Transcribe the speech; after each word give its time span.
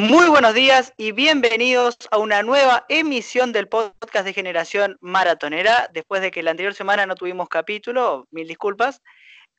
Muy 0.00 0.30
buenos 0.30 0.54
días 0.54 0.94
y 0.96 1.12
bienvenidos 1.12 1.94
a 2.10 2.16
una 2.16 2.42
nueva 2.42 2.86
emisión 2.88 3.52
del 3.52 3.68
podcast 3.68 4.24
de 4.24 4.32
Generación 4.32 4.96
Maratonera. 5.02 5.90
Después 5.92 6.22
de 6.22 6.30
que 6.30 6.42
la 6.42 6.52
anterior 6.52 6.72
semana 6.72 7.04
no 7.04 7.16
tuvimos 7.16 7.50
capítulo, 7.50 8.26
mil 8.30 8.48
disculpas. 8.48 9.02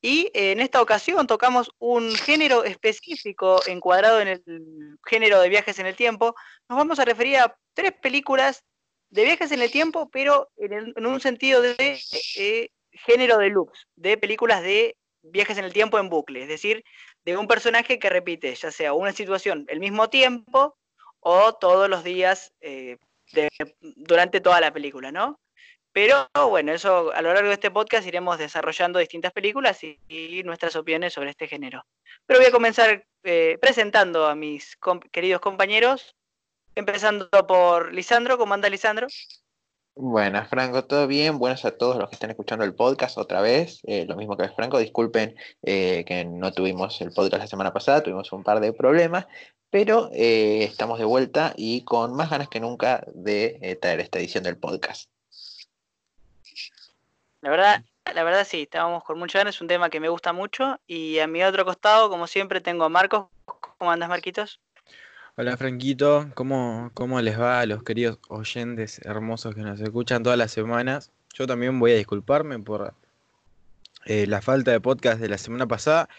Y 0.01 0.31
en 0.33 0.59
esta 0.59 0.81
ocasión 0.81 1.27
tocamos 1.27 1.69
un 1.77 2.15
género 2.15 2.63
específico 2.63 3.61
encuadrado 3.67 4.19
en 4.19 4.29
el 4.29 4.43
género 5.05 5.39
de 5.41 5.49
viajes 5.49 5.77
en 5.77 5.85
el 5.85 5.95
tiempo. 5.95 6.33
Nos 6.67 6.79
vamos 6.79 6.97
a 6.97 7.05
referir 7.05 7.37
a 7.37 7.55
tres 7.75 7.91
películas 8.01 8.63
de 9.11 9.25
viajes 9.25 9.51
en 9.51 9.61
el 9.61 9.69
tiempo, 9.69 10.09
pero 10.11 10.49
en, 10.57 11.05
un 11.05 11.19
sentido 11.21 11.61
de 11.61 12.01
eh, 12.35 12.69
género 12.93 13.37
de 13.37 13.49
loops, 13.49 13.87
de 13.95 14.17
películas 14.17 14.63
de 14.63 14.97
viajes 15.21 15.59
en 15.59 15.65
el 15.65 15.73
tiempo 15.73 15.99
en 15.99 16.09
bucle, 16.09 16.41
es 16.41 16.47
decir, 16.47 16.83
de 17.25 17.37
un 17.37 17.47
personaje 17.47 17.99
que 17.99 18.09
repite 18.09 18.53
ya 18.55 18.71
sea 18.71 18.93
una 18.93 19.11
situación 19.11 19.65
el 19.69 19.79
mismo 19.79 20.09
tiempo 20.09 20.75
o 21.19 21.53
todos 21.53 21.89
los 21.89 22.03
días 22.03 22.53
eh, 22.61 22.97
durante 23.79 24.41
toda 24.41 24.59
la 24.59 24.73
película, 24.73 25.11
¿no? 25.11 25.39
Pero 25.93 26.29
bueno, 26.49 26.71
eso 26.71 27.11
a 27.13 27.21
lo 27.21 27.33
largo 27.33 27.49
de 27.49 27.55
este 27.55 27.69
podcast 27.69 28.07
iremos 28.07 28.37
desarrollando 28.37 28.99
distintas 28.99 29.33
películas 29.33 29.83
y, 29.83 30.41
nuestras 30.43 30.75
opiniones 30.75 31.13
sobre 31.13 31.31
este 31.31 31.47
género. 31.47 31.85
Pero 32.25 32.39
voy 32.39 32.47
a 32.47 32.51
comenzar 32.51 33.05
eh, 33.23 33.57
presentando 33.61 34.25
a 34.25 34.35
mis 34.35 34.77
queridos 35.11 35.41
compañeros, 35.41 36.15
empezando 36.75 37.29
por 37.45 37.93
Lisandro. 37.93 38.37
¿Cómo 38.37 38.53
anda 38.53 38.69
Lisandro? 38.69 39.07
Buenas, 39.95 40.47
Franco, 40.47 40.85
¿todo 40.85 41.05
bien? 41.05 41.37
Buenas 41.37 41.65
a 41.65 41.71
todos 41.77 41.97
los 41.97 42.07
que 42.07 42.15
están 42.15 42.29
escuchando 42.29 42.63
el 42.63 42.73
podcast 42.73 43.17
otra 43.17 43.41
vez. 43.41 43.81
Eh, 43.83 44.05
lo 44.07 44.15
mismo 44.15 44.37
que 44.37 44.45
es 44.45 44.55
Franco, 44.55 44.79
disculpen 44.79 45.35
eh, 45.63 46.05
que 46.05 46.23
no 46.23 46.53
tuvimos 46.53 47.01
el 47.01 47.11
podcast 47.11 47.41
la 47.41 47.47
semana 47.47 47.73
pasada, 47.73 48.01
tuvimos 48.01 48.31
un 48.31 48.41
par 48.41 48.61
de 48.61 48.71
problemas, 48.71 49.27
pero 49.69 50.09
eh, 50.13 50.63
estamos 50.63 50.97
de 50.97 51.03
vuelta 51.03 51.53
y 51.57 51.83
con 51.83 52.15
más 52.15 52.29
ganas 52.29 52.47
que 52.47 52.61
nunca 52.61 53.03
de 53.13 53.77
traer 53.81 53.99
esta 53.99 54.19
edición 54.19 54.45
del 54.45 54.57
podcast. 54.57 55.09
La 57.41 57.49
verdad, 57.49 57.83
la 58.13 58.23
verdad 58.23 58.47
sí, 58.47 58.61
estábamos 58.61 59.03
con 59.03 59.19
muchas 59.19 59.41
ganas, 59.41 59.55
es 59.55 59.61
un 59.61 59.67
tema 59.67 59.89
que 59.89 59.99
me 59.99 60.07
gusta 60.07 60.31
mucho 60.31 60.79
y 60.87 61.19
a 61.19 61.27
mi 61.27 61.43
otro 61.43 61.65
costado, 61.65 62.09
como 62.09 62.27
siempre, 62.27 62.61
tengo 62.61 62.85
a 62.85 62.89
Marcos. 62.89 63.25
¿Cómo 63.77 63.91
andas, 63.91 64.07
Marquitos? 64.07 64.61
Hola 65.37 65.55
Franquito, 65.55 66.29
¿Cómo, 66.33 66.91
¿cómo 66.93 67.21
les 67.21 67.39
va 67.39 67.61
a 67.61 67.65
los 67.65 67.83
queridos 67.83 68.19
oyentes 68.27 68.99
hermosos 69.05 69.55
que 69.55 69.61
nos 69.61 69.79
escuchan 69.79 70.23
todas 70.23 70.37
las 70.37 70.51
semanas? 70.51 71.09
Yo 71.33 71.47
también 71.47 71.79
voy 71.79 71.93
a 71.93 71.95
disculparme 71.95 72.59
por 72.59 72.93
eh, 74.05 74.27
la 74.27 74.41
falta 74.41 74.71
de 74.71 74.81
podcast 74.81 75.21
de 75.21 75.29
la 75.29 75.37
semana 75.37 75.67
pasada 75.67 76.09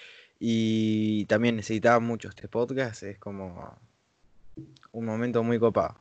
y 0.41 1.27
también 1.27 1.57
necesitaba 1.57 2.01
mucho 2.01 2.31
este 2.31 2.49
podcast, 2.49 3.03
es 3.03 3.19
como 3.19 3.79
un 4.93 5.05
momento 5.05 5.43
muy 5.43 5.59
copado. 5.59 6.01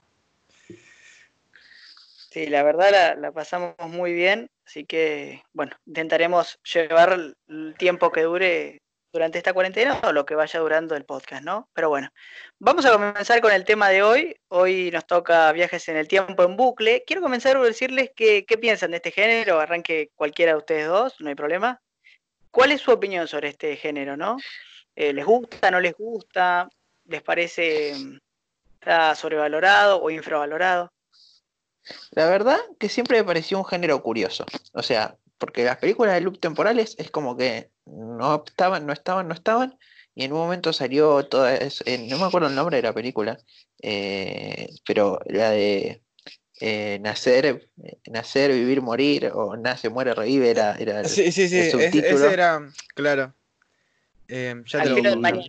Sí, 2.29 2.45
la 2.47 2.63
verdad 2.63 3.17
la, 3.19 3.31
pasamos 3.33 3.75
muy 3.89 4.13
bien, 4.13 4.49
así 4.65 4.85
que 4.85 5.43
bueno, 5.51 5.75
intentaremos 5.85 6.59
llevar 6.63 7.19
el 7.49 7.75
tiempo 7.77 8.09
que 8.09 8.21
dure 8.21 8.80
durante 9.11 9.37
esta 9.37 9.53
cuarentena 9.53 9.99
o 10.03 10.13
lo 10.13 10.25
que 10.25 10.35
vaya 10.35 10.59
durando 10.59 10.95
el 10.95 11.05
podcast, 11.05 11.43
¿no? 11.43 11.69
Pero 11.73 11.89
bueno, 11.89 12.09
vamos 12.59 12.85
a 12.85 12.91
comenzar 12.91 13.41
con 13.41 13.51
el 13.51 13.65
tema 13.65 13.89
de 13.89 14.03
hoy. 14.03 14.35
Hoy 14.47 14.89
nos 14.91 15.05
toca 15.05 15.51
viajes 15.51 15.87
en 15.89 15.97
el 15.97 16.07
tiempo 16.07 16.43
en 16.43 16.55
bucle. 16.55 17.03
Quiero 17.05 17.21
comenzar 17.21 17.57
a 17.57 17.61
decirles 17.61 18.11
qué, 18.15 18.45
piensan 18.59 18.91
de 18.91 18.97
este 18.97 19.11
género. 19.11 19.59
Arranque 19.59 20.11
cualquiera 20.15 20.53
de 20.53 20.57
ustedes 20.59 20.87
dos, 20.87 21.19
no 21.19 21.29
hay 21.29 21.35
problema. 21.35 21.81
¿Cuál 22.51 22.71
es 22.71 22.81
su 22.81 22.91
opinión 22.91 23.27
sobre 23.27 23.49
este 23.49 23.75
género, 23.75 24.15
no? 24.15 24.37
Eh, 24.95 25.13
¿Les 25.13 25.25
gusta, 25.25 25.71
no 25.71 25.79
les 25.79 25.93
gusta? 25.93 26.69
¿Les 27.05 27.21
parece 27.21 27.93
mm, 27.95 28.17
está 28.79 29.15
sobrevalorado 29.15 30.01
o 30.01 30.09
infravalorado? 30.09 30.91
La 32.11 32.27
verdad 32.27 32.59
que 32.79 32.89
siempre 32.89 33.17
me 33.17 33.23
pareció 33.23 33.57
un 33.57 33.65
género 33.65 34.01
curioso. 34.01 34.45
O 34.73 34.83
sea, 34.83 35.17
porque 35.41 35.63
las 35.63 35.77
películas 35.77 36.13
de 36.13 36.21
loop 36.21 36.39
temporales 36.39 36.95
es 36.99 37.09
como 37.09 37.35
que 37.35 37.71
no 37.87 38.43
estaban, 38.45 38.85
no 38.85 38.93
estaban, 38.93 39.27
no 39.27 39.33
estaban, 39.33 39.75
y 40.13 40.23
en 40.23 40.33
un 40.33 40.37
momento 40.37 40.71
salió 40.71 41.25
toda 41.25 41.55
eso, 41.55 41.83
eh, 41.87 41.97
no 42.07 42.19
me 42.19 42.25
acuerdo 42.25 42.47
el 42.47 42.53
nombre 42.53 42.77
de 42.77 42.83
la 42.83 42.93
película, 42.93 43.39
eh, 43.81 44.69
pero 44.85 45.19
la 45.25 45.49
de 45.49 46.03
eh, 46.59 46.99
nacer, 47.01 47.71
nacer, 48.05 48.51
vivir, 48.53 48.83
morir, 48.83 49.31
o 49.33 49.57
nace, 49.57 49.89
muere, 49.89 50.13
revive, 50.13 50.51
era, 50.51 50.75
era 50.75 51.03
sí, 51.05 51.31
sí, 51.31 51.49
sí, 51.49 51.57
ese 51.57 52.31
era, 52.31 52.61
claro. 52.93 53.33
ya 54.29 54.51
Al 54.79 54.93
filo 54.93 55.09
del 55.09 55.19
mañana. 55.19 55.47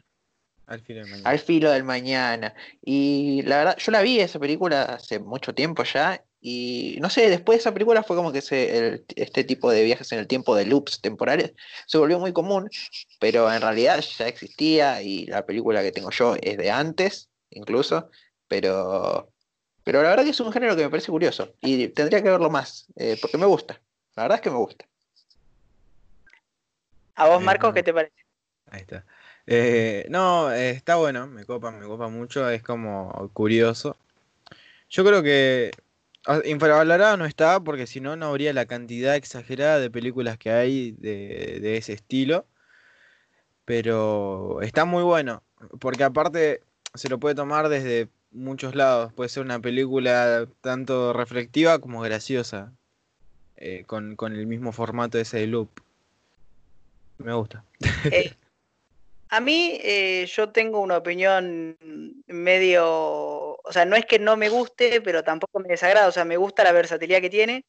Al 0.69 0.81
filo 0.81 1.01
del 1.01 1.11
mañana. 1.11 1.29
Al 1.29 1.39
filo 1.39 1.71
del 1.71 1.85
mañana. 1.85 2.55
Y 2.81 3.43
la 3.43 3.59
verdad, 3.59 3.77
yo 3.77 3.93
la 3.93 4.01
vi 4.01 4.21
esa 4.21 4.39
película 4.39 4.85
hace 4.85 5.19
mucho 5.19 5.55
tiempo 5.55 5.85
ya, 5.85 6.25
y 6.45 6.99
no 7.01 7.09
sé, 7.09 7.31
después 7.31 7.57
de 7.57 7.61
esa 7.61 7.73
película 7.73 8.03
fue 8.03 8.17
como 8.17 8.33
que 8.33 8.41
este 9.15 9.45
tipo 9.45 9.71
de 9.71 9.85
viajes 9.85 10.11
en 10.11 10.19
el 10.19 10.27
tiempo 10.27 10.57
de 10.57 10.67
loops 10.67 11.01
temporales 11.01 11.53
se 11.87 11.99
volvió 11.99 12.19
muy 12.19 12.33
común, 12.33 12.69
pero 13.21 13.51
en 13.51 13.63
realidad 13.63 14.01
ya 14.01 14.27
existía 14.27 15.01
y 15.03 15.27
la 15.27 15.47
película 15.47 15.83
que 15.83 15.93
tengo 15.93 16.11
yo 16.11 16.35
es 16.43 16.59
de 16.59 16.69
antes, 16.69 17.29
incluso, 17.51 18.11
pero, 18.49 19.31
pero 19.85 20.03
la 20.03 20.11
verdad 20.11 20.25
que 20.25 20.31
es 20.31 20.41
un 20.41 20.53
género 20.53 20.75
que 20.75 20.83
me 20.83 20.91
parece 20.91 21.13
curioso 21.13 21.55
y 21.61 21.87
tendría 21.89 22.21
que 22.21 22.31
verlo 22.31 22.51
más, 22.51 22.89
eh, 22.97 23.17
porque 23.21 23.39
me 23.39 23.47
gusta, 23.47 23.81
la 24.17 24.25
verdad 24.25 24.39
es 24.39 24.43
que 24.43 24.51
me 24.51 24.57
gusta. 24.57 24.85
¿A 27.15 27.29
vos, 27.29 27.41
Marcos, 27.41 27.71
eh, 27.71 27.75
qué 27.75 27.83
te 27.85 27.95
parece? 27.95 28.17
Ahí 28.69 28.81
está. 28.81 29.05
Eh, 29.47 30.07
no, 30.09 30.51
está 30.51 30.97
bueno, 30.97 31.29
me 31.29 31.45
copa, 31.45 31.71
me 31.71 31.87
copa 31.87 32.09
mucho, 32.09 32.51
es 32.51 32.65
como 32.65 33.31
curioso. 33.33 33.97
Yo 34.91 35.05
creo 35.05 35.23
que 35.23 35.71
infravalorado 36.45 37.17
no 37.17 37.27
está 37.27 37.61
porque 37.61 37.87
si 37.87 38.01
no, 38.01 38.17
no 38.17 38.27
habría 38.27 38.53
la 38.53 38.67
cantidad 38.67 39.17
exagerada 39.17 39.79
de 39.79 39.91
películas 39.91 40.39
que 40.39 40.51
hay 40.51 40.93
de, 40.93 41.77
ese 41.77 41.93
estilo. 41.93 42.47
Pero 43.65 44.61
está 44.63 44.85
muy 44.85 45.03
bueno, 45.03 45.43
porque 45.79 46.05
aparte 46.05 46.63
se 46.95 47.09
lo 47.09 47.19
puede 47.19 47.35
tomar 47.35 47.69
desde 47.69 48.09
muchos 48.33 48.75
lados. 48.75 49.13
Puede 49.13 49.29
ser 49.29 49.45
una 49.45 49.61
película 49.61 50.47
tanto 50.61 51.13
reflectiva 51.13 51.79
como 51.79 52.01
graciosa, 52.01 52.73
eh, 53.57 53.85
con, 53.87 54.17
el 54.21 54.47
mismo 54.47 54.73
formato 54.73 55.19
ese 55.19 55.39
de 55.39 55.47
loop. 55.47 55.69
Me 57.19 57.33
gusta. 57.33 57.65
Eh, 58.11 58.35
a 59.33 59.41
mí 59.41 59.79
eh, 59.83 60.27
yo 60.27 60.51
tengo 60.53 60.81
una 60.81 60.99
opinión 60.99 61.79
medio, 62.27 62.85
o 62.85 63.73
sea, 63.73 63.87
no 63.87 63.97
es 63.97 64.05
que 64.05 64.19
no 64.19 64.37
me 64.37 64.51
guste, 64.51 65.01
pero 65.01 65.25
tampoco 65.25 65.59
me 65.59 65.69
desagrada, 65.69 66.07
o 66.09 66.13
sea, 66.13 66.27
me 66.27 66.37
gusta 66.37 66.63
la 66.65 66.73
versatilidad 66.73 67.23
que 67.23 67.31
tiene, 67.31 67.65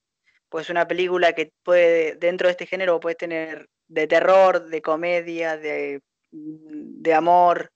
pues 0.50 0.70
una 0.70 0.90
película 0.90 1.32
que 1.32 1.54
puede, 1.64 2.16
dentro 2.16 2.48
de 2.48 2.52
este 2.52 2.66
género, 2.66 3.00
puede 3.00 3.16
tener 3.16 3.70
de 3.88 4.08
terror, 4.08 4.66
de 4.66 4.82
comedia, 4.82 5.56
de, 5.56 6.02
de 6.32 7.14
amor, 7.14 7.72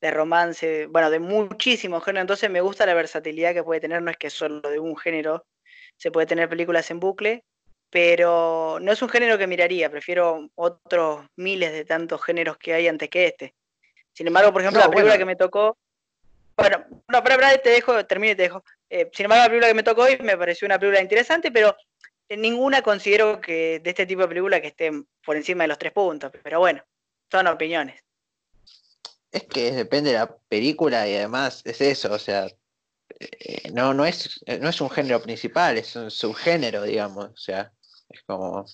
de 0.00 0.12
romance, 0.12 0.86
bueno, 0.86 1.10
de 1.10 1.18
muchísimos 1.18 2.04
géneros, 2.04 2.22
entonces 2.22 2.48
me 2.48 2.60
gusta 2.60 2.86
la 2.86 2.94
versatilidad 2.94 3.54
que 3.54 3.64
puede 3.64 3.80
tener, 3.80 4.02
no 4.02 4.12
es 4.12 4.18
que 4.18 4.30
solo 4.30 4.60
de 4.60 4.78
un 4.78 4.96
género, 4.96 5.44
se 5.96 6.12
puede 6.12 6.28
tener 6.28 6.48
películas 6.48 6.88
en 6.92 7.00
bucle, 7.00 7.44
pero 7.92 8.78
no 8.80 8.90
es 8.90 9.02
un 9.02 9.10
género 9.10 9.36
que 9.36 9.46
miraría, 9.46 9.90
prefiero 9.90 10.48
otros 10.54 11.26
miles 11.36 11.72
de 11.72 11.84
tantos 11.84 12.24
géneros 12.24 12.56
que 12.56 12.72
hay 12.72 12.88
antes 12.88 13.10
que 13.10 13.26
este. 13.26 13.54
Sin 14.14 14.26
embargo, 14.26 14.50
por 14.50 14.62
ejemplo, 14.62 14.80
la 14.80 14.88
película 14.88 15.18
que 15.18 15.26
me 15.26 15.36
tocó, 15.36 15.76
bueno, 16.56 16.82
no, 17.08 17.22
pero, 17.22 17.36
te 17.62 17.68
dejo, 17.68 18.06
termino 18.06 18.32
y 18.32 18.36
te 18.36 18.44
dejo. 18.44 18.64
Eh, 18.88 19.10
sin 19.12 19.24
embargo, 19.24 19.42
la 19.42 19.48
película 19.48 19.68
que 19.68 19.74
me 19.74 19.82
tocó 19.82 20.02
hoy 20.04 20.16
me 20.22 20.38
pareció 20.38 20.64
una 20.64 20.78
película 20.78 21.02
interesante, 21.02 21.52
pero 21.52 21.76
ninguna 22.30 22.80
considero 22.80 23.42
que 23.42 23.80
de 23.80 23.90
este 23.90 24.06
tipo 24.06 24.22
de 24.22 24.28
película 24.28 24.62
que 24.62 24.68
estén 24.68 25.06
por 25.22 25.36
encima 25.36 25.64
de 25.64 25.68
los 25.68 25.78
tres 25.78 25.92
puntos. 25.92 26.32
Pero 26.42 26.60
bueno, 26.60 26.82
son 27.30 27.46
opiniones. 27.46 28.02
Es 29.30 29.44
que 29.44 29.70
depende 29.72 30.12
de 30.12 30.16
la 30.16 30.34
película 30.48 31.06
y 31.06 31.16
además 31.16 31.60
es 31.66 31.82
eso, 31.82 32.10
o 32.10 32.18
sea, 32.18 32.46
eh, 33.20 33.70
no, 33.70 33.92
no, 33.92 34.06
es, 34.06 34.40
no 34.60 34.70
es 34.70 34.80
un 34.80 34.88
género 34.88 35.20
principal, 35.20 35.76
es 35.76 35.94
un 35.94 36.10
subgénero, 36.10 36.84
digamos. 36.84 37.26
O 37.26 37.36
sea, 37.36 37.70
es 38.14 38.22
como. 38.26 38.64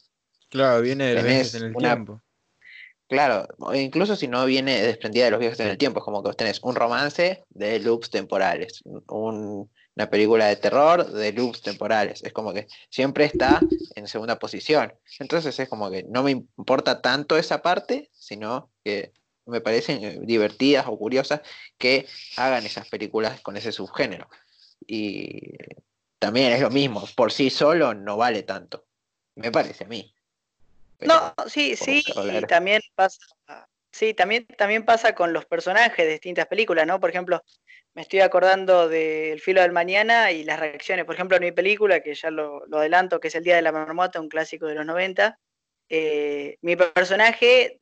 Claro, 0.49 0.81
viene 0.81 1.09
de 1.09 1.15
los 1.15 1.25
viajes 1.25 1.55
en 1.55 1.65
el 1.65 1.77
tiempo. 1.77 2.23
Claro, 3.09 3.49
incluso 3.75 4.17
si 4.17 4.29
no 4.29 4.45
viene 4.45 4.83
desprendida 4.83 5.25
de 5.25 5.31
los 5.31 5.41
viajes 5.41 5.61
en 5.61 5.69
el 5.69 5.79
tiempo, 5.79 6.01
es 6.01 6.05
como 6.05 6.23
que 6.23 6.29
vos 6.29 6.37
tenés 6.37 6.61
un 6.63 6.75
romance 6.75 7.43
de 7.49 7.81
loops 7.81 8.11
temporales, 8.11 8.83
una 8.85 10.11
película 10.11 10.47
de 10.47 10.57
terror 10.57 11.11
de 11.11 11.33
loops 11.33 11.63
temporales. 11.63 12.23
Es 12.23 12.35
como 12.35 12.53
que 12.53 12.67
siempre 12.91 13.25
está 13.25 13.67
en 13.95 14.07
segunda 14.09 14.39
posición. 14.39 14.93
Entonces 15.21 15.59
es 15.59 15.69
como 15.71 15.91
que 15.91 16.03
no 16.03 16.23
me 16.23 16.33
importa 16.33 17.01
tanto 17.01 17.39
esa 17.39 17.63
parte, 17.63 18.11
sino 18.13 18.71
que 18.85 19.15
me 19.47 19.63
parecen 19.63 20.27
divertidas 20.27 20.85
o 20.87 20.99
curiosas 20.99 21.41
que 21.79 22.07
hagan 22.37 22.67
esas 22.67 22.91
películas 22.91 23.41
con 23.41 23.57
ese 23.57 23.73
subgénero. 23.73 24.29
Y 24.87 25.57
también 26.19 26.53
es 26.53 26.61
lo 26.61 26.69
mismo, 26.69 27.05
por 27.17 27.33
sí 27.33 27.49
solo 27.49 27.95
no 27.95 28.19
vale 28.19 28.43
tanto 28.43 28.88
me 29.39 29.51
parece 29.51 29.85
a 29.85 29.89
mí. 29.89 30.13
no, 31.01 31.35
sí, 31.47 31.77
sí, 31.77 32.05
y 32.07 32.43
también 32.43 32.83
pasa, 32.95 33.19
Sí, 33.91 34.15
también, 34.15 34.47
también 34.47 34.85
pasa 34.85 35.15
con 35.15 35.33
los 35.33 35.47
personajes 35.47 36.05
de 36.05 36.13
distintas 36.13 36.47
películas, 36.47 36.87
¿no? 36.87 37.01
Por 37.01 37.11
ejemplo, 37.11 37.43
me 37.95 38.03
estoy 38.03 38.21
acordando 38.21 38.89
de 38.89 39.33
El 39.33 39.41
filo 39.41 39.63
del 39.63 39.73
mañana 39.73 40.31
y 40.31 40.45
las 40.45 40.61
reacciones. 40.61 41.05
Por 41.05 41.15
ejemplo, 41.15 41.37
en 41.37 41.45
mi 41.45 41.53
película, 41.53 42.01
que 42.01 42.15
ya 42.15 42.31
lo, 42.31 42.63
adelanto, 42.73 43.19
que 43.19 43.29
es 43.29 43.35
El 43.35 43.45
Día 43.45 43.57
de 43.57 43.63
la 43.63 43.73
Marmota, 43.73 44.21
un 44.21 44.29
clásico 44.29 44.67
de 44.67 44.75
los 44.75 44.87
90, 44.87 45.39
eh, 45.89 46.59
mi 46.61 46.77
personaje, 46.77 47.79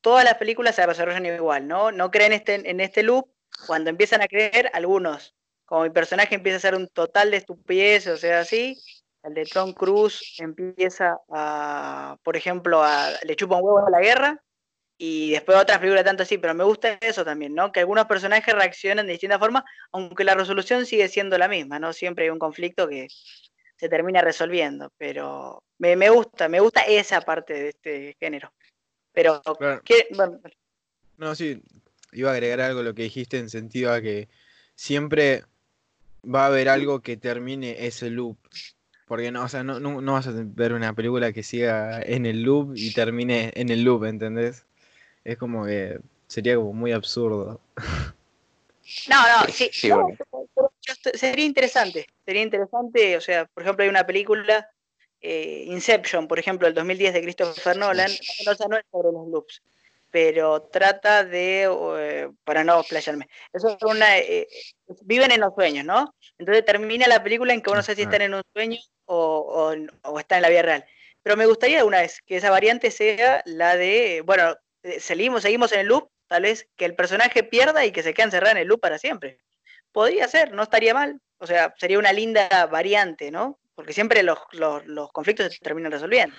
todas 0.00 0.24
las 0.24 0.34
películas 0.34 0.76
se 0.76 0.86
desarrollan 0.86 1.26
igual, 1.26 1.66
¿no? 1.66 1.90
No 1.92 2.10
creen 2.10 2.32
este, 2.32 2.54
en 2.54 2.80
este 2.80 3.02
loop. 3.02 3.28
Cuando 3.66 3.90
empiezan 3.90 4.22
a 4.22 4.28
creer, 4.28 4.70
algunos, 4.72 5.34
como 5.64 5.82
mi 5.82 5.90
personaje 5.90 6.36
empieza 6.36 6.58
a 6.58 6.60
ser 6.60 6.74
un 6.74 6.88
total 6.88 7.30
de 7.30 7.38
estupidez, 7.38 8.06
o 8.06 8.16
sea, 8.16 8.40
así, 8.40 8.78
el 9.22 9.34
de 9.34 9.44
Tom 9.44 9.72
Cruise 9.72 10.36
empieza 10.38 11.18
a, 11.30 12.16
por 12.22 12.36
ejemplo, 12.36 12.82
a, 12.82 13.10
le 13.24 13.36
chupa 13.36 13.56
un 13.56 13.64
huevo 13.64 13.86
a 13.86 13.90
la 13.90 14.00
guerra, 14.00 14.42
y 15.00 15.30
después 15.30 15.56
otras 15.56 15.78
películas 15.78 16.04
tanto 16.04 16.24
así, 16.24 16.38
pero 16.38 16.54
me 16.54 16.64
gusta 16.64 16.98
eso 17.00 17.24
también, 17.24 17.54
¿no? 17.54 17.70
Que 17.70 17.80
algunos 17.80 18.06
personajes 18.06 18.52
reaccionan 18.52 19.06
de 19.06 19.12
distintas 19.12 19.38
formas, 19.38 19.62
aunque 19.92 20.24
la 20.24 20.34
resolución 20.34 20.86
sigue 20.86 21.08
siendo 21.08 21.38
la 21.38 21.46
misma, 21.46 21.78
¿no? 21.78 21.92
Siempre 21.92 22.24
hay 22.24 22.30
un 22.30 22.40
conflicto 22.40 22.88
que 22.88 23.06
se 23.76 23.88
termina 23.88 24.20
resolviendo, 24.20 24.92
pero 24.98 25.62
me, 25.78 26.10
gusta, 26.10 26.48
me 26.48 26.58
gusta 26.58 26.82
esa 26.82 27.20
parte 27.20 27.54
de 27.54 27.68
este 27.68 28.16
género. 28.18 28.52
Pero, 29.12 29.40
No, 31.16 31.34
sí, 31.36 31.62
iba 32.12 32.30
a 32.30 32.32
agregar 32.32 32.60
algo 32.60 32.80
a 32.80 32.82
lo 32.82 32.94
que 32.94 33.02
dijiste 33.02 33.38
en 33.38 33.50
sentido 33.50 33.92
a 33.92 34.00
que 34.00 34.28
siempre 34.74 35.44
va 36.24 36.42
a 36.42 36.46
haber 36.46 36.68
algo 36.68 37.02
que 37.02 37.16
termine 37.16 37.86
ese 37.86 38.10
loop. 38.10 38.36
Porque 39.08 39.32
no, 39.32 39.42
o 39.42 39.48
sea, 39.48 39.64
no, 39.64 39.80
no, 39.80 40.00
no 40.00 40.12
vas 40.12 40.26
a 40.26 40.32
ver 40.34 40.74
una 40.74 40.92
película 40.92 41.32
que 41.32 41.42
siga 41.42 42.00
en 42.02 42.26
el 42.26 42.42
loop 42.42 42.74
y 42.76 42.92
termine 42.92 43.52
en 43.54 43.70
el 43.70 43.82
loop, 43.82 44.04
¿entendés? 44.04 44.66
es 45.28 45.36
como 45.36 45.66
que 45.66 45.98
sería 46.26 46.56
como 46.56 46.72
muy 46.72 46.92
absurdo. 46.92 47.60
No, 49.08 49.16
no, 49.22 49.52
sí, 49.52 49.70
sería 51.12 51.44
interesante, 51.44 52.06
sería 52.24 52.42
interesante, 52.42 53.18
o 53.18 53.20
sea, 53.20 53.44
por 53.44 53.62
ejemplo, 53.62 53.82
hay 53.82 53.90
una 53.90 54.06
película, 54.06 54.66
eh, 55.20 55.64
Inception, 55.66 56.26
por 56.26 56.38
ejemplo, 56.38 56.66
el 56.66 56.72
2010 56.72 57.12
de 57.12 57.22
Christopher 57.22 57.76
Nolan, 57.76 58.10
no, 58.10 58.68
no 58.68 58.76
es 58.78 58.84
sobre 58.90 59.12
los 59.12 59.28
loops, 59.28 59.62
pero 60.10 60.62
trata 60.62 61.22
de, 61.22 61.68
eh, 61.98 62.30
para 62.44 62.64
no 62.64 62.82
playarme, 62.84 63.28
eso 63.52 63.68
es 63.68 63.76
una, 63.82 64.16
eh, 64.16 64.48
viven 65.02 65.32
en 65.32 65.40
los 65.40 65.54
sueños, 65.54 65.84
¿no? 65.84 66.14
Entonces 66.38 66.64
termina 66.64 67.06
la 67.06 67.22
película 67.22 67.52
en 67.52 67.60
que 67.60 67.68
uno 67.68 67.80
no 67.80 67.82
sé 67.82 67.94
si 67.94 68.02
están 68.02 68.22
en 68.22 68.32
un 68.32 68.42
sueño 68.54 68.78
o, 69.08 69.74
está 70.18 70.36
en 70.36 70.42
la 70.42 70.48
vida 70.48 70.62
real. 70.62 70.84
Pero 71.22 71.36
me 71.36 71.46
gustaría 71.46 71.84
una 71.84 72.00
vez 72.00 72.22
que 72.26 72.36
esa 72.36 72.50
variante 72.50 72.90
sea 72.90 73.42
la 73.44 73.76
de, 73.76 74.22
bueno, 74.24 74.56
eh, 74.82 75.00
seguimos, 75.00 75.42
seguimos 75.42 75.72
en 75.72 75.80
el 75.80 75.86
loop, 75.88 76.10
tal 76.26 76.42
vez 76.42 76.68
que 76.76 76.84
el 76.84 76.94
personaje 76.94 77.42
pierda 77.42 77.84
y 77.84 77.92
que 77.92 78.02
se 78.02 78.14
quede 78.14 78.26
encerrado 78.26 78.52
en 78.52 78.62
el 78.62 78.68
loop 78.68 78.80
para 78.80 78.98
siempre. 78.98 79.38
Podría 79.92 80.28
ser, 80.28 80.52
no 80.52 80.62
estaría 80.62 80.94
mal. 80.94 81.20
O 81.38 81.46
sea, 81.46 81.74
sería 81.78 81.98
una 81.98 82.12
linda 82.12 82.66
variante, 82.66 83.30
¿no? 83.30 83.58
Porque 83.74 83.92
siempre 83.92 84.22
los, 84.22 84.38
conflictos 85.12 85.54
se 85.54 85.60
terminan 85.60 85.92
resolviendo. 85.92 86.36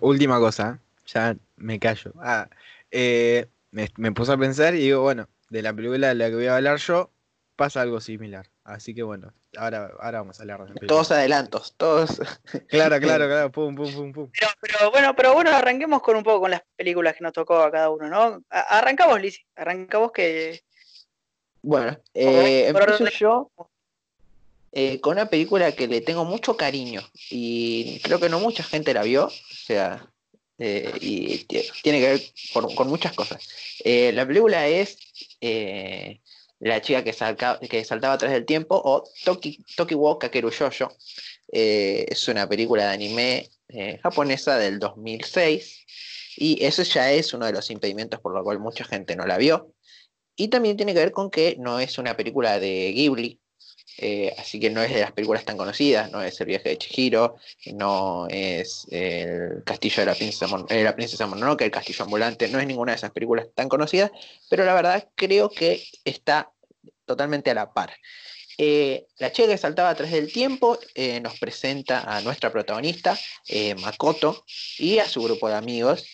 Última 0.00 0.38
cosa, 0.38 0.80
ya 1.06 1.36
me 1.56 1.78
callo. 1.78 2.12
Ah, 2.20 2.48
eh, 2.90 3.46
me, 3.70 3.88
me 3.96 4.12
puse 4.12 4.32
a 4.32 4.36
pensar 4.36 4.74
y 4.74 4.78
digo, 4.78 5.02
bueno, 5.02 5.28
de 5.50 5.62
la 5.62 5.72
película 5.72 6.08
de 6.08 6.14
la 6.14 6.28
que 6.28 6.34
voy 6.34 6.46
a 6.46 6.56
hablar 6.56 6.78
yo, 6.78 7.10
pasa 7.56 7.82
algo 7.82 8.00
similar. 8.00 8.48
Así 8.68 8.94
que 8.94 9.02
bueno, 9.02 9.32
ahora, 9.56 9.90
ahora 9.98 10.18
vamos 10.18 10.38
a 10.38 10.42
hablar 10.42 10.66
de 10.66 10.86
Todos 10.86 11.10
adelantos, 11.10 11.74
todos. 11.78 12.20
Claro, 12.68 13.00
claro, 13.00 13.26
claro, 13.26 13.50
pum, 13.50 13.74
pum, 13.74 13.90
pum, 13.90 14.12
pum. 14.12 14.30
Pero, 14.60 14.90
bueno, 14.90 15.16
pero 15.16 15.32
bueno, 15.32 15.50
arranquemos 15.50 16.02
con 16.02 16.16
un 16.16 16.22
poco 16.22 16.42
con 16.42 16.50
las 16.50 16.60
películas 16.76 17.16
que 17.16 17.24
nos 17.24 17.32
tocó 17.32 17.62
a 17.62 17.72
cada 17.72 17.88
uno, 17.88 18.08
¿no? 18.08 18.44
Arrancamos, 18.50 19.22
Liz, 19.22 19.40
arrancamos 19.56 20.12
que. 20.12 20.60
Bueno, 21.62 21.98
eh, 22.12 22.68
empiezo 22.68 23.06
yo 23.06 23.50
eh, 24.72 25.00
con 25.00 25.12
una 25.12 25.30
película 25.30 25.72
que 25.72 25.88
le 25.88 26.02
tengo 26.02 26.26
mucho 26.26 26.54
cariño 26.58 27.00
y 27.30 28.00
creo 28.00 28.20
que 28.20 28.28
no 28.28 28.38
mucha 28.38 28.62
gente 28.62 28.92
la 28.92 29.02
vio, 29.02 29.28
o 29.28 29.32
sea, 29.64 30.12
eh, 30.58 30.92
y 31.00 31.38
tiene 31.46 32.00
que 32.00 32.10
ver 32.10 32.20
con 32.52 32.88
muchas 32.88 33.14
cosas. 33.14 33.48
Eh, 33.82 34.12
la 34.12 34.26
película 34.26 34.68
es 34.68 34.98
la 36.60 36.80
chica 36.80 37.04
que, 37.04 37.12
saltaba 37.12 38.14
atrás 38.14 38.32
del 38.32 38.44
tiempo, 38.44 38.80
o 38.84 39.04
Toki, 39.24 39.64
Tokiwo 39.76 40.18
Kakeru 40.18 40.50
Shoujo. 40.50 40.90
Eh, 41.52 42.06
es 42.08 42.28
una 42.28 42.48
película 42.48 42.84
de 42.84 42.92
anime 42.92 43.48
eh, 43.68 43.98
japonesa 44.02 44.58
del 44.58 44.78
2006 44.78 45.86
y 46.36 46.64
eso 46.64 46.82
ya 46.82 47.10
es 47.10 47.32
uno 47.32 47.46
de 47.46 47.52
los 47.52 47.70
impedimentos 47.70 48.20
por 48.20 48.34
lo 48.34 48.44
cual 48.44 48.58
mucha 48.58 48.84
gente 48.84 49.16
no 49.16 49.26
la 49.26 49.38
vio. 49.38 49.72
Y 50.36 50.48
también 50.48 50.76
tiene 50.76 50.94
que 50.94 51.00
ver 51.00 51.12
con 51.12 51.30
que 51.30 51.56
no 51.58 51.80
es 51.80 51.98
una 51.98 52.16
película 52.16 52.60
de 52.60 52.92
Ghibli, 52.92 53.40
eh, 54.00 54.32
así 54.38 54.60
que 54.60 54.70
no 54.70 54.82
es 54.82 54.94
de 54.94 55.00
las 55.00 55.12
películas 55.12 55.44
tan 55.44 55.56
conocidas, 55.56 56.10
no 56.12 56.22
es 56.22 56.40
El 56.40 56.46
viaje 56.46 56.68
de 56.68 56.78
Chihiro, 56.78 57.36
no 57.74 58.28
es 58.30 58.86
El 58.90 59.62
castillo 59.64 60.02
de 60.02 60.06
la 60.06 60.14
princesa, 60.14 60.46
Mon 60.46 60.66
eh, 60.68 60.84
la 60.84 60.94
princesa 60.94 61.28
El 61.58 61.70
castillo 61.70 62.04
ambulante, 62.04 62.48
no 62.48 62.60
es 62.60 62.66
ninguna 62.66 62.92
de 62.92 62.96
esas 62.96 63.10
películas 63.10 63.48
tan 63.54 63.68
conocidas, 63.68 64.12
pero 64.48 64.64
la 64.64 64.74
verdad 64.74 65.08
creo 65.16 65.50
que 65.50 65.82
está 66.04 66.52
totalmente 67.04 67.50
a 67.50 67.54
la 67.54 67.72
par. 67.72 67.92
Eh, 68.56 69.06
la 69.18 69.32
chica 69.32 69.48
que 69.48 69.58
saltaba 69.58 69.90
atrás 69.90 70.10
del 70.10 70.32
tiempo 70.32 70.78
nos 71.22 71.38
presenta 71.38 72.00
a 72.00 72.20
nuestra 72.22 72.50
protagonista, 72.50 73.18
Makoto, 73.80 74.44
y 74.78 74.98
a 74.98 75.08
su 75.08 75.22
grupo 75.22 75.48
de 75.48 75.54
amigos. 75.54 76.04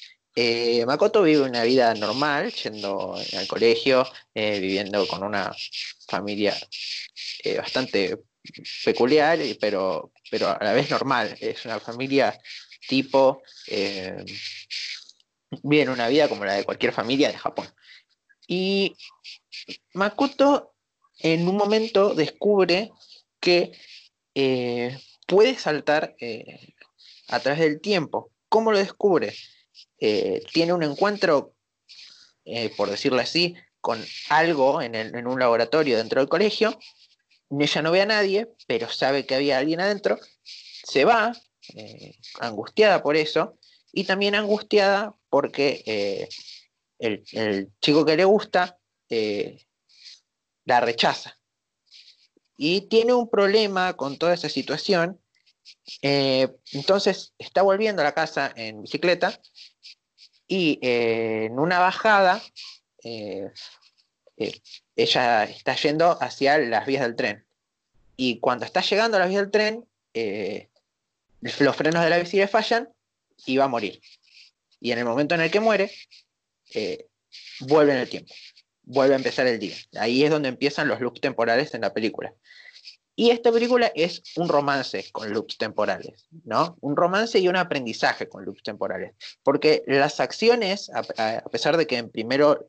Makoto 0.87 1.23
vive 1.23 1.43
una 1.43 1.63
vida 1.63 1.95
normal, 1.95 2.53
yendo 2.53 3.15
al 3.15 3.47
colegio, 3.47 4.05
viviendo 4.35 5.07
con 5.07 5.23
una 5.23 5.55
familia 6.09 6.57
eh, 7.45 7.59
bastante 7.59 8.19
peculiar, 8.85 9.39
pero, 9.61 10.13
pero 10.31 10.49
a 10.49 10.59
la 10.63 10.73
vez 10.73 10.91
normal. 10.91 11.37
Es 11.41 11.65
una 11.65 11.79
familia 11.79 12.39
tipo, 12.89 13.43
eh, 13.69 14.25
vive 15.63 15.91
una 15.91 16.09
vida 16.09 16.29
como 16.29 16.45
la 16.45 16.55
de 16.55 16.65
cualquier 16.65 16.93
familia 16.93 17.29
de 17.29 17.39
Japón. 17.39 17.69
Y 18.47 18.97
Makoto 19.95 20.75
en 21.19 21.49
un 21.49 21.57
momento 21.57 22.15
descubre 22.15 22.91
que 23.41 23.73
eh, 24.35 24.99
puede 25.27 25.57
saltar 25.57 26.17
a 27.29 27.41
través 27.41 27.61
del 27.61 27.81
tiempo. 27.81 28.33
¿Cómo 28.49 28.73
lo 28.73 28.79
descubre? 28.79 29.33
Tiene 30.53 30.73
un 30.73 30.83
encuentro, 30.83 31.55
por 32.77 32.91
decirlo 32.91 33.21
así, 33.21 33.57
con 33.85 34.03
algo 34.31 34.81
en, 34.81 35.27
un 35.27 35.39
laboratorio 35.39 35.99
dentro 35.99 36.19
del 36.19 36.31
colegio. 36.31 36.79
Ella 37.51 37.83
no 37.83 37.91
ve 37.91 38.01
a 38.01 38.07
nadie, 38.07 38.49
pero 38.67 38.91
sabe 38.91 39.27
que 39.27 39.35
había 39.35 39.59
alguien 39.59 39.83
adentro. 39.83 40.19
Se 40.43 41.05
va, 41.05 41.33
eh, 41.75 42.17
angustiada 42.41 43.03
por 43.03 43.15
eso, 43.15 43.59
y 43.93 44.05
también 44.05 44.37
angustiada 44.37 45.15
porque 45.29 45.83
eh, 45.85 46.31
el, 46.99 47.73
chico 47.83 48.07
que 48.07 48.17
le 48.17 48.25
gusta 48.25 48.79
eh, 49.11 49.67
la 50.65 50.81
rechaza. 50.81 51.39
Y 52.57 52.89
tiene 52.89 53.13
un 53.13 53.29
problema 53.29 53.99
con 53.99 54.17
toda 54.17 54.33
esa 54.33 54.49
situación. 54.49 55.21
entonces 56.01 57.35
está 57.37 57.61
volviendo 57.61 58.01
a 58.01 58.07
la 58.07 58.15
casa 58.15 58.51
en 58.57 58.81
bicicleta 58.81 59.39
y 60.55 60.79
en 60.83 61.59
una 61.59 61.81
bajada 61.81 62.41
eh, 63.03 63.51
eh, 64.37 64.61
ella 64.95 65.43
está 65.45 65.75
yendo 65.75 66.17
hacia 66.23 66.59
las 66.59 66.87
vías 66.87 67.03
del 67.03 67.17
tren. 67.17 67.45
Y 68.17 68.39
cuando 68.39 68.65
está 68.65 68.81
llegando 68.81 69.17
a 69.17 69.21
las 69.21 69.29
vías 69.31 69.43
del 69.43 69.51
tren, 69.51 69.85
eh, 70.15 70.69
los 71.41 71.75
frenos 71.75 72.05
de 72.05 72.11
la 72.11 72.19
bici 72.19 72.47
fallan 72.47 72.89
y 73.45 73.57
va 73.57 73.65
a 73.65 73.69
morir. 73.69 74.01
Y 74.79 74.93
en 74.93 74.99
el 75.01 75.05
momento 75.05 75.35
en 75.35 75.41
el 75.41 75.51
que 75.51 75.59
muere, 75.59 75.91
vuelve 77.61 77.93
en 77.93 77.99
el 77.99 78.09
tiempo, 78.09 78.33
vuelve 78.83 79.15
a 79.15 79.19
empezar 79.19 79.49
el 79.49 79.59
día. 79.59 79.75
Ahí 79.97 80.23
es 80.23 80.31
donde 80.31 80.51
empiezan 80.51 80.87
los 80.87 81.01
loops 81.01 81.21
temporales 81.21 81.75
en 81.75 81.81
la 81.81 81.93
película. 81.93 82.33
Y 83.17 83.31
esta 83.31 83.53
película 83.53 83.93
es 83.95 84.23
un 84.37 84.49
romance 84.49 85.11
con 85.13 85.33
loops 85.33 85.57
temporales, 85.57 86.27
¿no? 86.45 86.77
Un 86.81 86.97
romance 86.97 87.39
y 87.39 87.47
un 87.47 87.57
aprendizaje 87.57 88.29
con 88.29 88.45
loops 88.45 88.65
temporales. 88.65 89.15
Porque 89.45 89.85
las 89.87 90.19
acciones, 90.19 90.91
a, 90.91 91.43
pesar 91.51 91.77
de 91.77 91.87
que 91.87 91.99
en 91.99 92.11
primero 92.11 92.69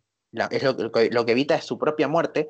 es 0.52 0.64
lo, 0.64 1.26
que 1.26 1.32
evita 1.32 1.56
es 1.56 1.66
su 1.66 1.80
propia 1.80 2.08
muerte, 2.08 2.50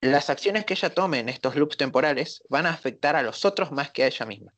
las 0.00 0.30
acciones 0.30 0.64
que 0.64 0.74
ella 0.74 0.90
tome 0.90 1.20
en 1.20 1.28
estos 1.28 1.54
loops 1.54 1.76
temporales 1.76 2.42
van 2.48 2.66
a 2.66 2.70
afectar 2.70 3.14
a 3.14 3.22
los 3.22 3.44
otros 3.44 3.70
más 3.70 3.92
que 3.92 4.02
a 4.02 4.08
ella 4.08 4.26
misma. 4.26 4.52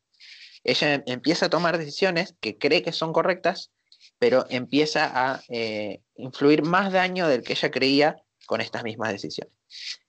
Ella 0.62 0.94
em, 0.94 1.02
empieza 1.06 1.46
a 1.46 1.50
tomar 1.50 1.76
decisiones 1.76 2.34
que 2.40 2.56
cree 2.56 2.82
que 2.82 2.92
son 2.92 3.12
correctas, 3.12 3.72
pero 4.18 4.46
empieza 4.48 5.10
a 5.12 5.42
eh, 5.50 6.00
influir 6.16 6.62
más 6.62 6.92
daño 6.92 7.28
del 7.28 7.42
que 7.42 7.52
ella 7.52 7.70
creía 7.70 8.23
con 8.46 8.60
estas 8.60 8.84
mismas 8.84 9.12
decisiones. 9.12 9.52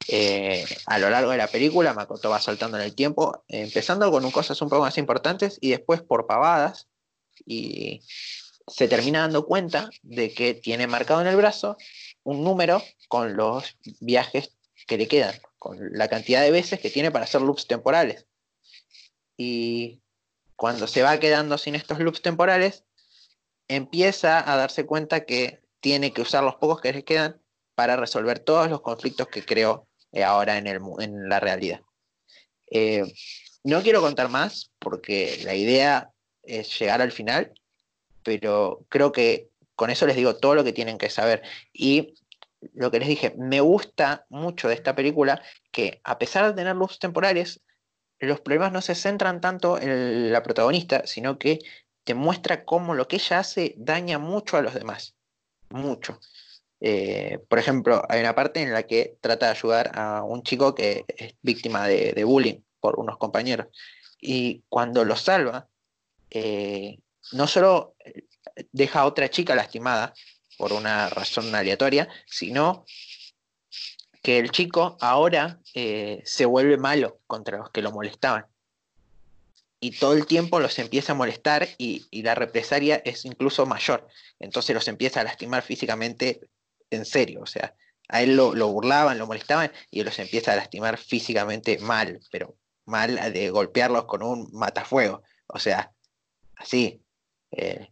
Eh, 0.07 0.65
a 0.85 0.99
lo 0.99 1.09
largo 1.09 1.31
de 1.31 1.37
la 1.37 1.47
película, 1.47 1.93
Makoto 1.93 2.29
va 2.29 2.39
saltando 2.39 2.77
en 2.77 2.83
el 2.83 2.95
tiempo, 2.95 3.43
empezando 3.47 4.11
con 4.11 4.29
cosas 4.31 4.61
un 4.61 4.69
poco 4.69 4.83
más 4.83 4.97
importantes 4.97 5.57
y 5.61 5.71
después 5.71 6.01
por 6.01 6.27
pavadas. 6.27 6.87
Y 7.45 8.01
se 8.67 8.87
termina 8.87 9.21
dando 9.21 9.45
cuenta 9.45 9.89
de 10.01 10.33
que 10.33 10.53
tiene 10.53 10.87
marcado 10.87 11.21
en 11.21 11.27
el 11.27 11.35
brazo 11.35 11.77
un 12.23 12.43
número 12.43 12.81
con 13.07 13.35
los 13.35 13.77
viajes 13.99 14.57
que 14.87 14.97
le 14.97 15.07
quedan, 15.07 15.35
con 15.59 15.77
la 15.93 16.07
cantidad 16.07 16.41
de 16.41 16.51
veces 16.51 16.79
que 16.79 16.89
tiene 16.89 17.11
para 17.11 17.25
hacer 17.25 17.41
loops 17.41 17.67
temporales. 17.67 18.25
Y 19.37 20.01
cuando 20.55 20.87
se 20.87 21.03
va 21.03 21.19
quedando 21.19 21.57
sin 21.57 21.75
estos 21.75 21.99
loops 21.99 22.21
temporales, 22.21 22.83
empieza 23.67 24.51
a 24.51 24.55
darse 24.57 24.85
cuenta 24.85 25.25
que 25.25 25.61
tiene 25.79 26.13
que 26.13 26.21
usar 26.21 26.43
los 26.43 26.55
pocos 26.55 26.81
que 26.81 26.93
le 26.93 27.03
quedan 27.03 27.41
para 27.75 27.95
resolver 27.95 28.39
todos 28.39 28.69
los 28.69 28.81
conflictos 28.81 29.27
que 29.27 29.45
creó 29.45 29.87
eh, 30.11 30.23
ahora 30.23 30.57
en, 30.57 30.67
el, 30.67 30.79
en, 30.99 31.29
la 31.29 31.39
realidad. 31.39 31.81
Eh, 32.71 33.03
no 33.63 33.81
quiero 33.81 34.01
contar 34.01 34.29
más 34.29 34.71
porque 34.79 35.39
la 35.43 35.55
idea 35.55 36.11
es 36.43 36.79
llegar 36.79 37.01
al 37.01 37.11
final, 37.11 37.53
pero 38.23 38.85
creo 38.89 39.11
que 39.11 39.49
con 39.75 39.89
eso 39.89 40.07
les 40.07 40.15
digo 40.15 40.37
todo 40.37 40.55
lo 40.55 40.63
que 40.63 40.73
tienen 40.73 40.97
que 40.97 41.09
saber. 41.09 41.43
Y 41.73 42.15
lo 42.73 42.91
que 42.91 42.99
les 42.99 43.07
dije, 43.07 43.33
me 43.37 43.61
gusta 43.61 44.25
mucho 44.29 44.67
de 44.67 44.73
esta 44.73 44.95
película 44.95 45.41
que 45.71 45.99
a 46.03 46.17
pesar 46.17 46.47
de 46.47 46.53
tener 46.53 46.75
loops 46.75 46.99
temporales, 46.99 47.61
los 48.19 48.39
problemas 48.39 48.71
no 48.71 48.81
se 48.81 48.95
centran 48.95 49.41
tanto 49.41 49.79
en 49.79 50.31
la 50.31 50.41
protagonista, 50.41 51.05
sino 51.05 51.37
que 51.37 51.59
te 52.03 52.13
muestra 52.13 52.63
cómo 52.63 52.93
lo 52.93 53.07
que 53.07 53.17
ella 53.17 53.39
hace 53.39 53.73
daña 53.77 54.17
mucho 54.19 54.57
a 54.57 54.61
los 54.61 54.73
demás. 54.73 55.15
Mucho. 55.69 56.19
Eh, 56.81 57.39
por 57.47 57.59
ejemplo, 57.59 58.03
hay 58.09 58.19
una 58.19 58.35
parte 58.35 58.61
en 58.61 58.73
la 58.73 58.83
que 58.83 59.17
trata 59.21 59.47
de 59.47 59.51
ayudar 59.53 59.91
a 59.95 60.23
un 60.23 60.43
chico 60.43 60.75
que 60.75 61.05
es 61.07 61.33
víctima 61.41 61.87
de, 61.87 62.23
bullying 62.23 62.61
por 62.79 62.99
unos 62.99 63.17
compañeros. 63.17 63.67
Y 64.19 64.63
cuando 64.69 65.05
lo 65.05 65.15
salva, 65.15 65.67
eh, 66.29 66.99
no 67.31 67.47
solo 67.47 67.95
deja 68.71 69.01
a 69.01 69.05
otra 69.05 69.29
chica 69.29 69.55
lastimada 69.55 70.13
por 70.57 70.73
una 70.73 71.09
razón 71.09 71.53
aleatoria, 71.53 72.07
sino 72.25 72.85
que 74.21 74.39
el 74.39 74.51
chico 74.51 74.97
ahora 75.01 75.59
eh, 75.73 76.21
se 76.25 76.45
vuelve 76.45 76.77
malo 76.77 77.19
contra 77.27 77.57
los 77.57 77.69
que 77.71 77.81
lo 77.81 77.91
molestaban 77.91 78.47
y 79.85 79.91
todo 79.91 80.13
el 80.13 80.25
tiempo 80.25 80.59
los 80.59 80.79
empieza 80.79 81.11
a 81.11 81.15
molestar 81.15 81.67
y, 81.77 82.07
la 82.23 82.33
represalia 82.33 83.03
es 83.05 83.23
incluso 83.23 83.67
mayor. 83.67 84.07
Entonces 84.39 84.73
los 84.73 84.87
empieza 84.87 85.21
a 85.21 85.23
lastimar 85.23 85.61
físicamente 85.61 86.41
en 86.89 87.05
serio. 87.05 87.41
O 87.41 87.45
sea, 87.45 87.75
a 88.09 88.21
él 88.21 88.35
lo, 88.35 88.51
burlaban, 88.71 89.17
lo 89.17 89.27
molestaban 89.27 89.71
y 89.89 90.03
los 90.03 90.17
empieza 90.19 90.53
a 90.53 90.57
lastimar 90.57 90.97
físicamente 90.97 91.77
mal, 91.79 92.19
pero 92.31 92.55
mal 92.85 93.33
de 93.33 93.49
golpearlos 93.49 94.05
con 94.05 94.23
un 94.23 94.49
matafuego. 94.53 95.23
O 95.47 95.59
sea, 95.59 95.91
así. 96.55 97.01
Eh, 97.51 97.89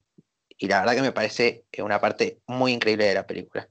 y 0.58 0.68
la 0.68 0.80
verdad 0.80 0.96
que 0.96 1.02
me 1.02 1.12
parece 1.12 1.66
una 1.80 2.00
parte 2.00 2.40
muy 2.48 2.72
increíble 2.72 3.06
de 3.06 3.14
la 3.14 3.28
película. 3.28 3.68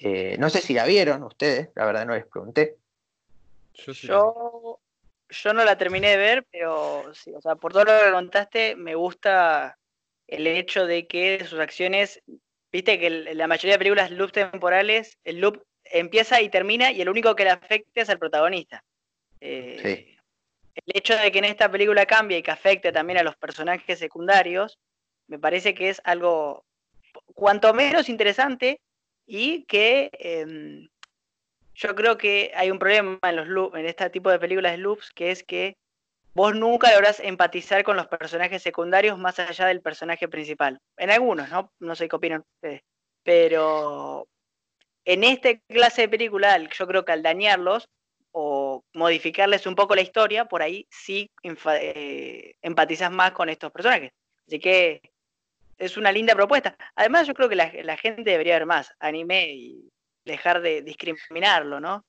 Eh, 0.00 0.36
no 0.38 0.50
sé 0.50 0.60
si 0.60 0.72
la 0.72 0.84
vieron 0.84 1.22
ustedes, 1.24 1.70
la 1.74 1.84
verdad 1.84 2.06
no 2.06 2.14
les 2.14 2.26
pregunté. 2.26 2.76
Yo 3.74 4.80
yo 5.30 5.52
no 5.52 5.64
la 5.64 5.78
terminé 5.78 6.10
de 6.10 6.16
ver, 6.16 6.46
pero 6.50 7.14
sí, 7.14 7.32
o 7.32 7.40
sea, 7.40 7.54
por 7.54 7.72
todo 7.72 7.84
lo 7.84 7.92
que 7.92 8.12
contaste, 8.12 8.76
me 8.76 8.94
gusta 8.94 9.78
el 10.26 10.46
hecho 10.46 10.86
de 10.86 11.06
que 11.06 11.44
sus 11.44 11.60
acciones, 11.60 12.22
viste 12.72 12.98
que 12.98 13.10
la 13.10 13.46
mayoría 13.46 13.74
de 13.74 13.78
películas 13.78 14.10
loops 14.10 14.32
temporales, 14.32 15.18
el 15.24 15.40
loop 15.40 15.62
empieza 15.84 16.40
y 16.40 16.48
termina 16.48 16.92
y 16.92 17.00
el 17.00 17.08
único 17.08 17.34
que 17.34 17.44
le 17.44 17.50
afecta 17.50 18.02
es 18.02 18.10
al 18.10 18.18
protagonista. 18.18 18.84
Eh, 19.40 20.16
el 20.74 20.96
hecho 20.96 21.16
de 21.16 21.32
que 21.32 21.38
en 21.38 21.46
esta 21.46 21.70
película 21.70 22.06
cambie 22.06 22.38
y 22.38 22.42
que 22.42 22.50
afecte 22.50 22.92
también 22.92 23.18
a 23.18 23.22
los 23.22 23.36
personajes 23.36 23.98
secundarios, 23.98 24.78
me 25.26 25.38
parece 25.38 25.74
que 25.74 25.90
es 25.90 26.00
algo 26.04 26.64
cuanto 27.34 27.72
menos 27.74 28.08
interesante 28.08 28.80
y 29.26 29.64
que 29.64 30.10
em, 30.12 30.88
yo 31.74 31.94
creo 31.94 32.18
que 32.18 32.52
hay 32.54 32.70
un 32.70 32.78
problema 32.78 33.18
en 33.22 33.36
los 33.36 33.48
loops, 33.48 33.78
en 33.78 33.86
este 33.86 34.10
tipo 34.10 34.30
de 34.30 34.38
películas 34.38 34.72
de 34.72 34.78
loops, 34.78 35.10
que 35.12 35.30
es 35.30 35.42
que 35.42 35.76
vos 36.34 36.54
nunca 36.54 36.92
lográs 36.92 37.20
empatizar 37.20 37.82
con 37.82 37.96
los 37.96 38.06
personajes 38.06 38.62
secundarios 38.62 39.18
más 39.18 39.38
allá 39.38 39.66
del 39.66 39.82
personaje 39.82 40.28
principal. 40.28 40.78
En 40.96 41.10
algunos, 41.10 41.48
¿no? 41.50 41.72
No 41.80 41.94
sé 41.94 42.08
qué 42.08 42.16
opinan 42.16 42.44
ustedes. 42.56 42.82
Pero 43.22 44.28
en 45.04 45.24
esta 45.24 45.58
clase 45.68 46.02
de 46.02 46.08
película, 46.08 46.56
yo 46.58 46.86
creo 46.86 47.04
que 47.04 47.12
al 47.12 47.22
dañarlos 47.22 47.88
o 48.32 48.84
modificarles 48.94 49.66
un 49.66 49.74
poco 49.74 49.94
la 49.94 50.02
historia, 50.02 50.44
por 50.44 50.62
ahí 50.62 50.86
sí 50.90 51.30
eh, 51.42 52.54
empatizas 52.62 53.10
más 53.10 53.32
con 53.32 53.48
estos 53.48 53.72
personajes. 53.72 54.12
Así 54.46 54.60
que 54.60 55.00
es 55.78 55.96
una 55.96 56.12
linda 56.12 56.34
propuesta. 56.34 56.76
Además, 56.94 57.26
yo 57.26 57.34
creo 57.34 57.48
que 57.48 57.56
la, 57.56 57.72
la 57.82 57.96
gente 57.96 58.22
debería 58.22 58.54
ver 58.54 58.66
más 58.66 58.92
anime 59.00 59.52
y 59.52 59.90
dejar 60.24 60.60
de 60.60 60.82
discriminarlo, 60.82 61.80
¿no? 61.80 62.04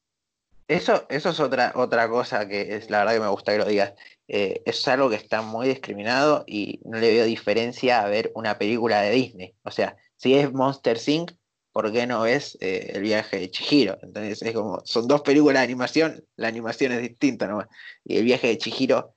Eso, 0.67 1.05
eso 1.09 1.29
es 1.29 1.39
otra, 1.39 1.73
otra 1.75 2.07
cosa 2.09 2.47
que 2.47 2.75
es 2.75 2.89
la 2.89 2.99
verdad 2.99 3.13
que 3.13 3.19
me 3.19 3.27
gusta 3.27 3.51
que 3.51 3.57
lo 3.57 3.65
digas. 3.65 3.93
Eh, 4.27 4.61
es 4.65 4.87
algo 4.87 5.09
que 5.09 5.17
está 5.17 5.41
muy 5.41 5.67
discriminado 5.67 6.45
y 6.47 6.79
no 6.85 6.97
le 6.99 7.11
veo 7.11 7.25
diferencia 7.25 8.01
a 8.01 8.07
ver 8.07 8.31
una 8.35 8.57
película 8.57 9.01
de 9.01 9.11
Disney. 9.11 9.55
O 9.63 9.71
sea, 9.71 9.97
si 10.15 10.35
es 10.35 10.53
Monster 10.53 10.97
Inc., 11.05 11.31
¿por 11.71 11.91
qué 11.91 12.07
no 12.07 12.21
ves 12.21 12.57
eh, 12.61 12.91
el 12.93 13.01
viaje 13.01 13.39
de 13.39 13.51
Chihiro? 13.51 13.97
Entonces 14.01 14.41
es 14.41 14.53
como, 14.53 14.81
son 14.85 15.07
dos 15.07 15.21
películas 15.21 15.61
de 15.61 15.65
animación, 15.65 16.25
la 16.35 16.47
animación 16.47 16.93
es 16.93 17.01
distinta 17.01 17.47
nomás. 17.47 17.67
Y 18.05 18.17
el 18.17 18.23
viaje 18.23 18.47
de 18.47 18.57
Chihiro, 18.57 19.15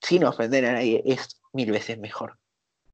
sin 0.00 0.24
ofender 0.24 0.64
a 0.64 0.72
nadie, 0.72 1.02
es 1.06 1.40
mil 1.52 1.70
veces 1.70 1.98
mejor. 1.98 2.38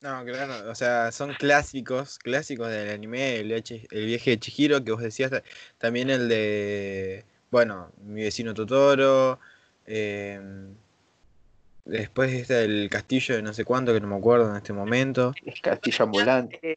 No, 0.00 0.22
claro, 0.22 0.70
o 0.70 0.74
sea, 0.74 1.10
son 1.12 1.32
clásicos, 1.32 2.18
clásicos 2.18 2.68
del 2.68 2.90
anime, 2.90 3.36
el, 3.36 3.48
viaje 3.90 4.30
de 4.32 4.38
Chihiro, 4.38 4.84
que 4.84 4.92
vos 4.92 5.00
decías, 5.00 5.30
también 5.78 6.10
el 6.10 6.28
de, 6.28 7.24
bueno, 7.50 7.92
mi 8.02 8.22
vecino 8.22 8.54
Totoro, 8.54 9.38
em, 9.86 10.74
después 11.84 12.32
está 12.32 12.62
el 12.62 12.88
castillo 12.90 13.36
de 13.36 13.42
no 13.42 13.52
sé 13.52 13.64
cuánto, 13.64 13.92
que 13.92 14.00
no 14.00 14.08
me 14.08 14.16
acuerdo 14.16 14.50
en 14.50 14.56
este 14.56 14.72
momento. 14.72 15.32
El 15.44 15.60
castillo 15.60 16.04
ambulante. 16.04 16.58
Eh, 16.62 16.76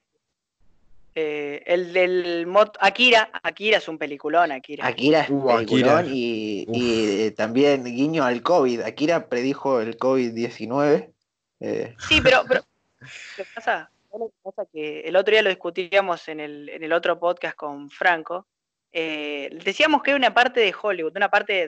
eh, 1.19 1.63
el 1.65 1.93
del 1.93 2.45
mod 2.45 2.69
Akira, 2.79 3.31
Akira 3.41 3.77
es 3.77 3.87
un 3.87 3.97
peliculón, 3.97 4.51
Akira. 4.51 4.85
Akira 4.85 5.21
es 5.21 5.29
un 5.31 5.41
uh, 5.41 5.47
peliculón 5.47 6.05
y, 6.11 6.67
y, 6.71 7.31
también 7.31 7.83
guiño 7.83 8.23
al 8.23 8.43
COVID. 8.43 8.81
Akira 8.81 9.27
predijo 9.27 9.81
el 9.81 9.97
COVID-19. 9.97 11.09
Eh. 11.59 11.95
Sí, 12.07 12.21
pero, 12.21 12.43
pero 12.47 12.61
¿Qué 13.35 13.43
pasa? 13.55 13.89
pasa 14.43 14.65
que 14.71 15.01
el 15.01 15.15
otro 15.15 15.31
día 15.31 15.41
lo 15.41 15.49
discutíamos 15.49 16.27
en 16.27 16.39
el, 16.39 16.69
en 16.69 16.83
el 16.83 16.93
otro 16.93 17.19
podcast 17.19 17.55
con 17.55 17.89
Franco. 17.89 18.45
Eh, 18.91 19.49
decíamos 19.63 20.01
que 20.01 20.11
hay 20.11 20.17
una 20.17 20.33
parte 20.33 20.59
de 20.59 20.73
Hollywood, 20.79 21.15
una 21.15 21.29
parte 21.29 21.67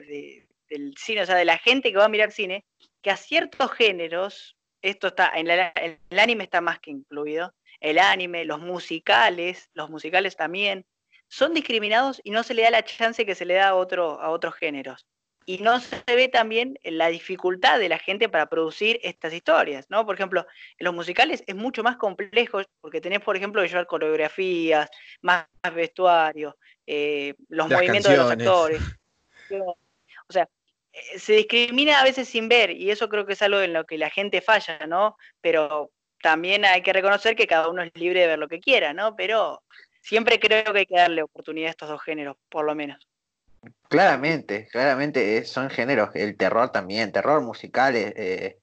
del 0.68 0.94
cine, 0.96 1.22
o 1.22 1.26
sea, 1.26 1.36
de 1.36 1.44
la 1.44 1.58
gente 1.58 1.90
que 1.90 1.98
va 1.98 2.06
a 2.06 2.08
mirar 2.08 2.32
cine, 2.32 2.64
que 3.02 3.10
a 3.10 3.16
ciertos 3.16 3.70
géneros, 3.72 4.56
esto 4.82 5.08
está, 5.08 5.28
el 5.28 6.18
anime 6.18 6.44
está 6.44 6.60
más 6.60 6.80
que 6.80 6.90
incluido, 6.90 7.54
el 7.80 7.98
anime, 7.98 8.44
los 8.44 8.60
musicales, 8.60 9.70
los 9.74 9.90
musicales 9.90 10.36
también, 10.36 10.86
son 11.28 11.54
discriminados 11.54 12.20
y 12.24 12.30
no 12.30 12.42
se 12.42 12.54
le 12.54 12.62
da 12.62 12.70
la 12.70 12.84
chance 12.84 13.24
que 13.24 13.34
se 13.34 13.44
le 13.44 13.54
da 13.54 13.68
a, 13.68 13.74
otro, 13.74 14.20
a 14.20 14.30
otros 14.30 14.54
géneros 14.54 15.06
y 15.50 15.58
no 15.58 15.80
se 15.80 16.00
ve 16.06 16.28
también 16.28 16.78
la 16.84 17.08
dificultad 17.08 17.80
de 17.80 17.88
la 17.88 17.98
gente 17.98 18.28
para 18.28 18.48
producir 18.48 19.00
estas 19.02 19.34
historias, 19.34 19.90
¿no? 19.90 20.06
Por 20.06 20.14
ejemplo, 20.14 20.46
en 20.78 20.84
los 20.84 20.94
musicales 20.94 21.42
es 21.44 21.56
mucho 21.56 21.82
más 21.82 21.96
complejo 21.96 22.62
porque 22.80 23.00
tenés, 23.00 23.18
por 23.20 23.36
ejemplo, 23.36 23.60
que 23.60 23.66
llevar 23.66 23.88
coreografías, 23.88 24.88
más 25.22 25.46
vestuario, 25.74 26.56
eh, 26.86 27.34
los 27.48 27.68
movimientos 27.68 28.12
de 28.12 28.16
los 28.16 28.30
actores. 28.30 28.80
O 30.28 30.32
sea, 30.32 30.48
eh, 30.92 31.18
se 31.18 31.32
discrimina 31.32 31.98
a 31.98 32.04
veces 32.04 32.28
sin 32.28 32.48
ver 32.48 32.70
y 32.70 32.92
eso 32.92 33.08
creo 33.08 33.26
que 33.26 33.32
es 33.32 33.42
algo 33.42 33.60
en 33.60 33.72
lo 33.72 33.84
que 33.84 33.98
la 33.98 34.10
gente 34.10 34.40
falla, 34.40 34.86
¿no? 34.86 35.16
Pero 35.40 35.90
también 36.22 36.64
hay 36.64 36.82
que 36.82 36.92
reconocer 36.92 37.34
que 37.34 37.48
cada 37.48 37.68
uno 37.68 37.82
es 37.82 37.90
libre 37.94 38.20
de 38.20 38.26
ver 38.28 38.38
lo 38.38 38.46
que 38.46 38.60
quiera, 38.60 38.92
¿no? 38.92 39.16
Pero 39.16 39.64
siempre 40.00 40.38
creo 40.38 40.72
que 40.72 40.78
hay 40.78 40.86
que 40.86 40.94
darle 40.94 41.24
oportunidad 41.24 41.66
a 41.66 41.70
estos 41.70 41.88
dos 41.88 42.00
géneros, 42.00 42.36
por 42.48 42.64
lo 42.64 42.76
menos. 42.76 43.09
Claramente, 43.90 44.68
claramente 44.70 45.44
son 45.44 45.68
géneros, 45.68 46.10
el 46.14 46.36
terror 46.36 46.70
también, 46.70 47.10
terror 47.10 47.42
musical, 47.42 47.96
eh, 47.96 48.60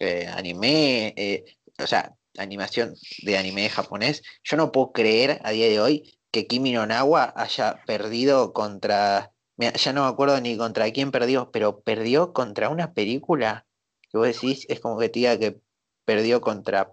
eh, 0.00 0.26
anime, 0.26 1.14
eh, 1.16 1.44
o 1.78 1.86
sea, 1.86 2.16
animación 2.36 2.92
de 3.22 3.38
anime 3.38 3.68
japonés. 3.68 4.24
Yo 4.42 4.56
no 4.56 4.72
puedo 4.72 4.90
creer 4.90 5.40
a 5.44 5.52
día 5.52 5.68
de 5.68 5.78
hoy 5.78 6.18
que 6.32 6.48
Kimi 6.48 6.72
no 6.72 6.84
Nawa 6.84 7.32
haya 7.36 7.80
perdido 7.86 8.52
contra, 8.52 9.30
ya 9.56 9.92
no 9.92 10.02
me 10.02 10.08
acuerdo 10.08 10.40
ni 10.40 10.56
contra 10.56 10.90
quién 10.90 11.12
perdió, 11.12 11.52
pero 11.52 11.82
perdió 11.82 12.32
contra 12.32 12.68
una 12.68 12.92
película 12.92 13.66
que 14.10 14.18
vos 14.18 14.26
decís, 14.26 14.66
es 14.68 14.80
como 14.80 14.98
que 14.98 15.10
te 15.10 15.20
diga 15.20 15.38
que 15.38 15.60
perdió 16.04 16.40
contra, 16.40 16.92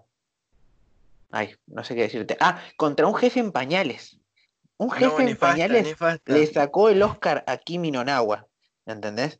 ay, 1.32 1.56
no 1.66 1.82
sé 1.82 1.96
qué 1.96 2.02
decirte, 2.02 2.36
ah, 2.38 2.62
contra 2.76 3.08
un 3.08 3.16
jefe 3.16 3.40
en 3.40 3.50
pañales. 3.50 4.20
Un 4.76 4.90
jefe 4.90 5.22
en 5.22 5.36
pañales 5.36 5.96
le 6.24 6.46
sacó 6.46 6.88
el 6.88 7.02
Oscar 7.02 7.44
a 7.46 7.56
Kimi 7.58 7.90
Nonawa, 7.90 8.46
¿entendés? 8.86 9.38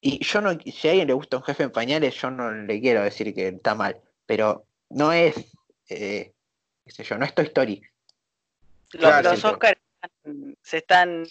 Y 0.00 0.22
yo 0.24 0.40
no, 0.40 0.52
si 0.60 0.88
a 0.88 0.90
alguien 0.90 1.06
le 1.08 1.14
gusta 1.14 1.36
un 1.38 1.44
jefe 1.44 1.62
en 1.62 1.70
pañales, 1.70 2.14
yo 2.16 2.30
no 2.30 2.50
le 2.50 2.80
quiero 2.80 3.02
decir 3.02 3.34
que 3.34 3.48
está 3.48 3.74
mal, 3.74 4.00
pero 4.26 4.66
no 4.90 5.12
es 5.12 5.36
eh, 5.88 6.32
qué 6.84 6.90
sé 6.90 7.04
yo, 7.04 7.16
no 7.16 7.24
es 7.24 7.34
Toy 7.34 7.46
Story. 7.46 7.82
Los, 8.92 9.00
Claro, 9.00 9.30
los 9.30 9.44
Oscars 9.44 9.80
se 10.62 10.78
están, 10.78 11.24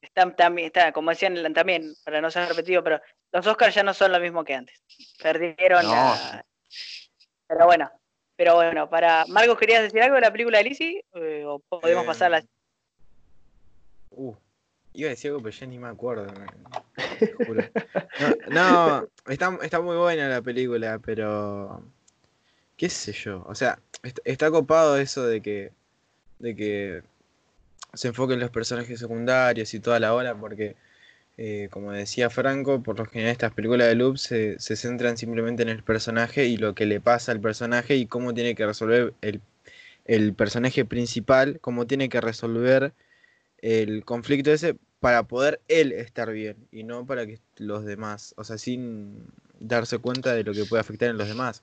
están 0.00 0.34
también, 0.34 0.66
está, 0.66 0.92
como 0.92 1.10
decían 1.10 1.52
también, 1.52 1.94
para 2.04 2.20
no 2.20 2.30
ser 2.30 2.48
repetido, 2.48 2.82
pero 2.82 3.00
los 3.32 3.46
Oscars 3.46 3.74
ya 3.74 3.82
no 3.82 3.94
son 3.94 4.12
lo 4.12 4.18
mismo 4.20 4.44
que 4.44 4.54
antes. 4.54 4.82
Perdieron 5.22 5.84
No. 5.84 5.90
la- 5.92 6.44
Pero 7.46 7.66
bueno, 7.66 7.90
pero 8.40 8.54
bueno, 8.54 8.88
para 8.88 9.26
Marcos, 9.26 9.58
¿querías 9.58 9.82
decir 9.82 10.00
algo 10.00 10.14
de 10.14 10.22
la 10.22 10.32
película 10.32 10.56
de 10.56 10.64
Lizzie? 10.64 11.04
Eh, 11.12 11.44
¿O 11.46 11.58
podemos 11.58 12.04
Eh, 12.04 12.06
pasar 12.06 12.32
a 12.32 12.38
la 12.40 12.44
Uh, 14.12 14.34
iba 14.94 15.08
a 15.08 15.10
decir 15.10 15.30
algo, 15.30 15.42
pero 15.42 15.54
ya 15.54 15.66
ni 15.66 15.78
me 15.78 15.88
acuerdo. 15.88 16.24
me- 16.32 16.46
juro. 17.46 17.62
No, 18.48 19.00
no, 19.02 19.08
está, 19.30 19.58
está 19.62 19.80
muy 19.82 19.94
buena 19.98 20.26
la 20.30 20.40
película, 20.40 20.98
pero. 21.04 21.82
¿Qué 22.78 22.88
sé 22.88 23.12
yo? 23.12 23.44
O 23.46 23.54
sea, 23.54 23.78
est- 24.02 24.20
está 24.24 24.50
copado 24.50 24.96
eso 24.96 25.26
de 25.26 25.42
que. 25.42 25.72
de 26.38 26.56
que 26.56 27.02
se 27.92 28.08
enfoquen 28.08 28.40
los 28.40 28.50
personajes 28.50 28.98
secundarios 28.98 29.74
y 29.74 29.80
toda 29.80 30.00
la 30.00 30.14
hora, 30.14 30.34
porque. 30.34 30.76
Eh, 31.42 31.68
como 31.70 31.90
decía 31.92 32.28
Franco, 32.28 32.82
por 32.82 32.98
lo 32.98 33.06
general 33.06 33.32
estas 33.32 33.54
películas 33.54 33.88
de 33.88 33.94
Loop 33.94 34.18
se, 34.18 34.58
centran 34.58 35.16
simplemente 35.16 35.62
en 35.62 35.70
el 35.70 35.82
personaje 35.82 36.44
y 36.46 36.58
lo 36.58 36.74
que 36.74 36.84
le 36.84 37.00
pasa 37.00 37.32
al 37.32 37.40
personaje 37.40 37.96
y 37.96 38.04
cómo 38.04 38.34
tiene 38.34 38.54
que 38.54 38.66
resolver 38.66 39.14
el, 39.22 39.40
el 40.04 40.34
personaje 40.34 40.84
principal, 40.84 41.58
cómo 41.62 41.86
tiene 41.86 42.10
que 42.10 42.20
resolver 42.20 42.92
el 43.62 44.04
conflicto 44.04 44.52
ese 44.52 44.76
para 45.00 45.22
poder 45.24 45.62
él 45.68 45.92
estar 45.92 46.30
bien 46.30 46.68
y 46.72 46.84
no 46.84 47.06
para 47.06 47.26
que 47.26 47.40
los 47.56 47.86
demás, 47.86 48.34
o 48.36 48.44
sea, 48.44 48.58
sin 48.58 49.24
darse 49.60 49.96
cuenta 49.98 50.34
de 50.34 50.44
lo 50.44 50.52
que 50.52 50.66
puede 50.66 50.82
afectar 50.82 51.08
en 51.08 51.16
los 51.16 51.28
demás. 51.28 51.62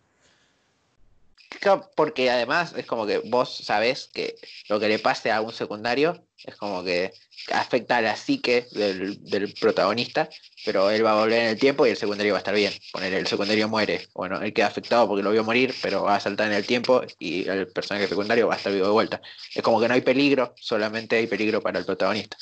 Porque 1.95 2.29
además 2.29 2.73
es 2.77 2.85
como 2.85 3.05
que 3.05 3.19
vos 3.19 3.57
sabés 3.57 4.09
que 4.13 4.35
lo 4.69 4.79
que 4.79 4.87
le 4.87 4.99
pase 4.99 5.31
a 5.31 5.41
un 5.41 5.53
secundario 5.53 6.27
es 6.43 6.55
como 6.55 6.83
que 6.83 7.11
afecta 7.51 7.97
a 7.97 8.01
la 8.01 8.15
psique 8.15 8.67
del, 8.71 9.23
del 9.23 9.53
protagonista, 9.53 10.29
pero 10.65 10.89
él 10.89 11.05
va 11.05 11.13
a 11.13 11.21
volver 11.21 11.41
en 11.41 11.47
el 11.47 11.59
tiempo 11.59 11.85
y 11.85 11.91
el 11.91 11.97
secundario 11.97 12.33
va 12.33 12.39
a 12.39 12.41
estar 12.41 12.53
bien. 12.53 12.73
Poner 12.91 13.13
el 13.13 13.27
secundario 13.27 13.67
muere, 13.67 14.07
bueno, 14.13 14.41
él 14.41 14.53
queda 14.53 14.67
afectado 14.67 15.07
porque 15.07 15.23
lo 15.23 15.31
vio 15.31 15.43
morir, 15.43 15.73
pero 15.81 16.03
va 16.03 16.15
a 16.15 16.19
saltar 16.19 16.47
en 16.47 16.57
el 16.57 16.65
tiempo 16.65 17.01
y 17.19 17.47
el 17.47 17.67
personaje 17.67 18.07
secundario 18.07 18.47
va 18.47 18.53
a 18.53 18.57
estar 18.57 18.71
vivo 18.71 18.85
de 18.85 18.91
vuelta. 18.91 19.21
Es 19.53 19.63
como 19.63 19.79
que 19.79 19.87
no 19.87 19.93
hay 19.93 20.01
peligro, 20.01 20.53
solamente 20.57 21.15
hay 21.15 21.27
peligro 21.27 21.61
para 21.61 21.79
el 21.79 21.85
protagonista. 21.85 22.37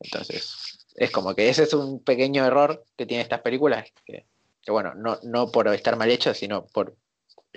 Entonces, 0.00 0.86
es 0.94 1.10
como 1.10 1.34
que 1.34 1.48
ese 1.48 1.62
es 1.64 1.72
un 1.74 2.02
pequeño 2.02 2.44
error 2.44 2.84
que 2.96 3.06
tienen 3.06 3.22
estas 3.22 3.40
películas, 3.40 3.90
que, 4.04 4.26
que 4.62 4.70
bueno, 4.70 4.94
no, 4.94 5.18
no 5.22 5.50
por 5.50 5.68
estar 5.68 5.96
mal 5.96 6.10
hechas, 6.10 6.38
sino 6.38 6.66
por 6.66 6.96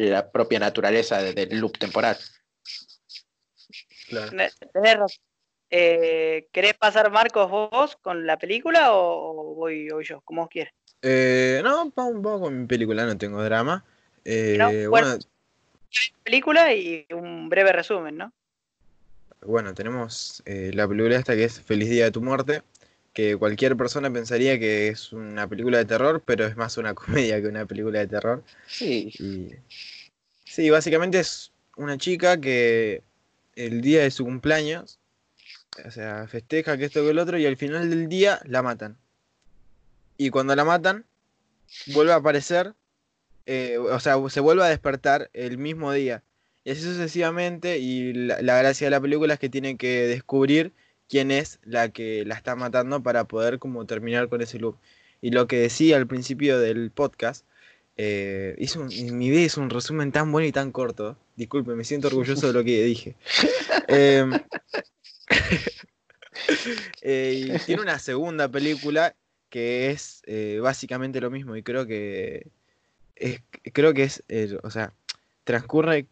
la 0.09 0.31
propia 0.31 0.59
naturaleza 0.59 1.21
de- 1.21 1.33
del 1.33 1.59
loop 1.59 1.77
temporal. 1.77 2.17
Claro. 4.09 5.05
Eh, 5.69 6.47
¿Querés 6.51 6.73
pasar, 6.73 7.09
Marcos, 7.11 7.49
vos 7.49 7.95
con 8.01 8.25
la 8.25 8.37
película 8.37 8.93
o 8.93 9.55
voy, 9.55 9.87
voy 9.89 10.03
yo? 10.03 10.19
Como 10.21 10.41
vos 10.41 10.49
quieras. 10.49 10.73
Eh, 11.01 11.61
no, 11.63 11.89
vamos, 11.95 12.21
vamos 12.21 12.41
con 12.41 12.61
mi 12.61 12.67
película, 12.67 13.05
no 13.05 13.17
tengo 13.17 13.41
drama. 13.41 13.85
Eh, 14.25 14.55
No, 14.57 14.65
bueno, 14.67 14.89
bueno. 14.89 15.17
Película 16.23 16.73
y 16.73 17.05
un 17.13 17.49
breve 17.49 17.71
resumen, 17.71 18.17
¿no? 18.17 18.33
bueno, 19.43 19.73
tenemos 19.73 20.43
eh, 20.45 20.69
la 20.73 20.87
película 20.87 21.15
esta 21.15 21.35
que 21.35 21.45
es 21.45 21.59
Feliz 21.61 21.89
Día 21.89 22.03
de 22.05 22.11
tu 22.11 22.21
Muerte, 22.21 22.61
que 23.13 23.35
cualquier 23.35 23.75
persona 23.75 24.11
pensaría 24.11 24.57
que 24.57 24.87
es 24.87 25.11
una 25.11 25.47
película 25.47 25.77
de 25.77 25.85
terror, 25.85 26.23
pero 26.25 26.45
es 26.45 26.55
más 26.55 26.77
una 26.77 26.93
comedia 26.95 27.41
que 27.41 27.47
una 27.47 27.65
película 27.65 27.99
de 27.99 28.07
terror. 28.07 28.43
Sí, 28.67 29.11
Y 29.19 29.55
sí, 30.45 30.69
básicamente 30.69 31.19
es 31.19 31.51
una 31.75 31.97
chica 31.97 32.39
que 32.39 33.03
el 33.55 33.81
día 33.81 34.03
de 34.03 34.11
su 34.11 34.23
cumpleaños, 34.23 34.99
o 35.85 35.91
sea, 35.91 36.27
festeja 36.27 36.77
que 36.77 36.85
esto 36.85 37.03
que 37.03 37.09
el 37.09 37.19
otro 37.19 37.37
y 37.37 37.45
al 37.45 37.57
final 37.57 37.89
del 37.89 38.07
día 38.07 38.39
la 38.45 38.61
matan. 38.61 38.97
Y 40.17 40.29
cuando 40.29 40.55
la 40.55 40.65
matan, 40.65 41.05
vuelve 41.87 42.13
a 42.13 42.17
aparecer, 42.17 42.73
eh, 43.45 43.77
o 43.77 43.99
sea, 43.99 44.17
se 44.29 44.39
vuelve 44.39 44.63
a 44.63 44.67
despertar 44.67 45.29
el 45.33 45.57
mismo 45.57 45.91
día. 45.91 46.23
Y 46.63 46.71
así 46.71 46.81
sucesivamente, 46.81 47.79
y 47.79 48.13
la, 48.13 48.41
la 48.41 48.57
gracia 48.57 48.85
de 48.85 48.91
la 48.91 49.01
película 49.01 49.33
es 49.33 49.39
que 49.39 49.49
tiene 49.49 49.77
que 49.77 50.07
descubrir 50.07 50.73
quién 51.11 51.29
es 51.29 51.59
la 51.65 51.89
que 51.89 52.23
la 52.25 52.35
está 52.35 52.55
matando 52.55 53.03
para 53.03 53.25
poder 53.25 53.59
como 53.59 53.85
terminar 53.85 54.29
con 54.29 54.41
ese 54.41 54.59
loop. 54.59 54.77
Y 55.21 55.31
lo 55.31 55.45
que 55.45 55.57
decía 55.59 55.97
al 55.97 56.07
principio 56.07 56.57
del 56.57 56.89
podcast, 56.89 57.45
eh, 57.97 58.55
hizo 58.57 58.79
un- 58.79 58.91
en 58.93 59.17
mi 59.17 59.29
vida 59.29 59.41
hizo 59.41 59.59
un 59.59 59.69
resumen 59.69 60.13
tan 60.13 60.31
bueno 60.31 60.47
y 60.47 60.53
tan 60.53 60.71
corto. 60.71 61.17
Disculpe, 61.35 61.75
me 61.75 61.83
siento 61.83 62.07
orgulloso 62.07 62.47
de 62.47 62.53
lo 62.53 62.63
que 62.63 62.83
dije. 62.85 63.15
Em, 63.89 64.31
eh, 67.01 67.45
y 67.45 67.59
tiene 67.65 67.81
una 67.81 67.99
segunda 67.99 68.47
película 68.47 69.13
que 69.49 69.91
es 69.91 70.21
eh, 70.27 70.59
básicamente 70.61 71.19
lo 71.19 71.29
mismo 71.29 71.57
y 71.57 71.63
creo 71.63 71.85
que 71.85 72.47
es, 73.17 73.41
creo 73.73 73.93
que 73.93 74.03
es, 74.03 74.23
o 74.63 74.71
sea, 74.71 74.93
transcurre 75.43 76.07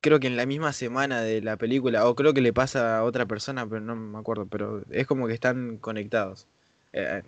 creo 0.00 0.20
que 0.20 0.26
en 0.26 0.36
la 0.36 0.46
misma 0.46 0.72
semana 0.72 1.22
de 1.22 1.40
la 1.42 1.56
película 1.56 2.06
o 2.08 2.14
creo 2.14 2.34
que 2.34 2.40
le 2.40 2.52
pasa 2.52 2.98
a 2.98 3.04
otra 3.04 3.26
persona, 3.26 3.66
pero 3.68 3.80
no 3.80 3.96
me 3.96 4.18
acuerdo, 4.18 4.46
pero 4.46 4.82
es 4.90 5.06
como 5.06 5.26
que 5.26 5.34
están 5.34 5.78
conectados. 5.78 6.46
Eh, 6.92 7.22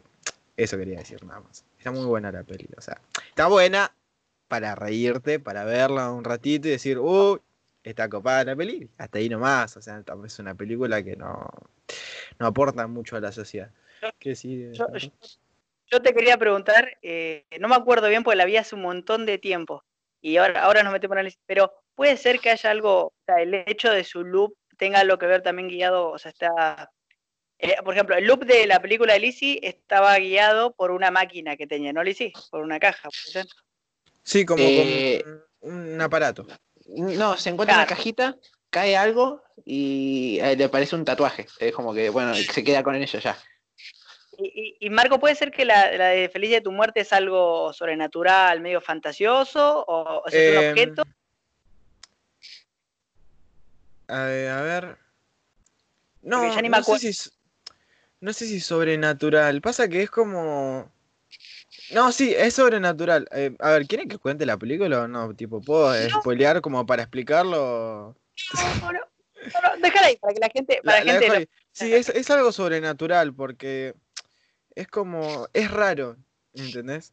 eso 0.56 0.76
quería 0.76 0.98
decir 0.98 1.24
nada 1.24 1.40
más. 1.40 1.64
Está 1.78 1.90
muy 1.90 2.04
buena 2.04 2.30
la 2.33 2.42
peli, 2.42 2.68
o 2.76 2.80
sea, 2.80 3.00
está 3.28 3.46
buena 3.46 3.92
para 4.48 4.74
reírte, 4.74 5.38
para 5.40 5.64
verla 5.64 6.11
un 6.11 6.24
ratito 6.24 6.68
y 6.68 6.72
decir, 6.72 6.98
uy, 6.98 7.40
está 7.83 8.09
copada 8.09 8.44
la 8.44 8.56
peli, 8.56 8.88
hasta 8.98 9.18
ahí 9.18 9.28
nomás, 9.28 9.76
o 9.76 9.83
sea, 9.83 10.02
es 10.26 10.38
una 10.38 10.54
película 10.54 11.02
que 11.02 11.16
no, 11.16 11.48
no 12.38 12.46
aporta 12.46 12.87
mucho 12.87 13.16
a 13.16 13.20
la 13.20 13.33
sociedad. 13.33 13.70
Yo- 14.72 14.87
yo 15.90 16.02
te 16.02 16.14
quería 16.14 16.37
preguntar, 16.37 16.98
eh, 17.02 17.44
no 17.59 17.68
me 17.68 17.74
acuerdo 17.74 18.09
bien 18.09 18.22
porque 18.22 18.37
la 18.37 18.44
vi 18.44 18.56
hace 18.56 18.74
un 18.76 18.83
montón 18.83 19.26
de 19.26 19.38
tiempo 19.38 19.83
y 20.20 20.37
ahora, 20.37 20.62
ahora 20.62 20.83
nos 20.83 20.92
metemos 20.92 21.14
en 21.14 21.18
análisis, 21.20 21.40
pero 21.46 21.72
puede 21.94 22.16
ser 22.16 22.40
que 22.40 22.50
haya 22.50 22.70
algo, 22.70 23.06
o 23.06 23.14
sea, 23.26 23.40
el 23.42 23.54
hecho 23.66 23.90
de 23.90 24.04
su 24.04 24.24
loop 24.24 24.54
tenga 24.76 25.00
algo 25.00 25.18
que 25.18 25.26
ver 25.26 25.42
también 25.42 25.68
guiado, 25.68 26.09
o 26.11 26.18
sea, 26.18 26.30
está... 26.30 26.90
eh, 27.59 27.76
por 27.85 27.94
ejemplo, 27.94 28.16
el 28.16 28.24
loop 28.26 28.44
de 28.44 28.66
la 28.66 28.80
película 28.80 29.12
de 29.12 29.20
Lizzie 29.20 29.61
estaba 29.62 30.18
guiado 30.18 30.72
por 30.74 30.90
una 30.90 31.11
máquina 31.11 31.56
que 31.56 31.66
tenía, 31.66 31.92
¿no, 31.92 32.02
Lizzie? 32.02 32.33
Por 32.50 32.62
una 32.62 32.78
caja. 32.80 33.09
¿puede 33.09 33.33
ser? 33.33 33.46
Sí, 34.22 34.44
como, 34.46 34.62
Eh, 34.62 35.22
como 35.61 35.74
un, 35.74 36.00
aparato. 36.00 36.46
No, 36.87 37.37
se 37.37 37.50
encuentra 37.50 37.74
en 37.74 37.78
Claro. 37.78 37.80
una 37.80 37.87
cajita, 37.87 38.37
cae 38.70 38.96
algo 38.96 39.42
y 39.64 40.38
eh, 40.40 40.56
le 40.56 40.64
aparece 40.64 40.96
un 40.96 41.04
tatuaje. 41.04 41.46
Es 41.59 41.72
como 41.74 41.92
que, 41.92 42.09
bueno, 42.11 42.35
se 42.35 42.64
queda 42.64 42.83
con 42.83 42.94
ello 42.94 43.18
ya. 43.18 43.37
Y, 44.42 44.90
Marco, 44.90 45.18
¿puede 45.20 45.35
ser 45.35 45.50
que 45.50 45.64
la, 45.64 45.90
la 45.92 46.09
de 46.09 46.29
Feliz 46.29 46.50
de 46.50 46.61
tu 46.61 46.72
muerte 46.72 47.00
es 47.00 47.12
algo 47.12 47.72
sobrenatural, 47.72 48.61
medio 48.61 48.81
fantasioso? 48.81 49.85
¿O, 49.87 50.03
o 50.03 50.26
es 50.26 50.35
un 50.35 50.40
Em, 50.40 50.70
objeto? 50.70 51.03
A 54.09 54.24
ver, 54.24 54.50
a 54.50 54.62
ver. 54.62 54.96
No, 56.22 56.40
me 56.40 56.68
no 56.68 56.83
sé 56.83 57.12
si 57.12 57.31
no 58.20 58.33
sé 58.33 58.46
si 58.46 58.61
sobrenatural. 58.61 59.61
Pasa 59.61 59.88
que 59.88 60.03
es 60.03 60.11
como. 60.11 60.90
No, 61.90 62.12
sí, 62.12 62.35
es 62.37 62.55
sobrenatural. 62.55 63.26
Eh, 63.33 63.55
a 63.59 63.70
ver, 63.70 63.87
¿quieren 63.87 64.09
que 64.09 64.18
cuente 64.18 64.44
la 64.44 64.57
película 64.59 65.03
o 65.03 65.09
no? 65.09 65.35
Tipo, 65.35 65.61
¿puedo 65.61 65.92
No. 66.09 66.20
spoilear 66.20 66.61
como 66.61 66.85
para 66.85 67.03
explicarlo? 67.03 68.16
No, 68.81 68.92
no, 68.92 68.92
no, 68.92 69.00
no, 69.00 69.83
déjala 69.83 70.09
ahí, 70.09 70.16
para 70.16 70.35
que 70.35 70.40
la 70.40 70.48
gente... 70.50 70.81
Para 70.85 70.98
La- 71.05 71.12
gente 71.12 71.29
lo-. 71.29 71.46
Sí, 71.72 71.94
es, 71.94 72.09
es 72.11 72.31
algo 72.31 72.53
sobrenatural 72.53 73.33
porque 73.35 73.94
es 74.74 74.88
como. 74.88 75.48
Es 75.52 75.70
raro, 75.70 76.16
¿entendés? 76.54 77.12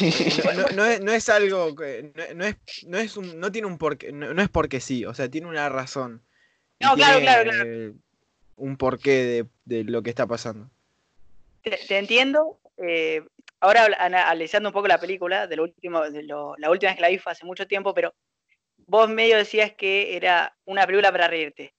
No, 0.00 0.52
no- 0.54 0.68
no 0.76 0.84
es, 0.86 1.00
no 1.00 1.12
es 1.12 1.28
algo 1.28 1.74
que. 1.74 2.12
No, 2.14 2.34
no 2.34 2.44
es, 2.44 2.56
no 2.86 2.98
es 2.98 3.16
un, 3.16 3.40
no 3.40 3.50
tiene 3.50 3.66
un 3.66 3.78
porqué. 3.78 4.12
No, 4.12 4.32
no 4.32 4.42
es 4.42 4.48
porque 4.48 4.80
sí, 4.80 5.04
o 5.04 5.14
sea, 5.14 5.28
tiene 5.28 5.48
una 5.48 5.68
razón. 5.68 6.22
No, 6.80 6.94
claro, 6.94 7.18
tiene, 7.18 7.24
claro, 7.32 7.50
claro. 7.50 7.64
eh, 7.68 7.92
Un 8.56 8.76
porqué 8.76 9.10
de, 9.10 9.46
de 9.64 9.84
lo 9.84 10.02
que 10.02 10.10
está 10.10 10.26
pasando. 10.26 10.70
te, 11.62 11.78
te 11.88 11.98
entiendo. 11.98 12.58
eh, 12.78 13.22
ahora 13.60 13.86
analizando 13.98 14.68
un 14.70 14.72
poco 14.72 14.88
la 14.88 14.98
película, 14.98 15.46
de 15.46 15.56
lo 15.56 15.62
último, 15.64 16.00
de 16.10 16.22
lo- 16.24 16.56
la 16.58 16.70
última 16.70 16.90
vez 16.90 16.96
que 16.96 17.02
la 17.02 17.08
vi 17.08 17.18
fue 17.18 17.32
hace 17.32 17.44
mucho 17.44 17.66
tiempo, 17.66 17.94
pero 17.94 18.12
vos 18.86 19.08
medio 19.08 19.36
decías 19.36 19.72
que 19.72 20.16
era 20.16 20.56
una 20.64 20.84
película 20.86 21.12
para 21.12 21.28
reírte. 21.28 21.72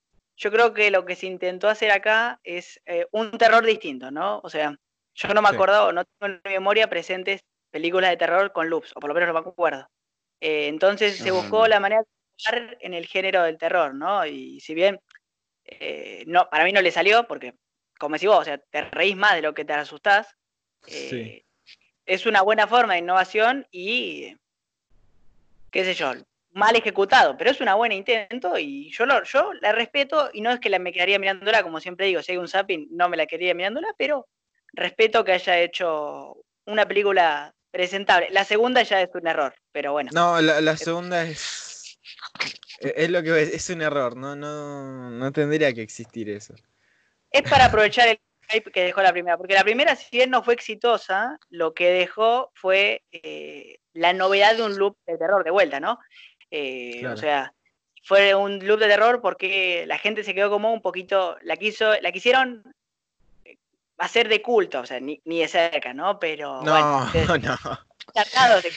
Yo 0.44 0.52
creo 0.52 0.74
que 0.74 0.92
lo 0.92 1.06
que 1.06 1.16
se 1.16 1.26
intentó 1.26 1.70
hacer 1.70 1.90
acá 1.90 2.42
es 2.44 2.82
eh, 2.86 3.08
un 3.12 3.32
terror 3.32 3.66
distinto, 3.66 4.12
¿no? 4.12 4.42
O 4.44 4.50
sea, 4.50 4.76
yo 5.14 5.34
no 5.34 5.42
me 5.42 5.48
Sí. 5.48 5.56
acordaba, 5.56 5.94
no 5.94 6.04
tengo 6.04 6.34
en 6.34 6.42
mi 6.44 6.52
memoria 6.52 6.90
presentes 6.90 7.46
películas 7.72 8.10
de 8.10 8.18
terror 8.18 8.52
con 8.52 8.70
loops, 8.70 8.92
o 8.94 9.00
por 9.00 9.08
lo 9.08 9.14
menos 9.14 9.28
no 9.30 9.36
me 9.36 9.40
acuerdo. 9.40 9.88
Eh, 10.42 10.68
entonces 10.68 11.16
se 11.16 11.32
buscó 11.32 11.60
no. 11.60 11.68
la 11.70 11.80
manera 11.80 12.02
de 12.02 12.08
jugar 12.38 12.78
en 12.82 12.94
el 12.94 13.06
género 13.06 13.44
del 13.44 13.58
terror, 13.58 13.96
¿no? 13.96 14.26
Y 14.26 14.60
si 14.60 14.74
bien 14.74 15.00
eh, 15.64 16.26
no, 16.28 16.50
para 16.50 16.66
mí 16.66 16.74
no 16.74 16.82
le 16.82 16.92
salió, 16.92 17.26
porque, 17.26 17.54
como 17.98 18.16
decís 18.16 18.28
vos, 18.28 18.40
o 18.40 18.44
sea, 18.44 18.58
te 18.58 18.82
reís 18.82 19.16
más 19.16 19.36
de 19.36 19.44
lo 19.44 19.54
que 19.54 19.64
te 19.64 19.72
asustás. 19.72 20.36
eh, 20.88 21.46
Es 22.06 22.26
una 22.26 22.42
buena 22.42 22.68
forma 22.68 22.94
de 22.96 23.00
innovación 23.00 23.66
y, 23.72 24.36
qué 25.72 25.86
sé 25.86 25.94
yo, 25.94 26.12
mal 26.54 26.76
ejecutado, 26.76 27.36
pero 27.38 27.52
es 27.52 27.60
una 27.62 27.76
buena 27.76 27.96
intento 27.96 28.58
y 28.58 28.92
yo, 28.92 29.06
lo, 29.06 29.24
yo 29.24 29.54
la 29.62 29.72
respeto 29.72 30.30
y 30.34 30.42
no 30.42 30.52
es 30.52 30.60
que 30.60 30.70
la, 30.70 30.80
me 30.80 30.94
quedaría 30.94 31.20
mirándola, 31.20 31.64
como 31.64 31.80
siempre 31.80 32.06
digo, 32.06 32.22
si 32.22 32.32
hay 32.32 32.38
un 32.38 32.48
zapping 32.48 32.88
no 32.92 33.10
me 33.10 33.18
la 33.18 33.26
quedaría 33.26 33.54
mirándola, 33.54 33.94
pero 33.98 34.28
respeto 34.72 35.24
que 35.24 35.34
haya 35.34 35.60
hecho 35.60 36.38
una 36.66 36.88
película 36.88 37.54
presentable. 37.72 38.30
La 38.32 38.46
segunda 38.46 38.84
ya 38.84 39.02
es 39.02 39.10
un 39.14 39.28
error, 39.28 39.54
pero 39.72 39.92
bueno. 39.92 40.12
No, 40.14 40.40
la, 40.42 40.62
la 40.62 40.78
segunda 40.78 41.24
es. 41.24 41.98
Es 42.80 43.10
lo 43.10 43.24
que 43.24 43.42
es 43.42 43.70
un 43.70 43.82
error, 43.82 44.18
no, 44.18 44.36
no, 44.36 45.10
no 45.10 45.32
tendría 45.32 45.74
que 45.74 45.82
existir 45.82 46.30
eso. 46.30 46.54
Es 47.32 47.50
para 47.50 47.66
aprovechar 47.66 48.10
el 48.10 48.20
hype 48.50 48.72
que 48.72 48.84
dejó 48.84 49.02
la 49.02 49.12
primera, 49.12 49.38
porque 49.38 49.54
la 49.54 49.64
primera, 49.64 49.96
si 49.96 50.18
bien 50.18 50.30
no 50.30 50.44
fue 50.44 50.54
exitosa, 50.54 51.40
lo 51.50 51.74
que 51.74 51.90
dejó 51.92 52.52
fue 52.54 53.04
eh, 53.12 53.80
la 53.94 54.14
novedad 54.14 54.56
de 54.56 54.64
un 54.64 54.78
loop 54.78 54.98
de 55.06 55.18
terror 55.18 55.44
de 55.44 55.52
vuelta, 55.52 55.80
¿no? 55.80 56.00
Eh, 56.56 56.98
Claro. 57.00 57.16
O 57.16 57.18
sea, 57.18 57.54
fue 58.04 58.36
un 58.36 58.66
loop 58.66 58.80
de 58.80 58.88
terror 58.88 59.22
porque 59.22 59.86
la 59.88 59.98
gente 59.98 60.24
se 60.24 60.36
quedó 60.36 60.50
como 60.52 60.72
un 60.72 60.82
poquito, 60.82 61.36
la 61.42 61.58
quiso, 61.58 62.00
la 62.02 62.12
quisieron 62.12 62.64
eh, 63.44 63.58
hacer 63.98 64.28
de 64.30 64.42
culto, 64.42 64.82
o 64.82 64.86
sea, 64.86 65.00
ni, 65.00 65.20
ni 65.26 65.40
de 65.40 65.48
cerca, 65.48 65.94
¿no? 65.94 66.20
Pero 66.20 66.62
No, 66.62 66.72
bueno, 66.72 67.06
no. 67.42 67.80
tratados 68.14 68.64
de, 68.64 68.72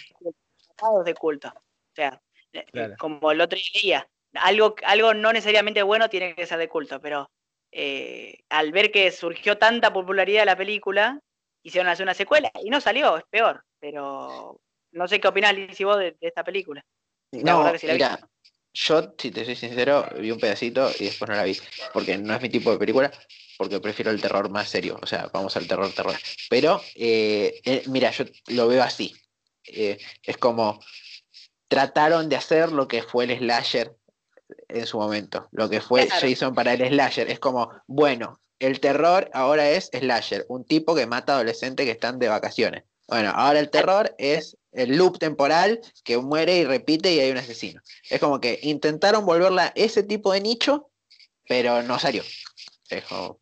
tratados 0.68 1.04
de 1.04 1.14
culto. 1.14 1.48
O 1.48 1.94
sea, 1.94 2.20
eh, 2.52 2.64
Claro. 2.72 2.94
como 2.98 3.30
el 3.30 3.40
otro 3.42 3.58
día, 3.82 4.08
algo, 4.34 4.74
algo 4.84 5.12
no 5.12 5.32
necesariamente 5.32 5.82
bueno 5.82 6.08
tiene 6.08 6.34
que 6.34 6.46
ser 6.46 6.58
de 6.58 6.68
culto, 6.68 6.98
pero 7.00 7.30
eh, 7.72 8.38
al 8.48 8.72
ver 8.72 8.90
que 8.90 9.10
surgió 9.10 9.58
tanta 9.58 9.92
popularidad 9.92 10.40
de 10.42 10.46
la 10.46 10.56
película, 10.56 11.20
hicieron 11.62 11.90
hacer 11.90 12.04
una 12.04 12.14
secuela 12.14 12.50
y 12.62 12.70
no 12.70 12.80
salió, 12.80 13.18
es 13.18 13.24
peor. 13.28 13.62
Pero 13.80 14.60
no 14.92 15.08
sé 15.08 15.20
qué 15.20 15.28
opinás, 15.28 15.52
Lizy, 15.54 15.84
vos 15.84 15.98
de, 15.98 16.12
de 16.12 16.28
esta 16.28 16.42
película. 16.44 16.82
No, 17.32 17.58
verdad 17.58 17.72
que 17.72 17.78
sí 17.78 17.86
la 17.86 17.92
vi. 17.92 17.98
mira, 17.98 18.28
yo, 18.74 19.14
si 19.18 19.30
te 19.30 19.44
soy 19.44 19.56
sincero, 19.56 20.06
vi 20.18 20.30
un 20.30 20.38
pedacito 20.38 20.90
y 20.98 21.04
después 21.04 21.28
no 21.30 21.36
la 21.36 21.44
vi, 21.44 21.58
porque 21.92 22.18
no 22.18 22.34
es 22.34 22.42
mi 22.42 22.50
tipo 22.50 22.70
de 22.70 22.78
película, 22.78 23.10
porque 23.56 23.80
prefiero 23.80 24.10
el 24.10 24.20
terror 24.20 24.50
más 24.50 24.68
serio, 24.68 24.98
o 25.02 25.06
sea, 25.06 25.30
vamos 25.32 25.56
al 25.56 25.66
terror, 25.66 25.90
terror. 25.92 26.14
Pero, 26.50 26.82
eh, 26.94 27.60
eh, 27.64 27.82
mira, 27.86 28.10
yo 28.10 28.24
lo 28.48 28.68
veo 28.68 28.82
así. 28.82 29.14
Eh, 29.64 29.98
es 30.22 30.36
como 30.36 30.78
trataron 31.68 32.28
de 32.28 32.36
hacer 32.36 32.70
lo 32.70 32.86
que 32.86 33.02
fue 33.02 33.24
el 33.24 33.38
slasher 33.38 33.96
en 34.68 34.86
su 34.86 34.98
momento, 34.98 35.48
lo 35.52 35.68
que 35.68 35.80
fue 35.80 36.06
Claro. 36.06 36.28
Jason 36.28 36.54
para 36.54 36.74
el 36.74 36.86
slasher. 36.86 37.30
Es 37.30 37.40
como, 37.40 37.70
bueno, 37.86 38.40
el 38.58 38.80
terror 38.80 39.30
ahora 39.32 39.70
es 39.70 39.90
slasher, 39.92 40.44
un 40.48 40.64
tipo 40.64 40.94
que 40.94 41.06
mata 41.06 41.34
adolescentes 41.34 41.86
que 41.86 41.92
están 41.92 42.18
de 42.18 42.28
vacaciones. 42.28 42.84
Bueno, 43.08 43.32
ahora 43.34 43.60
el 43.60 43.70
terror 43.70 44.14
es 44.18 44.56
el 44.76 44.96
loop 44.96 45.18
temporal 45.18 45.80
que 46.04 46.18
muere 46.18 46.58
y 46.58 46.64
repite 46.64 47.12
y 47.12 47.18
hay 47.20 47.30
un 47.30 47.38
asesino. 47.38 47.80
Es 48.10 48.20
como 48.20 48.40
que 48.40 48.58
intentaron 48.62 49.24
volverla 49.26 49.72
ese 49.74 50.02
tipo 50.02 50.32
de 50.32 50.40
nicho, 50.40 50.90
pero 51.48 51.82
no 51.82 51.98
salió. 51.98 52.22
Es 52.90 53.04
como- 53.04 53.40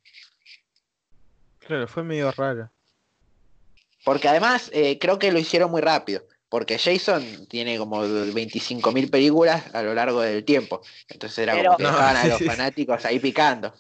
Claro, 1.59 1.89
fue 1.89 2.03
medio 2.03 2.31
raro. 2.33 2.71
Porque 4.05 4.29
además 4.29 4.71
eh, 4.73 4.99
creo 4.99 5.19
que 5.19 5.33
lo 5.33 5.39
hicieron 5.39 5.71
muy 5.71 5.81
rápido. 5.81 6.27
Porque 6.51 6.79
Jason 6.79 7.47
tiene 7.49 7.79
como 7.79 8.03
25.000 8.05 9.11
películas 9.11 9.75
a 9.75 9.83
lo 9.83 9.93
largo 9.95 10.21
del 10.21 10.45
tiempo. 10.45 10.83
Entonces 11.09 11.39
era 11.39 11.55
Pero- 11.55 11.65
como 11.73 11.77
que 11.79 11.83
No, 11.85 11.91
dejaban 11.91 12.17
a 12.17 12.27
los 12.27 12.39
sí. 12.39 12.45
fanáticos 12.45 13.05
ahí 13.05 13.19
picando. 13.19 13.75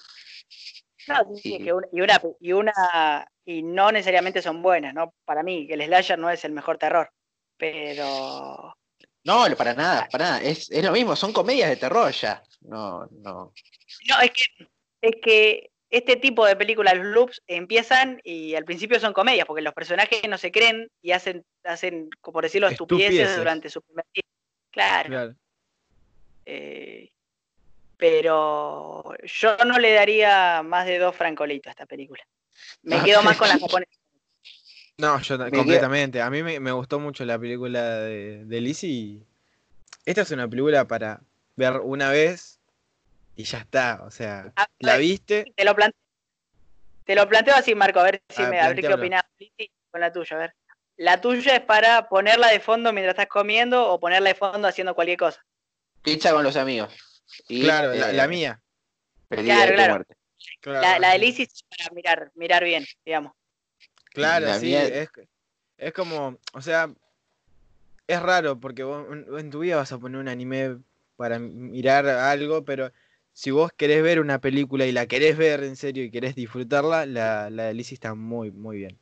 No, 1.06 1.16
sí, 1.36 1.40
sí, 1.42 1.56
Sí. 1.58 1.64
que 1.64 1.72
una, 1.72 1.86
y, 1.92 2.00
una, 2.00 2.22
y 2.40 2.52
una 2.52 3.28
y 3.44 3.62
no 3.62 3.92
necesariamente 3.92 4.40
son 4.42 4.62
buenas, 4.62 4.94
¿no? 4.94 5.12
Para 5.26 5.42
mí, 5.42 5.68
el 5.70 5.82
slasher 5.84 6.18
no 6.18 6.30
es 6.30 6.44
el 6.46 6.52
mejor 6.52 6.78
terror. 6.78 7.10
Pero 7.56 8.76
No, 9.24 9.44
para 9.56 9.74
nada, 9.74 10.08
para 10.10 10.24
nada. 10.24 10.42
Es, 10.42 10.70
es 10.70 10.84
lo 10.84 10.92
mismo, 10.92 11.16
son 11.16 11.32
comedias 11.32 11.70
de 11.70 11.76
terror 11.76 12.12
ya. 12.12 12.42
No, 12.62 13.06
no. 13.10 13.52
No, 14.08 14.20
es 14.22 14.30
que, 14.32 14.68
es 15.00 15.16
que 15.22 15.70
este 15.90 16.16
tipo 16.16 16.44
de 16.44 16.56
películas, 16.56 16.96
los 16.96 17.06
loops, 17.06 17.42
empiezan 17.46 18.20
y 18.24 18.54
al 18.54 18.64
principio 18.64 18.98
son 18.98 19.12
comedias, 19.12 19.46
porque 19.46 19.62
los 19.62 19.74
personajes 19.74 20.22
no 20.28 20.38
se 20.38 20.50
creen 20.50 20.90
y 21.00 21.12
hacen, 21.12 21.44
hacen 21.62 22.10
como 22.20 22.34
por 22.34 22.44
decirlo, 22.44 22.68
estupideces, 22.68 23.10
Estupideces. 23.12 23.38
durante 23.38 23.70
su 23.70 23.80
primer 23.82 24.04
día. 24.12 24.24
Claro. 24.72 25.08
Claro. 25.08 25.34
eh, 26.46 27.10
pero 27.96 29.14
yo 29.22 29.56
no 29.64 29.78
le 29.78 29.92
daría 29.92 30.62
más 30.62 30.84
de 30.86 30.98
dos 30.98 31.14
francolitos 31.16 31.68
a 31.68 31.70
esta 31.70 31.86
película. 31.86 32.22
Me 32.82 32.96
quedo 33.04 33.22
más 33.22 33.36
con 33.36 33.48
la 33.48 33.58
japonesa. 33.58 33.92
No, 34.98 35.20
yo 35.20 35.38
ta- 35.38 35.44
Me 35.46 35.50
completamente. 35.50 36.20
A 36.22 36.30
mí 36.30 36.42
me, 36.42 36.60
me 36.60 36.72
gustó 36.72 37.00
mucho 37.00 37.24
la 37.24 37.38
película 37.38 37.98
de, 38.00 38.44
de 38.44 38.60
Lizzie. 38.60 39.20
Esta 40.04 40.22
es 40.22 40.30
una 40.30 40.48
película 40.48 40.86
para 40.86 41.20
ver 41.56 41.78
una 41.78 42.10
vez 42.10 42.60
y 43.36 43.44
ya 43.44 43.58
está. 43.58 44.02
O 44.04 44.10
sea, 44.10 44.52
la 44.78 44.96
viste. 44.96 45.52
Te 45.56 45.64
lo 45.64 45.74
planteo, 45.74 46.00
te 47.04 47.14
lo 47.14 47.28
planteo 47.28 47.54
así, 47.54 47.74
Marco, 47.74 48.00
a 48.00 48.04
ver 48.04 48.22
si 48.28 48.42
A 48.42 48.48
me 48.48 48.60
a 48.60 48.68
ver 48.68 48.80
qué 48.80 48.92
opinás 48.92 49.22
Lizzy, 49.38 49.70
con 49.90 50.00
la 50.00 50.12
tuya, 50.12 50.36
a 50.36 50.40
ver. 50.40 50.54
La 50.96 51.20
tuya 51.20 51.56
es 51.56 51.62
para 51.62 52.08
ponerla 52.08 52.48
de 52.48 52.60
fondo 52.60 52.92
mientras 52.92 53.14
estás 53.14 53.26
comiendo 53.26 53.90
o 53.90 53.98
ponerla 53.98 54.28
de 54.28 54.34
fondo 54.36 54.68
haciendo 54.68 54.94
cualquier 54.94 55.18
cosa. 55.18 55.44
Pizza 56.02 56.32
con 56.32 56.44
los 56.44 56.56
amigos. 56.56 56.94
Y, 57.48 57.62
Claro, 57.62 57.94
la, 57.94 58.10
eh, 58.10 58.12
la 58.12 58.28
mía. 58.28 58.60
Claro, 59.28 59.42
Día 59.42 59.60
de 59.62 59.66
tu 59.68 59.74
claro. 59.74 59.92
muerte. 59.94 60.16
Claro, 60.60 60.80
La, 60.82 60.98
la 61.00 61.12
de 61.12 61.18
Lizzy 61.18 61.42
es 61.42 61.64
para 61.76 61.90
mirar, 61.92 62.30
mirar 62.34 62.62
bien, 62.62 62.84
digamos. 63.04 63.32
Claro, 64.14 64.46
La 64.46 64.58
sí. 64.58 64.66
mía- 64.66 64.86
Es, 64.86 65.10
es 65.76 65.92
como, 65.92 66.38
o 66.52 66.60
sea, 66.62 66.90
es 68.06 68.22
raro 68.22 68.58
porque 68.60 68.82
vos 68.82 69.06
en 69.38 69.50
tu 69.50 69.60
vida 69.60 69.76
vas 69.76 69.92
a 69.92 69.98
poner 69.98 70.20
un 70.20 70.28
anime 70.28 70.78
para 71.16 71.38
mirar 71.38 72.06
algo, 72.06 72.64
pero 72.64 72.92
si 73.32 73.50
vos 73.50 73.72
querés 73.72 74.02
ver 74.02 74.20
una 74.20 74.40
película 74.40 74.86
y 74.86 74.92
la 74.92 75.06
querés 75.06 75.36
ver 75.36 75.64
en 75.64 75.76
serio 75.76 76.04
y 76.04 76.10
querés 76.10 76.34
disfrutarla, 76.34 77.06
la, 77.06 77.50
la 77.50 77.64
de 77.64 77.74
Lizzie 77.74 77.94
está 77.94 78.14
muy, 78.14 78.50
muy 78.50 78.78
bien. 78.78 78.98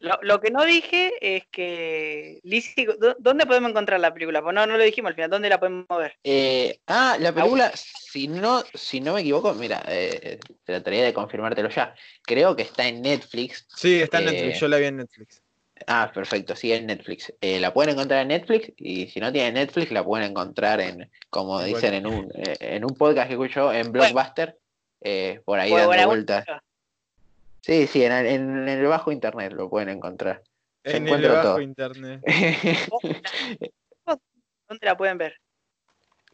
Lo, 0.00 0.18
lo 0.22 0.40
que 0.40 0.50
no 0.50 0.64
dije 0.64 1.12
es 1.20 1.44
que, 1.50 2.40
Lizzy, 2.42 2.86
¿dó- 2.86 3.16
¿dónde 3.18 3.44
podemos 3.44 3.70
encontrar 3.70 4.00
la 4.00 4.12
película? 4.14 4.42
Pues 4.42 4.54
no, 4.54 4.66
no 4.66 4.76
lo 4.78 4.82
dijimos 4.82 5.10
al 5.10 5.14
final, 5.14 5.30
¿dónde 5.30 5.48
la 5.50 5.60
podemos 5.60 5.86
ver? 5.90 6.14
Eh, 6.24 6.78
ah, 6.86 7.16
la 7.20 7.32
película, 7.32 7.70
si 7.74 8.26
no, 8.26 8.62
si 8.74 9.00
no 9.00 9.12
me 9.14 9.20
equivoco, 9.20 9.52
mira, 9.54 9.82
eh, 9.88 10.38
trataría 10.64 11.04
de 11.04 11.12
confirmártelo 11.12 11.68
ya. 11.68 11.94
Creo 12.22 12.56
que 12.56 12.62
está 12.62 12.88
en 12.88 13.02
Netflix. 13.02 13.66
Sí, 13.76 14.00
está 14.00 14.18
en 14.20 14.28
Eh, 14.28 14.32
Netflix, 14.32 14.60
yo 14.60 14.68
la 14.68 14.78
vi 14.78 14.84
en 14.86 14.96
Netflix. 14.96 15.42
Ah, 15.86 16.10
perfecto, 16.14 16.56
sí, 16.56 16.72
en 16.72 16.86
Netflix. 16.86 17.32
Eh, 17.40 17.60
la 17.60 17.72
pueden 17.72 17.92
encontrar 17.94 18.22
en 18.22 18.28
Netflix 18.28 18.72
y 18.76 19.06
si 19.08 19.20
no 19.20 19.30
tienen 19.32 19.54
Netflix 19.54 19.90
la 19.92 20.04
pueden 20.04 20.30
encontrar 20.30 20.80
en, 20.80 21.10
como 21.30 21.60
En 21.60 21.66
dicen 21.66 21.94
en 21.94 22.06
un, 22.06 22.30
eh, 22.34 22.56
en 22.60 22.84
un 22.84 22.94
podcast 22.96 23.28
que 23.28 23.34
escucho 23.34 23.72
en 23.72 23.92
Blockbuster, 23.92 24.58
eh, 25.02 25.40
por 25.44 25.58
ahí 25.58 25.70
dando 25.70 25.86
vueltas. 26.06 26.44
vuelta. 26.46 26.64
Sí, 27.62 27.86
sí, 27.86 28.04
en, 28.04 28.12
en 28.12 28.68
el 28.68 28.86
bajo 28.86 29.12
internet 29.12 29.52
lo 29.52 29.68
pueden 29.68 29.88
encontrar. 29.90 30.42
Se 30.84 30.96
En 30.96 31.06
el 31.08 31.28
bajo 31.28 31.42
todo. 31.42 31.60
internet. 31.60 32.20
¿Dónde 34.68 34.86
la 34.86 34.96
pueden 34.96 35.18
ver? 35.18 35.34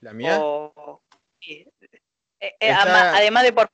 ¿La 0.01 0.12
mía? 0.12 0.39
O-. 0.41 1.03
Eh, 1.41 1.67
eh, 2.41 2.55
Está- 2.61 3.17
además 3.17 3.43
de 3.45 3.53
por 3.53 3.71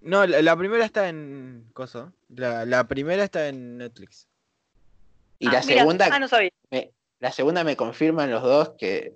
No, 0.00 0.26
la, 0.26 0.42
la 0.42 0.56
primera 0.56 0.84
está 0.84 1.08
en. 1.08 1.70
Coso. 1.72 2.12
La, 2.28 2.64
la 2.64 2.84
primera 2.88 3.22
está 3.24 3.48
en 3.48 3.78
Netflix. 3.78 4.28
y 5.38 5.48
Ah, 5.48 5.52
la 5.52 5.60
mira, 5.62 5.78
segunda, 5.80 6.08
ah, 6.10 6.18
no 6.18 6.28
sabía. 6.28 6.50
me, 6.70 6.92
la 7.20 7.32
segunda 7.32 7.64
me 7.64 7.76
confirman 7.76 8.30
los 8.30 8.42
dos 8.42 8.72
que 8.78 9.14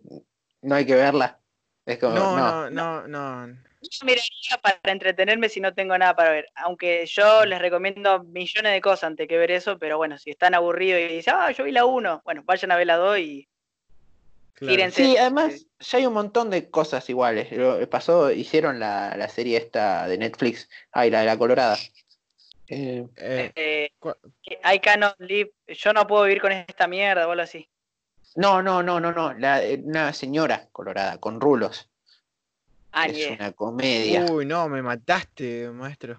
no 0.63 0.75
hay 0.77 0.87
que 0.87 0.95
verla. 0.95 1.41
Es 1.87 1.99
como, 1.99 2.15
No, 2.15 2.37
no, 2.37 2.71
no, 2.71 3.09
no, 3.09 3.47
no. 3.47 3.59
Yo 3.81 4.07
miraría 4.07 4.57
para 4.63 4.81
entretenerme 4.85 5.51
si 5.51 5.61
no 5.61 5.75
tengo 5.75 5.97
nada 5.99 6.17
para 6.17 6.31
ver. 6.31 6.49
Aunque 6.55 7.05
yo 7.05 7.45
les 7.45 7.59
recomiendo 7.59 8.25
millones 8.25 8.73
de 8.73 8.81
cosas 8.81 9.05
antes 9.05 9.29
que 9.29 9.37
ver 9.37 9.51
eso, 9.51 9.79
pero 9.79 9.99
bueno, 9.99 10.17
si 10.17 10.31
están 10.31 10.55
aburridos 10.55 11.01
y 11.03 11.17
dicen, 11.17 11.35
ah, 11.37 11.51
yo 11.51 11.65
vi 11.65 11.73
la 11.73 11.85
1, 11.85 12.23
bueno, 12.25 12.43
vayan 12.47 12.73
a 12.73 12.77
ver 12.77 12.87
la 12.87 12.97
2 12.97 13.19
y 13.19 13.49
Claro. 14.55 14.91
Sí, 14.93 15.17
además 15.17 15.67
ya 15.81 15.99
hay 15.99 16.07
un 16.07 16.15
montón 16.15 16.49
de 16.49 16.71
cosas 16.71 17.11
iguales. 17.11 17.51
Lo- 17.53 17.87
pasó, 17.91 18.31
hicieron 18.31 18.79
la, 18.79 19.15
la 19.17 19.29
serie 19.29 19.59
esta 19.59 20.07
de 20.07 20.17
Netflix, 20.17 20.71
ay, 20.93 21.11
la 21.11 21.21
de 21.21 21.27
la 21.27 21.37
Colorada. 21.37 21.77
Eh, 22.69 23.05
Eh, 23.17 23.53
eh, 23.57 23.91
I 24.65 24.79
cannot 24.79 25.17
live, 25.19 25.53
yo 25.67 25.93
no 25.93 26.07
puedo 26.07 26.23
vivir 26.25 26.41
con 26.41 26.53
esta 26.53 26.87
mierda 26.87 27.27
o 27.27 27.33
algo 27.33 27.43
así. 27.43 27.69
No, 28.37 28.63
no, 28.63 28.83
no, 28.83 29.01
no, 29.01 29.13
no, 29.13 29.33
la, 29.35 29.61
una 29.83 30.13
señora 30.13 30.69
colorada 30.73 31.19
con 31.19 31.41
rulos. 31.41 31.91
Ah, 32.93 33.07
es 33.07 33.31
una 33.31 33.53
comedia. 33.53 34.25
Uy, 34.31 34.47
no, 34.47 34.69
me 34.69 34.81
mataste, 34.83 35.69
maestro. 35.71 36.17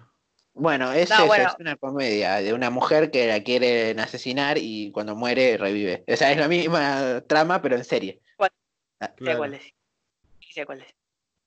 Bueno, 0.52 0.92
es 0.92 1.10
No, 1.10 1.16
eso, 1.16 1.26
bueno. 1.26 1.48
es 1.48 1.54
una 1.58 1.76
comedia 1.76 2.36
de 2.36 2.52
una 2.54 2.70
mujer 2.70 3.10
que 3.10 3.26
la 3.26 3.42
quieren 3.42 4.00
asesinar 4.00 4.56
y 4.58 4.90
cuando 4.92 5.14
muere 5.14 5.56
revive. 5.58 6.04
O 6.08 6.16
sea, 6.16 6.32
es 6.32 6.38
la 6.38 6.48
misma 6.48 7.22
trama, 7.26 7.60
pero 7.60 7.76
en 7.76 7.84
serie. 7.84 8.20
¿Cuál? 8.36 8.50
Ah, 9.00 9.08
sé 9.08 9.14
Claro. 9.16 9.38
cuál 9.38 9.54
es. 9.54 9.74
Sé 10.50 10.64
cuál 10.64 10.80
es. 10.80 10.94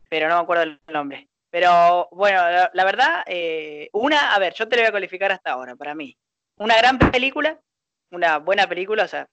Pero 0.10 0.30
no 0.30 0.36
me 0.36 0.42
acuerdo 0.42 0.64
el 0.64 0.80
nombre. 0.88 1.28
Pero 1.52 2.08
bueno, 2.12 2.38
la, 2.38 2.70
la 2.74 2.86
verdad, 2.86 3.24
eh, 3.26 3.90
una, 3.94 4.34
a 4.36 4.40
ver, 4.40 4.54
yo 4.54 4.68
te 4.68 4.76
lo 4.76 4.84
voy 4.84 4.90
a 4.90 4.94
calificar 4.94 5.32
hasta 5.32 5.52
ahora, 5.52 5.76
para 5.76 5.96
mí. 5.96 6.16
Una 6.58 6.78
gran 6.78 7.00
película, 7.00 7.60
una 8.12 8.38
buena 8.38 8.68
película, 8.68 9.06
o 9.06 9.08
sea, 9.08 9.28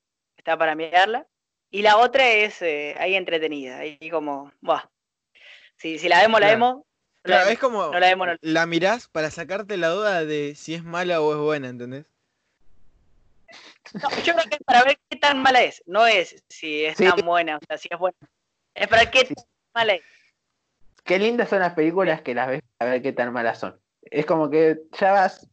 está 0.46 0.56
para 0.56 0.76
mirarla. 0.76 1.26
y 1.72 1.82
la 1.82 1.96
otra 1.96 2.28
es 2.28 2.62
eh, 2.62 2.94
ahí 3.00 3.16
entretenida, 3.16 3.78
ahí 3.78 3.98
como, 4.11 4.52
buah. 4.61 4.85
Si, 5.76 5.98
si 5.98 6.09
la 6.09 6.20
vemos, 6.20 6.40
la 6.40 6.46
vemos. 6.46 6.74
no 6.76 6.85
la 7.24 7.50
es 7.50 7.59
como 7.59 7.90
no 7.90 7.98
la 7.98 8.06
vemos, 8.06 8.28
no- 8.28 8.37
la 8.40 8.64
mirás 8.66 9.09
para 9.09 9.30
sacarte 9.32 9.76
la 9.76 9.88
duda 9.88 10.24
de 10.24 10.54
si 10.54 10.74
es 10.74 10.85
mala 10.85 11.20
o 11.20 11.32
es 11.35 11.40
buena, 11.40 11.68
¿entendés? 11.68 12.06
No, 13.94 14.09
yo 14.22 14.35
creo 14.35 14.44
que 14.48 14.54
es 14.54 14.64
para 14.64 14.85
ver 14.85 14.96
qué 15.11 15.18
tan 15.18 15.42
mala 15.42 15.62
es. 15.62 15.82
No 15.87 16.06
es 16.06 16.44
si 16.48 16.85
es 16.85 16.96
Sí. 16.96 17.04
tan 17.04 17.26
buena, 17.26 17.56
o 17.56 17.61
sea, 17.66 17.76
si 17.76 17.88
es 17.90 17.98
buena. 17.98 18.16
Es 18.74 18.87
para 18.87 19.11
qué 19.11 19.26
Sí. 19.26 19.35
tan 19.35 19.44
mala 19.74 19.94
es. 19.94 20.02
Qué 21.04 21.18
lindas 21.18 21.48
son 21.48 21.59
las 21.61 21.74
películas 21.74 22.22
que 22.22 22.35
las 22.35 22.46
ves 22.48 22.62
a 22.78 22.85
ver 22.85 23.02
qué 23.02 23.12
tan 23.12 23.32
malas 23.32 23.59
son. 23.59 23.80
Es 24.02 24.24
como 24.26 24.48
que 24.48 24.78
ya 24.92 25.12
vas 25.12 25.48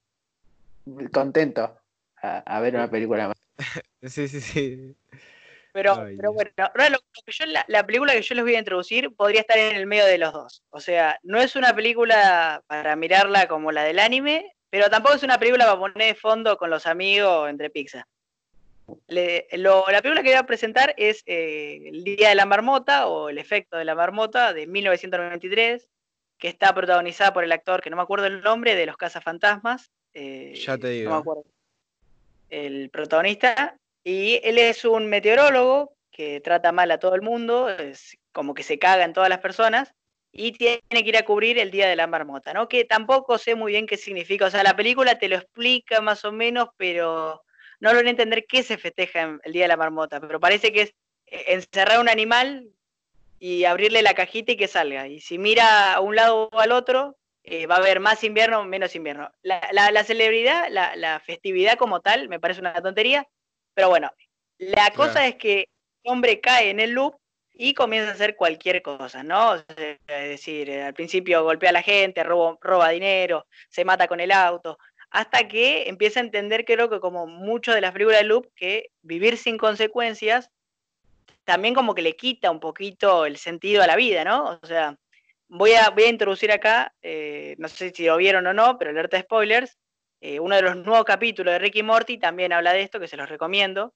contento 1.12 1.79
a, 2.21 2.38
a 2.39 2.60
ver 2.60 2.75
una 2.75 2.89
película. 2.89 3.33
Sí, 4.01 4.27
sí, 4.27 4.41
sí. 4.41 4.95
Pero, 5.71 5.93
Ay, 5.95 6.17
pero 6.17 6.31
Dios. 6.31 6.33
bueno, 6.35 6.51
ahora 6.57 6.89
lo, 6.89 6.97
lo 6.97 7.21
que 7.25 7.31
yo, 7.31 7.45
la, 7.47 7.65
la 7.67 7.85
película 7.85 8.13
que 8.13 8.21
yo 8.21 8.35
les 8.35 8.43
voy 8.43 8.55
a 8.55 8.59
introducir 8.59 9.15
podría 9.15 9.41
estar 9.41 9.57
en 9.57 9.75
el 9.75 9.85
medio 9.87 10.05
de 10.05 10.17
los 10.19 10.31
dos. 10.33 10.63
O 10.69 10.79
sea, 10.79 11.17
no 11.23 11.39
es 11.39 11.55
una 11.55 11.73
película 11.75 12.63
para 12.67 12.95
mirarla 12.95 13.47
como 13.47 13.71
la 13.71 13.83
del 13.83 13.97
anime, 13.99 14.53
pero 14.69 14.89
tampoco 14.89 15.15
es 15.15 15.23
una 15.23 15.39
película 15.39 15.65
para 15.65 15.79
poner 15.79 16.07
de 16.09 16.15
fondo 16.15 16.57
con 16.57 16.69
los 16.69 16.85
amigos 16.85 17.49
entre 17.49 17.69
pizza. 17.69 18.07
Le- 19.07 19.47
lo- 19.53 19.85
la 19.89 20.01
película 20.01 20.21
que 20.21 20.29
voy 20.29 20.37
a 20.37 20.45
presentar 20.45 20.93
es 20.97 21.23
eh, 21.25 21.79
El 21.85 22.03
Día 22.03 22.29
de 22.29 22.35
la 22.35 22.45
Marmota 22.45 23.07
o 23.07 23.29
El 23.29 23.37
Efecto 23.37 23.77
de 23.77 23.85
la 23.85 23.95
Marmota 23.95 24.53
de 24.53 24.67
1993, 24.67 25.87
que 26.37 26.49
está 26.49 26.73
protagonizada 26.75 27.33
por 27.33 27.43
el 27.45 27.51
actor, 27.51 27.81
que 27.81 27.89
no 27.89 27.95
me 27.95 28.01
acuerdo 28.03 28.25
el 28.27 28.41
nombre, 28.41 28.75
de 28.75 28.85
Los 28.85 28.97
Cazafantasmas. 28.97 29.91
eh, 30.13 30.53
Ya 30.55 30.77
te 30.77 30.87
No 30.87 30.91
digo. 30.93 31.11
me 31.11 31.17
acuerdo. 31.17 31.43
El 32.53 32.91
protagonista. 32.91 33.75
Y 34.03 34.39
él 34.43 34.59
es 34.59 34.85
un 34.85 35.07
meteorólogo 35.07 35.95
que 36.11 36.39
trata 36.39 36.71
mal 36.71 36.91
a 36.91 36.99
todo 36.99 37.15
el 37.15 37.23
mundo, 37.23 37.67
es 37.67 38.15
como 38.31 38.53
que 38.53 38.61
se 38.61 38.77
caga 38.77 39.05
en 39.05 39.13
todas 39.13 39.29
las 39.29 39.39
personas. 39.39 39.91
Y 40.31 40.51
tiene 40.51 40.81
que 40.89 41.09
ir 41.09 41.17
a 41.17 41.25
cubrir 41.25 41.57
el 41.57 41.71
Día 41.71 41.87
de 41.87 41.95
la 41.95 42.05
Marmota, 42.05 42.53
¿no? 42.53 42.67
Que 42.67 42.85
tampoco 42.85 43.39
sé 43.39 43.55
muy 43.55 43.71
bien 43.71 43.87
qué 43.87 43.97
significa. 43.97 44.45
O 44.45 44.51
sea, 44.51 44.61
la 44.61 44.75
película 44.75 45.17
te 45.17 45.29
lo 45.29 45.35
explica 45.37 45.99
más 46.01 46.25
o 46.25 46.31
menos, 46.31 46.69
pero 46.77 47.43
no 47.79 47.91
logro 47.91 48.07
entender 48.07 48.45
qué 48.47 48.61
se 48.61 48.77
festeja 48.77 49.39
el 49.43 49.53
Día 49.53 49.63
de 49.63 49.69
la 49.69 49.77
Marmota. 49.77 50.19
Pero 50.19 50.39
parece 50.39 50.71
que 50.71 50.81
es 50.83 50.93
eh, 51.27 51.45
encerrar 51.47 51.99
un 51.99 52.09
animal 52.09 52.67
y 53.39 53.65
abrirle 53.65 54.03
la 54.03 54.13
cajita 54.13 54.51
y 54.51 54.57
que 54.57 54.67
salga. 54.67 55.07
Y 55.07 55.21
si 55.21 55.39
mira 55.39 55.93
a 55.93 56.01
un 56.01 56.15
lado 56.15 56.49
o 56.51 56.59
al 56.59 56.71
otro, 56.71 57.17
eh, 57.43 57.65
va 57.67 57.75
a 57.75 57.79
haber 57.79 57.99
más 57.99 58.23
invierno 58.23 58.63
menos 58.65 58.95
invierno. 58.95 59.32
La, 59.41 59.62
la- 59.71 59.91
la 59.91 60.03
celebridad, 60.03 60.67
la, 60.69 60.95
la 60.95 61.19
festividad 61.19 61.77
como 61.77 61.99
tal, 62.01 62.29
me 62.29 62.39
parece 62.39 62.62
una 62.62 62.73
tontería, 62.82 63.27
pero 63.73 63.89
bueno, 63.89 64.12
la 64.58 64.91
cosa 64.91 65.13
Claro. 65.13 65.27
es 65.29 65.36
que 65.36 65.60
el 66.03 66.12
hombre 66.12 66.39
cae 66.39 66.69
en 66.69 66.79
el 66.79 66.91
loop 66.91 67.15
y 67.56 67.73
comienza 67.73 68.10
a 68.12 68.13
hacer 68.13 68.36
cualquier 68.36 68.82
cosa, 68.82 69.23
¿no? 69.23 69.56
Es 69.56 69.97
decir, 70.08 70.69
eh, 70.69 70.84
al 70.84 70.93
principio 70.93 71.43
golpea 71.43 71.69
a 71.69 71.73
la 71.73 71.82
gente, 71.84 72.23
roba, 72.23 72.58
roba 72.62 72.89
dinero, 72.89 73.45
se 73.69 73.86
mata 73.86 74.08
con 74.08 74.19
el 74.19 74.32
auto, 74.32 74.77
hasta 75.12 75.47
que 75.47 75.88
empieza 75.88 76.19
a 76.19 76.23
entender, 76.23 76.65
creo 76.65 76.89
que 76.89 76.99
como 76.99 77.27
mucho 77.27 77.71
de 77.73 77.82
las 77.82 77.91
películas 77.91 78.21
de 78.21 78.25
loop, 78.27 78.47
que 78.56 78.89
vivir 79.03 79.38
sin 79.38 79.58
consecuencias 79.58 80.49
también 81.43 81.73
como 81.75 81.93
que 81.93 82.01
le 82.01 82.15
quita 82.15 82.49
un 82.51 82.60
poquito 82.60 83.25
el 83.25 83.38
sentido 83.38 83.84
a 83.84 83.88
la 83.88 83.95
vida, 83.95 84.23
¿no? 84.23 84.60
O 84.62 84.65
sea, 84.65 84.97
voy 85.47 85.73
a, 85.73 85.89
voy 85.89 86.03
a 86.03 86.10
introducir 86.10 86.51
acá, 86.51 86.93
eh, 87.01 87.56
no 87.60 87.67
sé 87.67 87.91
si 87.91 88.06
lo 88.06 88.17
vieron 88.17 88.45
o 88.47 88.53
no, 88.53 88.77
pero 88.77 88.91
alerta 88.91 89.17
de 89.17 89.23
spoilers, 89.23 89.77
eh, 90.21 90.39
uno 90.39 90.56
de 90.56 90.62
los 90.62 90.75
nuevos 90.77 91.06
capítulos 91.06 91.53
de 91.53 91.60
Ricky 91.60 91.84
Morty 91.84 92.17
también 92.17 92.53
habla 92.53 92.73
de 92.73 92.82
esto, 92.82 92.99
que 92.99 93.08
se 93.08 93.17
los 93.17 93.29
recomiendo, 93.29 93.93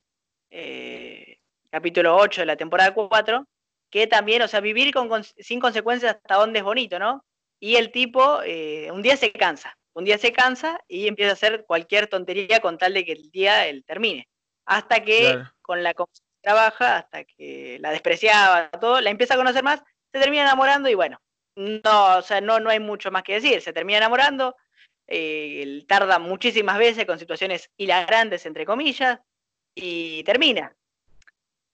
eh, 0.49 1.37
capítulo 1.69 2.15
8 2.17 2.41
de 2.41 2.45
la 2.47 2.55
temporada 2.57 2.93
4, 2.93 3.47
que 3.89 4.07
también, 4.07 4.41
o 4.41 4.47
sea, 4.47 4.59
vivir 4.59 4.93
con, 4.93 5.07
con- 5.09 5.23
sin 5.23 5.59
consecuencias 5.59 6.15
hasta 6.15 6.35
dónde 6.35 6.59
es 6.59 6.65
bonito, 6.65 6.99
¿no? 6.99 7.23
Y 7.59 7.75
el 7.77 7.91
tipo 7.91 8.39
un 8.91 9.01
día 9.01 9.17
se 9.17 9.31
cansa, 9.31 9.75
un 9.93 10.03
día 10.05 10.17
se 10.17 10.31
cansa 10.31 10.79
y 10.87 11.07
empieza 11.07 11.31
a 11.31 11.33
hacer 11.33 11.65
cualquier 11.65 12.07
tontería 12.07 12.59
con 12.59 12.77
tal 12.77 12.93
de 12.93 13.03
que 13.05 13.13
el 13.13 13.31
día 13.31 13.65
él 13.67 13.83
termine. 13.85 14.27
Hasta 14.65 15.03
que 15.03 15.21
Claro. 15.31 15.51
con 15.61 15.81
la 15.83 15.93
trabaja, 16.41 16.97
hasta 16.97 17.23
que 17.23 17.77
la 17.79 17.91
despreciaba, 17.91 18.69
todo, 18.71 19.01
la 19.01 19.09
empieza 19.09 19.33
a 19.33 19.37
conocer 19.37 19.63
más, 19.63 19.81
se 20.13 20.19
termina 20.19 20.43
enamorando 20.43 20.87
y 20.89 20.93
bueno, 20.93 21.19
no, 21.57 22.17
o 22.17 22.21
sea, 22.21 22.39
no, 22.39 22.59
no 22.59 22.69
hay 22.69 22.79
mucho 22.79 23.09
más 23.11 23.23
que 23.23 23.33
decir, 23.33 23.61
se 23.61 23.73
termina 23.73 23.97
enamorando, 23.97 24.55
eh, 25.07 25.83
tarda 25.87 26.19
muchísimas 26.19 26.77
veces 26.77 27.05
con 27.05 27.17
situaciones 27.17 27.71
hilarantes, 27.77 28.45
entre 28.45 28.65
comillas, 28.65 29.19
y 29.73 30.23
termina. 30.23 30.75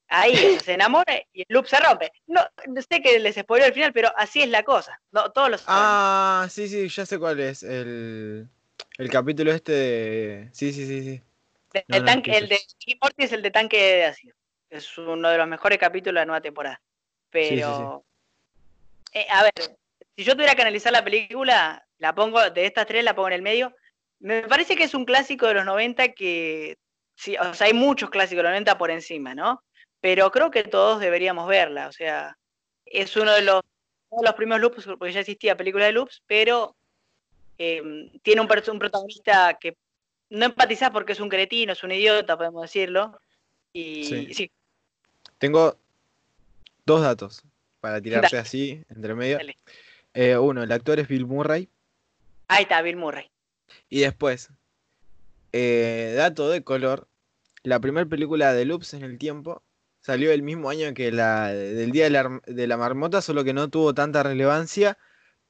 Ahí 0.07 0.35
o 0.35 0.37
sea, 0.37 0.59
se 0.61 0.73
enamora 0.73 1.17
y 1.33 1.41
el 1.41 1.47
loop 1.49 1.65
se 1.65 1.79
rompe. 1.79 2.11
No, 2.27 2.41
sé 2.89 3.01
que 3.01 3.19
les 3.19 3.35
spoiló 3.35 3.65
el 3.65 3.73
final, 3.73 3.91
pero 3.91 4.09
así 4.15 4.41
es 4.41 4.49
la 4.49 4.63
cosa. 4.63 5.01
No, 5.11 5.31
todos 5.31 5.49
lo 5.49 5.57
saben. 5.57 5.81
Ah, 5.81 6.47
sí, 6.49 6.67
sí, 6.67 6.87
ya 6.87 7.05
sé 7.05 7.19
cuál 7.19 7.39
es. 7.39 7.63
El, 7.63 8.47
el 8.97 9.09
capítulo 9.09 9.51
este 9.51 9.71
de. 9.71 10.49
Sí, 10.53 10.71
sí, 10.71 10.85
sí, 10.85 11.03
sí. 11.03 11.21
De- 11.73 11.85
no, 11.87 11.97
el, 11.97 12.01
no, 12.03 12.05
tanque, 12.05 12.31
que 12.31 12.37
el 12.37 12.47
de 12.47 12.59
Morty 13.01 13.23
es 13.23 13.33
el 13.33 13.41
de 13.41 13.51
tanque 13.51 13.77
de 13.77 14.05
ácido. 14.05 14.35
Es 14.69 14.97
uno 14.97 15.29
de 15.29 15.37
los 15.37 15.47
mejores 15.47 15.79
capítulos 15.79 16.13
de 16.13 16.21
la 16.21 16.25
nueva 16.25 16.41
temporada. 16.41 16.81
Pero, 17.31 18.05
eh, 19.13 19.27
a 19.29 19.43
ver, 19.43 19.77
si 20.15 20.23
yo 20.23 20.33
tuviera 20.33 20.55
que 20.55 20.61
analizar 20.61 20.91
la 20.91 21.03
película, 21.03 21.85
la 21.97 22.15
pongo, 22.15 22.41
de 22.49 22.65
estas 22.65 22.87
tres 22.87 23.03
la 23.03 23.15
pongo 23.15 23.27
en 23.29 23.33
el 23.33 23.41
medio. 23.41 23.75
Me 24.19 24.43
parece 24.43 24.75
que 24.75 24.83
es 24.83 24.93
un 24.93 25.05
clásico 25.05 25.47
de 25.47 25.55
los 25.55 25.65
90 25.65 26.13
que, 26.13 26.77
sí, 27.15 27.35
o 27.37 27.53
sea, 27.53 27.67
hay 27.67 27.73
muchos 27.73 28.09
clásicos 28.09 28.37
de 28.37 28.43
los 28.43 28.51
90 28.51 28.77
por 28.77 28.91
encima, 28.91 29.35
¿no? 29.35 29.63
Pero 30.01 30.31
creo 30.31 30.51
que 30.51 30.63
todos 30.63 30.99
deberíamos 30.99 31.47
verla, 31.47 31.87
o 31.87 31.91
sea, 31.91 32.37
es 32.85 33.15
uno 33.15 33.31
de 33.33 33.41
los, 33.41 33.61
uno 34.09 34.21
de 34.21 34.27
los 34.27 34.35
primeros 34.35 34.61
loops, 34.61 34.85
porque 34.97 35.13
ya 35.13 35.21
existía 35.21 35.57
película 35.57 35.85
de 35.85 35.93
loops, 35.93 36.21
pero 36.27 36.75
eh, 37.57 38.11
tiene 38.21 38.41
un, 38.41 38.47
protagonista 38.47 39.57
que 39.59 39.77
no 40.29 40.45
empatizás 40.45 40.91
porque 40.91 41.13
es 41.13 41.19
un 41.19 41.29
cretino, 41.29 41.73
es 41.73 41.83
un 41.83 41.91
idiota, 41.91 42.37
podemos 42.37 42.63
decirlo. 42.63 43.19
Y 43.71 44.03
Sí. 44.03 44.33
sí, 44.33 44.51
Tengo 45.37 45.77
dos 46.85 47.01
datos 47.01 47.43
para 47.83 47.99
tirarte 47.99 48.37
así, 48.37 48.81
entre 48.87 49.13
medio. 49.13 49.39
Eh, 50.13 50.37
uno, 50.37 50.63
el 50.63 50.71
actor 50.71 51.01
es 51.01 51.09
Bill 51.09 51.25
Murray. 51.25 51.67
ahí 52.47 52.63
está, 52.63 52.81
Bill 52.81 52.95
Murray. 52.95 53.29
Y 53.89 53.99
después, 53.99 54.51
eh, 55.51 56.13
dato 56.15 56.47
de 56.47 56.63
color, 56.63 57.09
la 57.61 57.81
primera 57.81 58.05
película 58.07 58.53
de 58.53 58.63
Loops 58.63 58.93
en 58.93 59.03
el 59.03 59.17
tiempo 59.17 59.63
salió 59.99 60.31
el 60.31 60.43
mismo 60.43 60.69
año 60.69 60.93
que 60.93 61.11
la 61.11 61.51
del 61.51 61.91
Día 61.91 62.05
de 62.05 62.09
la, 62.11 62.41
de 62.47 62.67
la 62.67 62.77
Marmota, 62.77 63.21
solo 63.21 63.43
que 63.43 63.51
no 63.51 63.69
tuvo 63.69 63.93
tanta 63.93 64.23
relevancia. 64.23 64.97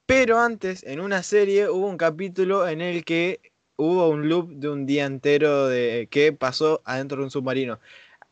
Pero 0.07 0.39
antes, 0.39 0.81
en 0.85 1.01
una 1.01 1.21
serie, 1.21 1.69
hubo 1.69 1.87
un 1.87 1.97
capítulo 1.97 2.67
en 2.67 2.81
el 2.81 3.05
que 3.05 3.53
hubo 3.75 4.09
un 4.09 4.27
loop 4.27 4.49
de 4.53 4.69
un 4.69 4.87
día 4.87 5.05
entero 5.05 5.67
de 5.67 6.07
que 6.09 6.33
pasó 6.33 6.81
adentro 6.83 7.19
de 7.19 7.25
un 7.25 7.31
submarino. 7.31 7.79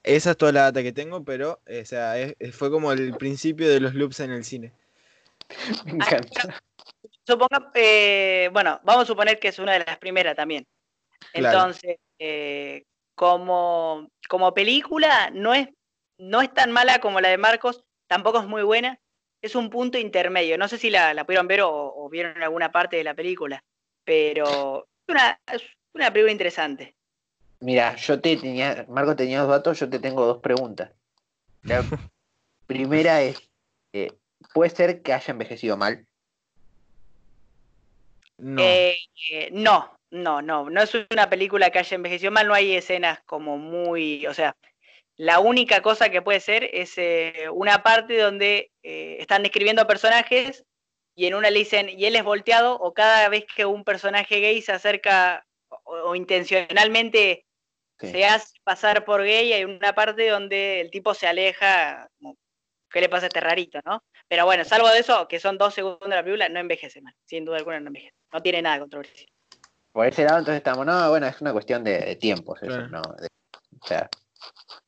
Esa 0.03 0.31
es 0.31 0.37
toda 0.37 0.51
la 0.51 0.61
data 0.63 0.81
que 0.83 0.91
tengo, 0.93 1.23
pero 1.23 1.61
eh, 1.65 1.81
o 1.81 1.85
sea, 1.85 2.17
es- 2.17 2.35
fue 2.55 2.71
como 2.71 2.91
el 2.91 3.15
principio 3.17 3.69
de 3.69 3.79
los 3.79 3.93
loops 3.93 4.19
en 4.21 4.31
el 4.31 4.43
cine. 4.43 4.73
Me 5.85 5.91
encanta. 5.93 6.61
Suponga, 7.27 7.71
eh, 7.75 8.49
bueno, 8.51 8.79
vamos 8.83 9.03
a 9.03 9.07
suponer 9.07 9.39
que 9.39 9.49
es 9.49 9.59
una 9.59 9.73
de 9.73 9.85
las 9.85 9.97
primeras 9.97 10.35
también. 10.35 10.65
Claro. 11.33 11.57
Entonces, 11.59 11.97
eh, 12.19 12.83
como, 13.15 14.09
como 14.27 14.53
película, 14.53 15.29
no 15.31 15.53
es, 15.53 15.69
no 16.17 16.41
es 16.41 16.53
tan 16.53 16.71
mala 16.71 16.99
como 16.99 17.21
la 17.21 17.29
de 17.29 17.37
Marcos, 17.37 17.83
tampoco 18.07 18.39
es 18.39 18.47
muy 18.47 18.63
buena, 18.63 18.99
es 19.41 19.55
un 19.55 19.69
punto 19.69 19.97
intermedio. 19.97 20.57
No 20.57 20.67
sé 20.67 20.77
si 20.77 20.89
la, 20.89 21.13
la 21.13 21.25
pudieron 21.25 21.47
ver 21.47 21.61
o, 21.61 21.71
o 21.71 22.09
vieron 22.09 22.41
alguna 22.41 22.71
parte 22.71 22.97
de 22.97 23.03
la 23.03 23.13
película, 23.13 23.63
pero 24.03 24.87
es 25.07 25.13
una, 25.15 25.39
es 25.51 25.61
una 25.93 26.11
película 26.11 26.31
interesante. 26.31 26.95
Mira, 27.61 27.95
yo 27.95 28.19
te 28.19 28.37
tenía, 28.37 28.85
Marco 28.89 29.15
tenía 29.15 29.41
dos 29.41 29.49
datos, 29.49 29.79
yo 29.79 29.89
te 29.89 29.99
tengo 29.99 30.25
dos 30.25 30.39
preguntas. 30.39 30.91
La 31.63 31.83
primera 32.67 33.21
es, 33.21 33.49
eh, 33.93 34.11
¿puede 34.53 34.71
ser 34.71 35.01
que 35.01 35.13
haya 35.13 35.31
envejecido 35.31 35.77
mal? 35.77 36.07
No. 38.37 38.63
Eh, 38.63 38.97
eh, 39.31 39.49
no, 39.51 39.95
no, 40.09 40.41
no, 40.41 40.69
no 40.71 40.81
es 40.81 40.91
una 41.11 41.29
película 41.29 41.69
que 41.69 41.77
haya 41.77 41.95
envejecido 41.95 42.31
mal, 42.31 42.47
no 42.47 42.55
hay 42.55 42.75
escenas 42.75 43.21
como 43.27 43.59
muy, 43.59 44.25
o 44.25 44.33
sea, 44.33 44.55
la 45.15 45.39
única 45.39 45.83
cosa 45.83 46.09
que 46.09 46.23
puede 46.23 46.39
ser 46.39 46.67
es 46.73 46.97
eh, 46.97 47.45
una 47.53 47.83
parte 47.83 48.17
donde 48.17 48.71
eh, 48.81 49.17
están 49.19 49.43
describiendo 49.43 49.85
personajes 49.85 50.65
y 51.15 51.27
en 51.27 51.35
una 51.35 51.51
le 51.51 51.59
dicen, 51.59 51.89
y 51.89 52.05
él 52.05 52.15
es 52.15 52.23
volteado, 52.23 52.73
o 52.79 52.93
cada 52.93 53.29
vez 53.29 53.45
que 53.55 53.65
un 53.65 53.83
personaje 53.83 54.39
gay 54.39 54.63
se 54.63 54.71
acerca 54.71 55.45
o, 55.69 55.93
o 55.93 56.15
intencionalmente 56.15 57.45
Sí. 58.01 58.11
se 58.11 58.25
hace 58.25 58.53
pasar 58.63 59.05
por 59.05 59.21
gay, 59.23 59.53
hay 59.53 59.63
una 59.63 59.93
parte 59.93 60.27
donde 60.29 60.81
el 60.81 60.91
tipo 60.91 61.13
se 61.13 61.27
aleja, 61.27 62.09
como, 62.17 62.35
¿qué 62.89 63.01
le 63.01 63.09
pasa 63.09 63.25
a 63.25 63.27
este 63.27 63.39
rarito, 63.39 63.79
no? 63.85 64.03
Pero 64.27 64.45
bueno, 64.45 64.63
salvo 64.65 64.89
de 64.89 64.99
eso, 64.99 65.27
que 65.27 65.39
son 65.39 65.57
dos 65.57 65.73
segundos 65.73 66.09
de 66.09 66.15
la 66.15 66.23
película, 66.23 66.49
no 66.49 66.59
envejece 66.59 67.01
mal, 67.01 67.13
sin 67.25 67.45
duda 67.45 67.57
alguna 67.57 67.79
no 67.79 67.87
envejece. 67.87 68.15
No 68.33 68.41
tiene 68.41 68.61
nada 68.61 68.75
de 68.75 68.81
controversia. 68.81 69.27
Por 69.91 70.07
ese 70.07 70.23
lado, 70.23 70.39
entonces 70.39 70.57
estamos, 70.59 70.85
no, 70.85 71.09
bueno, 71.09 71.27
es 71.27 71.41
una 71.41 71.51
cuestión 71.51 71.83
de, 71.83 71.99
de 71.99 72.15
tiempos, 72.15 72.61
eso. 72.63 72.87
¿no? 72.87 73.01
De- 73.19 73.27
o 73.81 73.87
sea, 73.87 74.09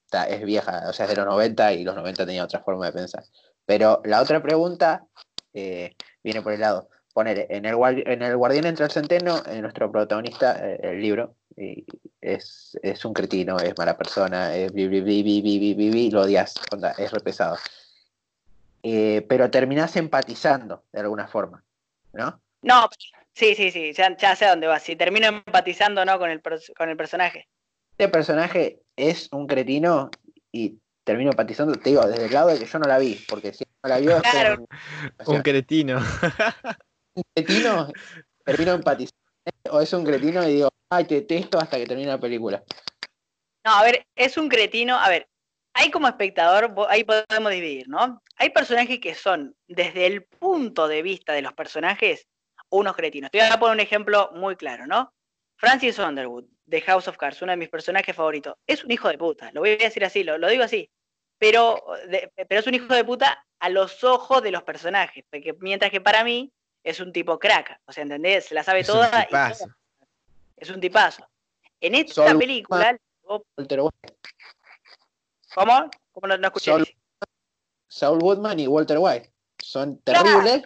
está, 0.06 0.28
es 0.28 0.44
vieja, 0.46 0.84
o 0.88 0.94
sea, 0.94 1.06
es 1.06 1.12
de 1.12 1.18
los 1.18 1.26
90 1.26 1.74
y 1.74 1.84
los 1.84 1.96
90 1.96 2.26
tenía 2.26 2.44
otra 2.44 2.62
forma 2.62 2.86
de 2.86 2.94
pensar. 2.94 3.24
Pero 3.66 4.02
la 4.06 4.22
otra 4.22 4.42
pregunta 4.42 5.06
eh, 5.54 5.96
viene 6.24 6.42
por 6.42 6.54
el 6.54 6.60
lado. 6.62 6.90
Poner 7.14 7.46
en 7.50 7.66
el, 7.66 7.76
en 8.08 8.22
el 8.24 8.36
Guardián 8.36 8.66
entre 8.66 8.86
el 8.86 8.92
Centeno, 8.92 9.44
eh, 9.46 9.62
nuestro 9.62 9.92
protagonista, 9.92 10.58
eh, 10.60 10.80
el 10.82 11.02
libro, 11.02 11.36
es, 12.20 12.78
es, 12.82 13.06
un 13.06 13.14
cretino, 13.14 13.58
es 13.60 13.78
mala 13.78 13.96
persona, 13.96 14.56
es 14.56 14.74
vi, 14.74 14.88
vi, 14.88 15.02
vi, 15.02 16.10
lo 16.10 16.22
odias, 16.22 16.56
es 16.98 17.12
re 17.12 17.20
pesado. 17.20 17.58
pero 18.82 19.52
terminás 19.52 19.96
empatizando 19.96 20.84
de 20.92 21.02
alguna 21.02 21.28
forma, 21.28 21.64
¿no? 22.14 22.42
No, 22.64 22.90
sí, 23.34 23.54
sí, 23.54 23.70
sí, 23.70 23.94
ya, 23.94 24.18
ya 24.18 24.36
sé 24.36 24.48
dónde 24.48 24.68
vas. 24.68 24.82
Si 24.82 24.96
termino 24.96 25.28
empatizando 25.28 26.04
no 26.06 26.18
con 26.18 26.32
el, 26.32 26.42
con 26.76 26.90
el 26.90 26.98
personaje. 26.98 27.48
Este 27.92 28.08
personaje 28.08 28.82
es 28.96 29.30
un 29.32 29.46
cretino 29.46 30.10
y 30.52 30.80
termino 31.04 31.32
empatizando, 31.32 31.74
te 31.76 31.90
digo, 31.90 32.06
desde 32.08 32.26
el 32.26 32.34
lado 32.34 32.50
de 32.50 32.60
que 32.60 32.66
yo 32.66 32.80
no 32.80 32.88
la 32.88 32.98
vi, 32.98 33.20
porque 33.28 33.54
si 33.54 33.66
no 33.84 33.90
la 33.90 34.00
vio... 34.00 34.22
Claro. 34.22 34.66
Un, 35.26 35.42
cretino. 35.42 36.00
un 37.16 37.24
cretino, 37.36 37.92
termino 38.46 38.72
empatizando. 38.74 39.24
O 39.72 39.82
es 39.82 39.92
un 39.94 40.06
cretino 40.06 40.48
y 40.48 40.54
digo, 40.54 40.70
ay, 40.90 41.06
te 41.06 41.16
detesto 41.16 41.60
hasta 41.60 41.78
que 41.78 41.86
termine 41.86 42.10
la 42.10 42.20
película. 42.20 42.64
No, 43.66 43.76
a 43.76 43.84
ver, 43.84 44.06
es 44.16 44.38
un 44.38 44.50
cretino, 44.50 44.98
a 44.98 45.10
ver, 45.10 45.28
hay 45.74 45.90
como 45.90 46.08
espectador, 46.08 46.74
ahí 46.90 47.04
podemos 47.04 47.52
dividir, 47.52 47.88
¿no? 47.88 48.22
Hay 48.38 48.50
personajes 48.52 49.00
que 49.00 49.16
son, 49.16 49.56
desde 49.68 50.06
el 50.06 50.24
punto 50.24 50.88
de 50.88 51.02
vista 51.02 51.34
de 51.34 51.42
los 51.42 51.54
personajes, 51.54 52.28
unos 52.70 52.96
cretinos. 52.96 53.32
Te 53.32 53.40
voy 53.40 53.48
a 53.48 53.60
poner 53.60 53.76
un 53.76 53.80
ejemplo 53.80 54.32
muy 54.34 54.56
claro, 54.56 54.86
¿no? 54.86 55.14
Francis 55.58 55.98
Underwood, 56.00 56.46
de 56.66 56.82
House 56.82 57.08
of 57.08 57.18
Cards, 57.18 57.42
uno 57.42 57.52
de 57.52 57.58
mis 57.58 57.70
personajes 57.70 58.16
favoritos, 58.16 58.56
es 58.68 58.84
un 58.84 58.92
hijo 58.92 59.08
de 59.10 59.18
puta, 59.18 59.52
lo 59.54 59.62
voy 59.62 59.72
a 59.72 59.78
decir 59.78 60.04
así, 60.04 60.24
lo, 60.24 60.38
digo 60.48 60.64
así, 60.64 60.90
pero, 61.38 61.84
pero 62.48 62.60
es 62.60 62.68
un 62.68 62.74
hijo 62.74 62.94
de 62.94 63.04
puta 63.04 63.46
a 63.60 63.70
los 63.70 64.04
ojos 64.04 64.42
de 64.44 64.52
los 64.52 64.64
personajes, 64.64 65.24
porque, 65.30 65.56
mientras 65.60 65.92
que 65.92 66.02
para 66.02 66.24
mí 66.24 66.52
es 66.84 67.00
un 67.00 67.14
tipo 67.14 67.40
crack, 67.40 67.80
o 67.86 67.92
sea, 67.92 68.04
¿entendés? 68.04 68.46
Se 68.46 68.56
la 68.56 68.64
sabe 68.64 68.84
toda. 68.84 69.28
es 70.58 70.70
un 70.70 70.80
tipazo. 70.80 71.28
En 71.80 71.96
esta 71.96 72.38
película... 72.38 72.98
¿Cómo? 75.56 75.90
¿Cómo 76.12 76.28
no, 76.28 76.48
escuché? 76.48 76.72
Saul, 77.88 78.20
Goodman 78.20 78.60
y 78.60 78.68
Walter 78.68 78.98
White 79.00 79.32
son 79.60 80.00
terribles. 80.00 80.64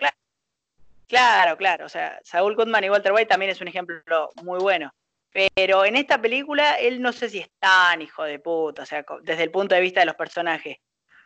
Claro, 1.07 1.57
claro, 1.57 1.85
O 1.85 1.89
sea, 1.89 2.19
Saul 2.23 2.55
Goodman 2.55 2.83
y 2.83 2.89
Walter 2.89 3.13
White 3.13 3.27
también 3.27 3.51
es 3.51 3.61
un 3.61 3.67
ejemplo 3.67 4.29
muy 4.43 4.59
bueno. 4.59 4.93
Pero 5.31 5.85
en 5.85 5.95
esta 5.95 6.21
película 6.21 6.75
él 6.75 7.01
no 7.01 7.13
sé 7.13 7.29
si 7.29 7.39
es 7.39 7.49
tan 7.59 8.01
hijo 8.01 8.23
de 8.23 8.39
puta, 8.39 8.83
o 8.83 8.85
sea, 8.85 9.05
desde 9.21 9.43
el 9.43 9.51
punto 9.51 9.75
de 9.75 9.81
vista 9.81 9.99
de 9.99 10.05
los 10.05 10.15
personajes. 10.15 10.77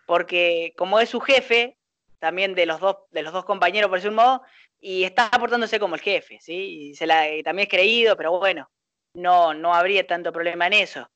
Porque 0.06 0.73
como 0.77 0.99
es 0.99 1.10
su 1.10 1.19
jefe, 1.19 1.77
también 2.19 2.54
de 2.54 2.65
los 2.65 2.80
dos, 2.80 2.97
de 3.12 3.23
los 3.23 3.32
dos 3.32 3.45
compañeros, 3.45 3.89
por 3.89 3.99
decir 3.99 4.10
un 4.10 4.17
modo, 4.17 4.43
y 4.82 5.04
está 5.04 5.28
aportándose 5.28 5.80
como 5.80 5.96
el 5.96 6.02
jefe, 6.02 6.39
¿sí? 6.41 6.54
Y, 6.89 6.96
se 6.96 7.06
la, 7.06 7.24
también 7.44 7.67
es 7.67 7.70
creído, 7.70 8.17
pero 8.17 8.38
bueno, 8.39 8.70
no, 9.13 9.54
no 9.54 9.74
habría 9.74 10.06
tanto 10.06 10.34
problema 10.34 10.67
en 10.67 10.74
eso. 10.74 11.10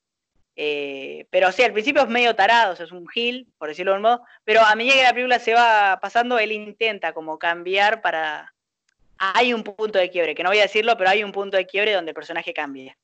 Eh, 0.54 1.26
pero 1.30 1.52
sí, 1.52 1.62
al 1.62 1.72
principio 1.72 2.02
es 2.02 2.08
medio 2.08 2.34
tarado, 2.34 2.72
es 2.72 2.92
un 2.92 3.06
gil, 3.08 3.52
por 3.58 3.68
decirlo 3.68 3.92
de 3.92 3.96
un 3.96 4.02
modo, 4.02 4.22
pero 4.44 4.62
a 4.62 4.74
medida 4.74 4.94
que 4.94 5.02
la 5.02 5.12
película 5.12 5.38
se 5.38 5.52
va 5.52 5.98
pasando, 6.00 6.38
él 6.38 6.52
intenta 6.52 7.12
como 7.12 7.38
cambiar 7.38 8.00
para, 8.00 8.54
hay 9.18 9.52
un 9.52 9.64
punto 9.64 9.98
de 9.98 10.10
quiebre, 10.10 10.34
que 10.34 10.42
no 10.42 10.50
voy 10.50 10.58
a 10.58 10.62
decirlo, 10.62 10.96
pero 10.96 11.10
hay 11.10 11.24
un 11.24 11.32
punto 11.32 11.56
de 11.56 11.66
quiebre 11.66 11.92
donde 11.92 12.12
el 12.12 12.14
personaje 12.14 12.54
cambia. 12.54 12.96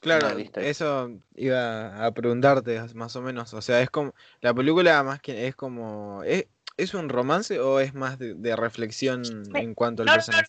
Claro, 0.00 0.28
eso 0.56 1.10
iba 1.34 2.04
a 2.04 2.12
preguntarte 2.12 2.80
más 2.94 3.16
o 3.16 3.22
menos. 3.22 3.52
O 3.54 3.62
sea, 3.62 3.80
es 3.80 3.90
como. 3.90 4.14
La 4.40 4.54
película 4.54 5.02
más 5.02 5.20
que 5.20 5.48
es 5.48 5.56
como. 5.56 6.22
¿Es, 6.24 6.46
¿es 6.78 6.94
un 6.94 7.10
romance 7.10 7.60
o 7.60 7.80
es 7.80 7.92
más 7.92 8.18
de, 8.18 8.56
reflexión 8.56 9.22
en 9.54 9.74
cuanto 9.74 10.02
al 10.02 10.08
personaje? 10.08 10.46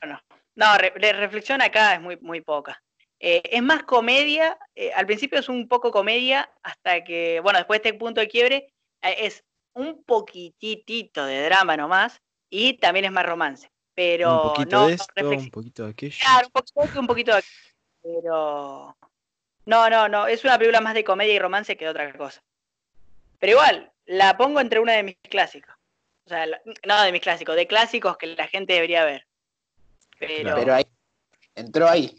No, 0.00 0.08
no, 0.08 0.20
no. 0.54 0.76
no 0.76 0.78
reflexión 0.78 1.60
acá 1.60 1.94
es 1.94 2.00
muy, 2.00 2.16
muy 2.22 2.40
poca. 2.40 2.80
Eh, 3.18 3.42
es 3.44 3.62
más 3.62 3.82
comedia. 3.82 4.58
Eh, 4.74 4.92
al 4.94 5.06
principio 5.06 5.38
es 5.38 5.48
un 5.48 5.68
poco 5.68 5.90
comedia, 5.90 6.50
hasta 6.62 7.04
que. 7.04 7.40
Bueno, 7.40 7.58
después 7.58 7.82
de 7.82 7.88
este 7.88 7.98
punto 7.98 8.20
de 8.20 8.28
quiebre, 8.28 8.72
eh, 9.02 9.16
es 9.18 9.44
un 9.74 10.02
poquitito 10.04 11.24
de 11.24 11.44
drama 11.44 11.76
nomás. 11.76 12.20
Y 12.48 12.78
también 12.78 13.04
es 13.04 13.12
más 13.12 13.26
romance. 13.26 13.70
Pero 13.94 14.34
un 14.34 14.48
poquito 14.48 14.76
no, 14.76 14.86
de 14.88 14.94
esto, 14.94 15.28
un 15.28 15.50
poquito 15.50 15.84
de 15.84 15.90
aquello. 15.90 16.16
Claro, 16.20 16.46
un 16.46 16.52
poquito 16.52 17.00
un 17.00 17.06
poquito 17.06 17.32
de 17.32 17.38
aquello. 17.38 17.74
Pero. 18.02 18.96
No, 19.66 19.90
no, 19.90 20.08
no. 20.08 20.26
Es 20.26 20.42
una 20.44 20.58
película 20.58 20.80
más 20.80 20.94
de 20.94 21.04
comedia 21.04 21.34
y 21.34 21.38
romance 21.38 21.76
que 21.76 21.84
de 21.84 21.90
otra 21.90 22.12
cosa. 22.14 22.42
Pero 23.38 23.52
igual, 23.52 23.91
la 24.06 24.36
pongo 24.36 24.60
entre 24.60 24.80
una 24.80 24.92
de 24.92 25.02
mis 25.02 25.16
clásicos. 25.28 25.74
O 26.26 26.28
sea, 26.28 26.46
no 26.86 27.02
de 27.02 27.12
mis 27.12 27.20
clásicos, 27.20 27.56
de 27.56 27.66
clásicos 27.66 28.16
que 28.16 28.28
la 28.28 28.46
gente 28.46 28.74
debería 28.74 29.04
ver. 29.04 29.26
Pero, 30.18 30.54
Pero 30.54 30.74
ahí. 30.74 30.84
Entró 31.54 31.88
ahí. 31.88 32.16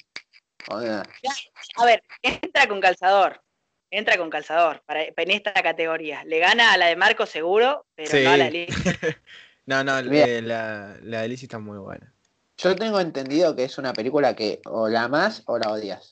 A 0.67 1.85
ver, 1.85 2.03
entra 2.21 2.67
con 2.67 2.79
calzador. 2.81 3.41
Entra 3.89 4.17
con 4.17 4.29
calzador 4.29 4.81
para, 4.85 5.03
en 5.03 5.31
esta 5.31 5.53
categoría. 5.53 6.23
Le 6.25 6.39
gana 6.39 6.73
a 6.73 6.77
la 6.77 6.87
de 6.87 6.95
Marco 6.95 7.25
seguro, 7.25 7.85
pero 7.95 8.23
no 8.23 8.29
a 8.31 8.37
la 8.37 8.49
de 8.49 8.67
No, 9.65 9.83
no, 9.83 9.99
eh, 9.99 10.41
la, 10.41 10.97
la 11.01 11.21
de 11.21 11.27
Lizzie 11.29 11.45
está 11.45 11.59
muy 11.59 11.77
buena. 11.77 12.13
Yo 12.57 12.75
tengo 12.75 12.99
entendido 12.99 13.55
que 13.55 13.63
es 13.63 13.77
una 13.77 13.93
película 13.93 14.35
que 14.35 14.61
o 14.65 14.89
la 14.89 15.03
amas 15.03 15.43
o 15.45 15.57
la 15.57 15.71
odias. 15.71 16.11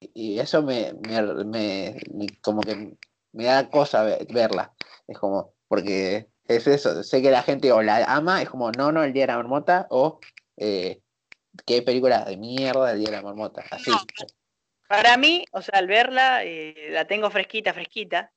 Y 0.00 0.38
eso 0.38 0.62
me, 0.62 0.92
me, 0.92 1.96
como 2.40 2.60
que 2.60 2.96
me 3.32 3.44
da 3.44 3.70
cosa 3.70 4.02
verla. 4.28 4.72
Es 5.06 5.18
como, 5.18 5.54
porque 5.68 6.28
es 6.44 6.66
eso, 6.66 7.02
sé 7.02 7.22
que 7.22 7.30
la 7.30 7.42
gente 7.42 7.72
o 7.72 7.82
la 7.82 8.04
ama, 8.04 8.42
es 8.42 8.48
como, 8.48 8.70
no, 8.72 8.92
no, 8.92 9.04
el 9.04 9.12
Día 9.12 9.24
de 9.24 9.32
la 9.32 9.36
Marmota, 9.36 9.86
o 9.90 10.20
eh, 10.56 11.00
qué 11.64 11.82
película 11.82 12.24
de 12.24 12.36
mierda 12.36 12.92
el 12.92 12.98
Día 12.98 13.10
de 13.10 13.16
la 13.16 13.22
Marmota. 13.22 13.64
Así. 13.70 13.90
para 14.88 15.16
mí, 15.16 15.44
o 15.52 15.62
sea, 15.62 15.78
al 15.78 15.86
verla, 15.86 16.44
eh, 16.44 16.88
la 16.90 17.06
tengo 17.06 17.30
fresquita, 17.30 17.72
fresquita. 17.72 18.32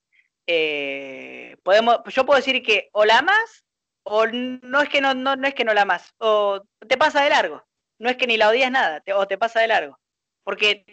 podemos, 1.62 2.00
yo 2.06 2.26
puedo 2.26 2.38
decir 2.38 2.62
que 2.62 2.88
o 2.92 3.04
la 3.04 3.18
amas 3.18 3.64
o 4.02 4.26
no 4.26 4.80
es 4.82 4.88
que 4.88 5.00
no, 5.00 5.14
no, 5.14 5.34
es 5.46 5.54
que 5.54 5.64
no 5.64 5.74
la 5.74 5.82
amas, 5.82 6.14
o 6.18 6.62
te 6.88 6.96
pasa 6.96 7.22
de 7.22 7.30
largo. 7.30 7.64
No 7.98 8.08
es 8.08 8.16
que 8.16 8.26
ni 8.26 8.36
la 8.36 8.48
odias 8.48 8.70
nada, 8.70 9.02
o 9.14 9.28
te 9.28 9.38
pasa 9.38 9.60
de 9.60 9.68
largo. 9.68 9.98
Porque 10.42 10.84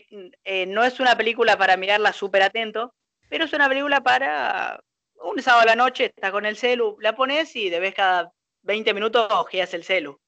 eh, 0.43 0.65
no 0.65 0.83
es 0.83 0.99
una 0.99 1.15
película 1.15 1.57
para 1.57 1.77
mirarla 1.77 2.11
súper 2.11 2.43
atento, 2.43 2.93
pero 3.29 3.45
es 3.45 3.53
una 3.53 3.69
película 3.69 4.01
para 4.01 4.79
un 5.23 5.41
sábado 5.41 5.63
a 5.63 5.65
la 5.65 5.75
noche, 5.75 6.05
estás 6.05 6.31
con 6.31 6.45
el 6.45 6.57
celu, 6.57 6.97
la 7.01 7.15
pones 7.15 7.55
y 7.55 7.69
de 7.69 7.79
vez 7.79 7.93
cada 7.93 8.31
20 8.63 8.93
minutos 8.93 9.27
ojeas 9.31 9.73
el 9.73 9.83
celu. 9.83 10.19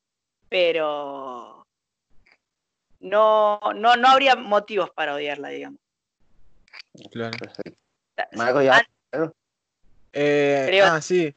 Pero 0.49 1.65
no, 2.99 3.59
no, 3.75 3.95
no 3.95 4.07
habría 4.07 4.35
motivos 4.35 4.89
para 4.91 5.15
odiarla, 5.15 5.49
digamos. 5.49 5.79
Claro. 7.11 7.37
Marco, 8.33 8.61
ya. 8.61 8.83
Eh, 10.13 10.81
ah, 10.83 11.01
sí. 11.01 11.33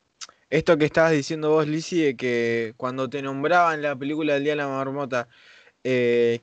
Esto 0.50 0.76
que 0.76 0.84
estabas 0.84 1.12
diciendo 1.12 1.50
vos, 1.50 1.66
Lizzie, 1.66 2.06
de 2.06 2.16
que 2.16 2.74
cuando 2.76 3.08
te 3.08 3.22
nombraban 3.22 3.80
la 3.80 3.96
película 3.96 4.34
del 4.34 4.44
Día 4.44 4.52
de 4.52 4.56
la 4.56 4.68
Marmota, 4.68 5.28
eh, 5.84 6.40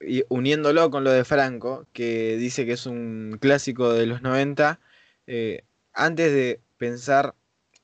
y 0.00 0.24
uniéndolo 0.28 0.90
con 0.90 1.04
lo 1.04 1.10
de 1.10 1.24
Franco, 1.24 1.86
que 1.92 2.36
dice 2.36 2.66
que 2.66 2.72
es 2.72 2.86
un 2.86 3.38
clásico 3.40 3.92
de 3.92 4.06
los 4.06 4.22
90, 4.22 4.78
eh, 5.26 5.64
antes 5.92 6.32
de 6.32 6.60
pensar 6.78 7.34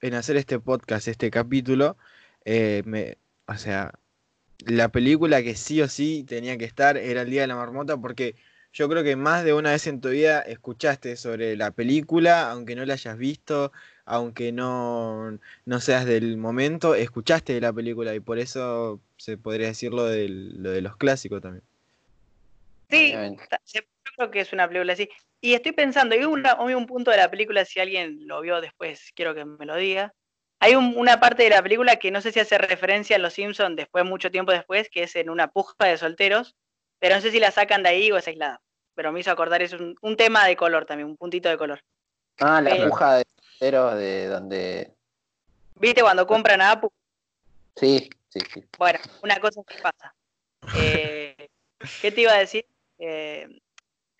en 0.00 0.14
hacer 0.14 0.36
este 0.36 0.58
podcast, 0.58 1.08
este 1.08 1.30
capítulo, 1.30 1.96
eh, 2.44 2.82
me, 2.84 3.18
o 3.46 3.56
sea, 3.56 3.92
la 4.66 4.88
película 4.88 5.42
que 5.42 5.54
sí 5.54 5.80
o 5.80 5.88
sí 5.88 6.24
tenía 6.26 6.58
que 6.58 6.64
estar 6.64 6.96
era 6.96 7.22
el 7.22 7.30
Día 7.30 7.42
de 7.42 7.46
la 7.48 7.56
Marmota, 7.56 7.96
porque 7.96 8.34
yo 8.72 8.88
creo 8.88 9.02
que 9.02 9.16
más 9.16 9.44
de 9.44 9.52
una 9.52 9.70
vez 9.70 9.86
en 9.86 10.00
tu 10.00 10.10
vida 10.10 10.40
escuchaste 10.40 11.16
sobre 11.16 11.56
la 11.56 11.70
película, 11.70 12.50
aunque 12.50 12.76
no 12.76 12.84
la 12.84 12.94
hayas 12.94 13.18
visto, 13.18 13.72
aunque 14.04 14.52
no, 14.52 15.38
no 15.66 15.80
seas 15.80 16.04
del 16.04 16.36
momento, 16.36 16.94
escuchaste 16.94 17.54
de 17.54 17.60
la 17.60 17.72
película 17.72 18.14
y 18.14 18.20
por 18.20 18.38
eso 18.38 19.00
se 19.16 19.36
podría 19.36 19.68
decir 19.68 19.92
lo 19.92 20.04
de, 20.04 20.28
lo 20.28 20.70
de 20.70 20.82
los 20.82 20.96
clásicos 20.96 21.42
también. 21.42 21.64
Sí, 22.88 23.12
yo 23.72 23.80
creo 24.16 24.30
que 24.30 24.40
es 24.40 24.52
una 24.52 24.66
película 24.66 24.92
así. 24.92 25.08
Y 25.40 25.54
estoy 25.54 25.72
pensando, 25.72 26.14
hay, 26.14 26.24
un 26.74 26.86
punto 26.86 27.10
de 27.10 27.16
la 27.16 27.30
película, 27.30 27.64
si 27.64 27.80
alguien 27.80 28.26
lo 28.26 28.40
vio 28.42 28.60
después, 28.60 29.10
quiero 29.14 29.34
que 29.34 29.44
me 29.44 29.64
lo 29.64 29.76
diga. 29.76 30.12
Hay 30.58 30.74
una 30.74 31.18
parte 31.18 31.44
de 31.44 31.50
la 31.50 31.62
película 31.62 31.96
que 31.96 32.10
no 32.10 32.20
sé 32.20 32.32
si 32.32 32.40
hace 32.40 32.58
referencia 32.58 33.16
a 33.16 33.18
Los 33.18 33.32
Simpsons 33.32 33.76
después, 33.76 34.04
mucho 34.04 34.30
tiempo 34.30 34.52
después, 34.52 34.90
que 34.90 35.04
es 35.04 35.16
en 35.16 35.30
una 35.30 35.48
puja 35.48 35.86
de 35.86 35.96
solteros, 35.96 36.54
pero 36.98 37.14
no 37.14 37.22
sé 37.22 37.30
si 37.30 37.40
la 37.40 37.50
sacan 37.50 37.82
de 37.82 37.88
ahí 37.88 38.12
o 38.12 38.18
es 38.18 38.28
aislada. 38.28 38.60
Pero 38.94 39.12
me 39.12 39.20
hizo 39.20 39.30
acordar, 39.30 39.62
es 39.62 39.72
un, 39.72 39.96
un 40.02 40.16
tema 40.16 40.46
de 40.46 40.56
color 40.56 40.84
también, 40.84 41.08
un 41.08 41.16
puntito 41.16 41.48
de 41.48 41.56
color. 41.56 41.82
Ah, 42.38 42.60
la 42.60 42.88
puja 42.88 43.16
de 43.16 43.24
de 43.60 44.26
donde. 44.26 44.94
¿Viste 45.74 46.00
cuando 46.00 46.26
compran 46.26 46.60
a 46.60 46.72
Apu? 46.72 46.90
Sí, 47.76 48.08
sí, 48.28 48.40
sí. 48.52 48.64
Bueno, 48.78 48.98
una 49.22 49.38
cosa 49.38 49.60
que 49.66 49.78
pasa. 49.80 50.14
Eh, 50.76 51.48
¿Qué 52.00 52.10
te 52.10 52.22
iba 52.22 52.32
a 52.32 52.38
decir? 52.38 52.66
Eh, 52.98 53.48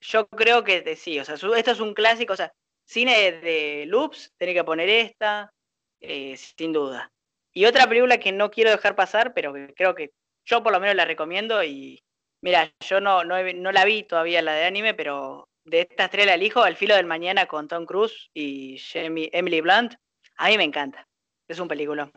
yo 0.01 0.26
creo 0.28 0.64
que 0.64 0.96
sí, 0.96 1.18
o 1.18 1.24
sea, 1.24 1.34
esto 1.34 1.70
es 1.70 1.80
un 1.80 1.94
clásico, 1.94 2.32
o 2.32 2.36
sea, 2.36 2.53
cine 2.84 3.32
de, 3.32 3.84
loops, 3.86 4.32
tiene 4.38 4.55
que 4.55 4.64
poner 4.64 4.88
esta, 4.88 5.53
eh, 6.01 6.36
sin 6.36 6.72
duda. 6.72 7.12
Y 7.53 7.66
otra 7.66 7.86
película 7.86 8.18
que 8.18 8.32
no 8.32 8.51
quiero 8.51 8.70
dejar 8.70 8.94
pasar, 8.96 9.34
pero 9.34 9.53
que 9.53 9.72
creo 9.74 9.94
que 9.94 10.12
yo 10.44 10.62
por 10.62 10.72
lo 10.72 10.80
menos 10.80 10.96
la 10.96 11.05
recomiendo 11.05 11.62
y 11.62 12.03
mira, 12.42 12.72
yo 12.80 13.01
no, 13.01 13.24
no, 13.24 13.36
no 13.42 13.72
la 13.72 13.84
vi 13.84 14.03
todavía 14.03 14.42
la 14.42 14.55
de 14.55 14.64
anime, 14.64 14.94
pero 14.94 15.48
de 15.64 15.82
estas 15.82 16.11
tres 16.11 16.26
la 16.26 16.34
elijo, 16.34 16.66
El 16.66 16.76
filo 16.76 16.96
del 16.96 17.07
mañana 17.07 17.46
con 17.46 17.68
Tom 17.68 17.86
Cruise 17.86 18.30
y 18.34 18.80
Emily 18.94 19.61
Blunt, 19.61 19.94
a 20.36 20.48
mí 20.48 20.57
me 20.57 20.64
encanta. 20.64 21.07
Es 21.48 21.59
un 21.59 21.68
película. 21.68 22.11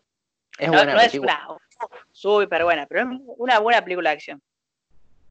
Es 0.57 0.67
no, 0.67 0.77
buena 0.77 0.93
no 0.93 1.01
es 1.01 1.13
una 1.15 1.47
súper 2.11 2.63
buena, 2.63 2.85
pero 2.85 3.01
es 3.01 3.19
una 3.37 3.59
buena 3.59 3.83
película 3.83 4.11
de 4.11 4.15
acción. 4.15 4.41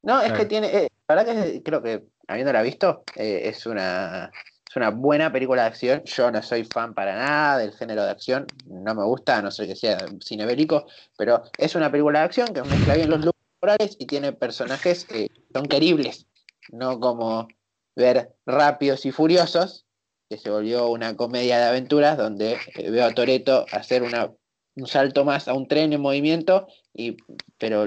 No, 0.01 0.21
es 0.21 0.33
que 0.33 0.45
tiene, 0.45 0.67
eh, 0.67 0.87
la 1.07 1.15
verdad 1.15 1.33
que 1.33 1.63
creo 1.63 1.81
que 1.81 2.03
habiéndola 2.27 2.61
visto, 2.61 3.03
eh, 3.15 3.41
es 3.45 3.65
una 3.65 4.31
es 4.73 4.77
una 4.77 4.89
buena 4.89 5.31
película 5.31 5.61
de 5.61 5.67
acción. 5.67 6.01
Yo 6.05 6.31
no 6.31 6.41
soy 6.41 6.63
fan 6.63 6.95
para 6.95 7.15
nada 7.15 7.59
del 7.59 7.73
género 7.73 8.03
de 8.03 8.09
acción, 8.09 8.47
no 8.65 8.95
me 8.95 9.03
gusta, 9.03 9.39
no 9.41 9.51
sé 9.51 9.67
que 9.67 9.75
sea 9.75 9.99
cine 10.19 10.47
bélico, 10.47 10.87
pero 11.15 11.43
es 11.59 11.75
una 11.75 11.91
película 11.91 12.19
de 12.19 12.25
acción 12.25 12.47
que 12.47 12.63
mezcla 12.63 12.95
bien 12.95 13.11
los 13.11 13.23
looks 13.23 13.39
morales 13.61 13.95
y 13.99 14.07
tiene 14.07 14.33
personajes 14.33 15.05
que 15.05 15.29
son 15.53 15.67
queribles, 15.67 16.25
no 16.71 16.99
como 16.99 17.47
ver 17.95 18.33
Rápidos 18.47 19.05
y 19.05 19.11
Furiosos, 19.11 19.85
que 20.27 20.39
se 20.39 20.49
volvió 20.49 20.87
una 20.87 21.15
comedia 21.15 21.59
de 21.59 21.65
aventuras 21.65 22.17
donde 22.17 22.57
eh, 22.73 22.89
veo 22.89 23.05
a 23.05 23.13
Toreto 23.13 23.67
hacer 23.71 24.01
una, 24.01 24.31
un 24.75 24.87
salto 24.87 25.23
más 25.23 25.47
a 25.47 25.53
un 25.53 25.67
tren 25.67 25.93
en 25.93 26.01
movimiento, 26.01 26.65
y, 26.95 27.17
pero 27.59 27.85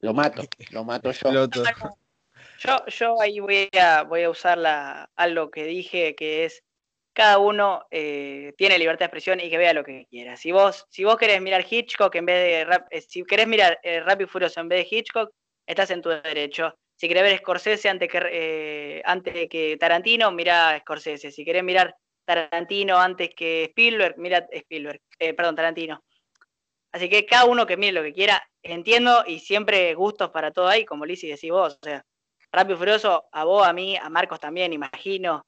lo 0.00 0.14
mato, 0.14 0.44
lo 0.70 0.84
mato 0.84 1.12
yo. 1.12 1.46
Yo, 2.64 2.86
yo 2.86 3.20
ahí 3.20 3.40
voy 3.40 3.68
a, 3.78 4.02
voy 4.02 4.22
a 4.22 4.30
usar 4.30 4.58
la, 4.58 5.10
algo 5.16 5.50
que 5.50 5.64
dije, 5.64 6.14
que 6.14 6.44
es 6.44 6.62
cada 7.12 7.38
uno 7.38 7.84
eh, 7.90 8.54
tiene 8.56 8.78
libertad 8.78 9.00
de 9.00 9.04
expresión 9.06 9.40
y 9.40 9.50
que 9.50 9.58
vea 9.58 9.72
lo 9.74 9.84
que 9.84 10.06
quiera. 10.08 10.36
Si 10.36 10.52
vos, 10.52 10.86
si 10.88 11.04
vos 11.04 11.16
querés 11.16 11.40
mirar 11.42 11.66
Hitchcock 11.68 12.14
en 12.14 12.26
vez 12.26 12.68
de 12.68 12.76
eh, 12.90 13.00
si 13.02 13.24
querés 13.24 13.46
mirar 13.46 13.78
eh, 13.82 14.00
Rápido 14.00 14.26
y 14.26 14.30
Furioso 14.30 14.60
en 14.60 14.68
vez 14.68 14.88
de 14.88 14.96
Hitchcock, 14.96 15.30
estás 15.66 15.90
en 15.90 16.02
tu 16.02 16.08
derecho. 16.08 16.74
Si 16.96 17.08
querés 17.08 17.24
ver 17.24 17.38
Scorsese 17.38 17.88
antes 17.88 18.08
que, 18.08 19.02
antes 19.04 19.48
que 19.48 19.76
Tarantino, 19.78 20.30
mira 20.30 20.78
Scorsese. 20.80 21.30
Si 21.30 21.44
querés 21.44 21.64
mirar 21.64 21.94
Tarantino 22.24 22.98
antes 22.98 23.30
que 23.34 23.64
Spielberg, 23.64 24.16
mira 24.18 24.46
Spielberg. 24.50 25.00
perdón, 25.18 25.56
Tarantino. 25.56 26.02
Así 26.92 27.08
que 27.08 27.26
cada 27.26 27.46
uno 27.46 27.66
que 27.66 27.76
mire 27.76 27.92
lo 27.92 28.02
que 28.02 28.12
quiera, 28.12 28.42
entiendo 28.62 29.24
y 29.26 29.40
siempre 29.40 29.94
gustos 29.94 30.30
para 30.30 30.52
todo 30.52 30.68
ahí, 30.68 30.84
como 30.84 31.06
Lizzy 31.06 31.28
decís 31.28 31.50
vos. 31.50 31.78
O 31.82 31.84
sea, 31.84 32.04
Rápido 32.52 32.76
y 32.76 32.78
Furioso, 32.78 33.24
a 33.32 33.44
vos, 33.44 33.66
a 33.66 33.72
mí, 33.72 33.96
a 33.96 34.08
Marcos 34.10 34.38
también, 34.38 34.72
imagino, 34.72 35.46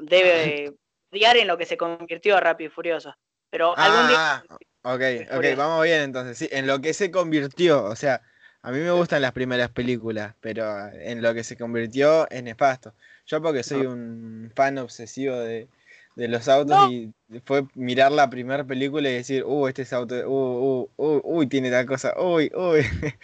debe 0.00 0.72
odiar 1.12 1.36
en 1.36 1.48
lo 1.48 1.58
que 1.58 1.66
se 1.66 1.76
convirtió 1.76 2.38
Rápido 2.38 2.68
y 2.68 2.72
Furioso. 2.72 3.14
Pero 3.50 3.76
algún 3.76 4.08
día. 4.08 4.16
Ah, 4.18 4.44
ok, 4.82 5.02
ok, 5.36 5.44
vamos 5.56 5.84
bien 5.84 6.02
entonces. 6.02 6.38
Sí, 6.38 6.48
en 6.52 6.66
lo 6.66 6.80
que 6.80 6.94
se 6.94 7.10
convirtió, 7.10 7.84
o 7.84 7.96
sea, 7.96 8.22
a 8.62 8.70
mí 8.70 8.78
me 8.78 8.90
gustan 8.90 9.22
las 9.22 9.32
primeras 9.32 9.70
películas, 9.70 10.34
pero 10.40 10.88
en 10.88 11.22
lo 11.22 11.34
que 11.34 11.44
se 11.44 11.56
convirtió 11.56 12.28
es 12.30 12.42
nefasto. 12.42 12.94
Yo 13.26 13.42
porque 13.42 13.62
soy 13.62 13.86
un 13.86 14.52
fan 14.54 14.78
obsesivo 14.78 15.36
de, 15.36 15.68
de 16.16 16.28
los 16.28 16.48
autos 16.48 16.90
y 16.90 17.12
fue 17.44 17.64
mirar 17.74 18.10
la 18.10 18.28
primera 18.28 18.64
película 18.64 19.08
y 19.08 19.14
decir, 19.14 19.44
uh, 19.44 19.68
este 19.68 19.82
es 19.82 19.92
auto, 19.92 20.14
uh, 20.28 20.90
uh, 20.96 21.04
uh, 21.06 21.20
uy, 21.22 21.46
tiene 21.46 21.70
tal 21.70 21.86
cosa, 21.86 22.14
uy, 22.18 22.50
uy. 22.54 22.80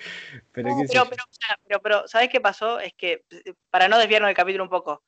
pero, 0.53 0.71
pero, 0.89 1.11
pero, 1.67 1.81
pero, 1.83 2.09
¿sabes 2.09 2.29
qué 2.29 2.41
pasó? 2.41 2.79
Es 2.79 2.93
que, 2.95 3.25
para 3.71 3.89
no 3.89 3.99
desviarnos 3.99 4.29
del 4.29 4.37
capítulo 4.37 4.65
un 4.65 4.71
poco, 4.71 5.03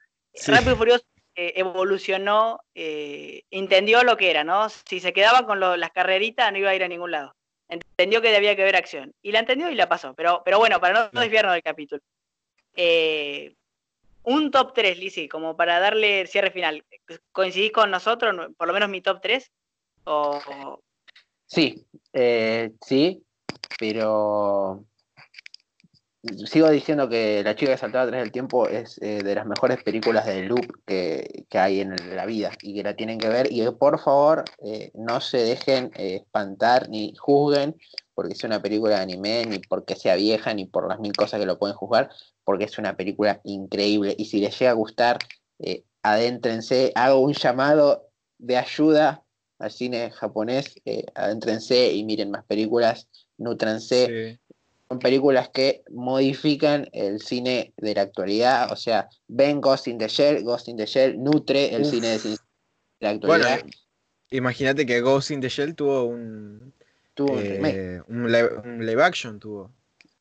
Rápido 0.46 0.72
y 0.72 0.76
Furioso 0.76 1.04
eh, 1.36 1.54
evolucionó, 1.56 2.60
eh, 2.74 3.42
entendió 3.50 4.02
lo 4.02 4.16
que 4.16 4.30
era, 4.30 4.44
¿no? 4.44 4.68
Si 4.68 5.00
se 5.00 5.12
quedaba 5.12 5.46
con 5.46 5.60
las 5.60 5.90
carreritas 5.90 6.50
no 6.52 6.58
iba 6.58 6.70
a 6.70 6.74
ir 6.74 6.84
a 6.84 6.88
ningún 6.88 7.10
lado. 7.10 7.34
Entendió 7.68 8.20
que 8.20 8.30
debía 8.30 8.54
que 8.56 8.62
haber 8.62 8.76
acción. 8.76 9.14
Y 9.22 9.32
la 9.32 9.40
entendió 9.40 9.70
y 9.70 9.74
la 9.74 9.88
pasó. 9.88 10.14
Pero, 10.14 10.42
pero 10.44 10.58
bueno, 10.58 10.80
para 10.80 11.10
no, 11.12 11.20
desviarnos 11.20 11.54
del 11.54 11.62
capítulo. 11.62 12.02
Eh, 12.76 13.54
un 14.24 14.50
top 14.50 14.72
3, 14.74 14.98
Lizzy, 14.98 15.28
como 15.28 15.56
para 15.56 15.80
darle 15.80 16.26
cierre 16.26 16.50
final. 16.50 16.84
¿Coincidís 17.32 17.72
con 17.72 17.90
nosotros, 17.90 18.34
por 18.56 18.66
lo 18.66 18.74
menos 18.74 18.88
mi 18.88 19.00
top 19.00 19.20
3? 19.20 19.52
O... 20.04 20.80
Sí, 21.46 21.86
eh, 22.12 22.72
sí, 22.80 23.22
pero 23.78 24.84
sigo 26.46 26.70
diciendo 26.70 27.08
que 27.08 27.42
La 27.44 27.54
chica 27.54 27.72
que 27.72 27.78
saltaba 27.78 28.04
atrás 28.04 28.22
del 28.22 28.32
tiempo 28.32 28.66
es 28.66 29.00
eh, 29.02 29.22
de 29.22 29.34
las 29.34 29.46
mejores 29.46 29.82
películas 29.82 30.26
de 30.26 30.42
loop 30.42 30.66
que, 30.86 31.44
hay 31.52 31.80
en 31.80 31.94
la 32.16 32.26
vida 32.26 32.50
y 32.62 32.74
que 32.74 32.82
la 32.82 32.96
tienen 32.96 33.18
que 33.18 33.28
ver. 33.28 33.48
Y 33.50 33.68
por 33.72 34.00
favor, 34.00 34.44
eh, 34.64 34.90
no 34.94 35.20
se 35.20 35.38
dejen 35.38 35.90
espantar 35.94 36.88
ni 36.88 37.14
juzguen 37.16 37.76
porque 38.14 38.34
sea 38.34 38.48
una 38.48 38.62
película 38.62 38.96
de 38.96 39.02
anime, 39.02 39.44
ni 39.46 39.58
porque 39.58 39.96
sea 39.96 40.16
vieja, 40.16 40.54
ni 40.54 40.66
por 40.66 40.88
las 40.88 41.00
mil 41.00 41.12
cosas 41.12 41.40
que 41.40 41.46
lo 41.46 41.58
pueden 41.58 41.76
juzgar, 41.76 42.10
porque 42.44 42.64
es 42.64 42.78
una 42.78 42.96
película 42.96 43.40
increíble. 43.44 44.14
Y 44.16 44.26
si 44.26 44.40
les 44.40 44.58
llega 44.58 44.70
a 44.70 44.74
gustar, 44.74 45.18
eh, 45.58 45.84
adéntrense, 46.02 46.92
hago 46.94 47.20
un 47.20 47.32
llamado 47.32 48.08
de 48.38 48.56
ayuda 48.56 49.24
al 49.58 49.70
cine 49.70 50.10
japonés, 50.10 50.74
eh, 50.84 51.06
adéntrense 51.14 51.92
y 51.92 52.04
miren 52.04 52.30
más 52.30 52.44
películas, 52.44 53.08
nutranse. 53.38 54.38
Son 54.88 54.98
películas 54.98 55.48
que 55.48 55.82
modifican 55.90 56.88
el 56.92 57.20
cine 57.20 57.72
de 57.78 57.94
la 57.94 58.02
actualidad, 58.02 58.70
o 58.70 58.76
sea, 58.76 59.08
ven 59.28 59.60
Ghost 59.60 59.88
in 59.88 59.98
the 59.98 60.08
Shell, 60.08 60.44
Ghost 60.44 60.68
in 60.68 60.76
the 60.76 60.86
Shell 60.86 61.22
nutre 61.22 61.74
el 61.74 61.86
cine 61.86 62.18
de, 62.18 62.36
la 63.00 63.10
actualidad. 63.10 63.60
imagínate 64.30 64.84
que 64.84 65.00
Ghost 65.00 65.30
in 65.30 65.40
the 65.40 65.48
Shell 65.48 65.74
tuvo 65.74 66.04
un, 66.04 66.74
tuvo 67.14 67.38
eh, 67.40 68.02
un, 68.08 68.30
live, 68.30 69.02
action 69.02 69.38
tuvo. 69.38 69.72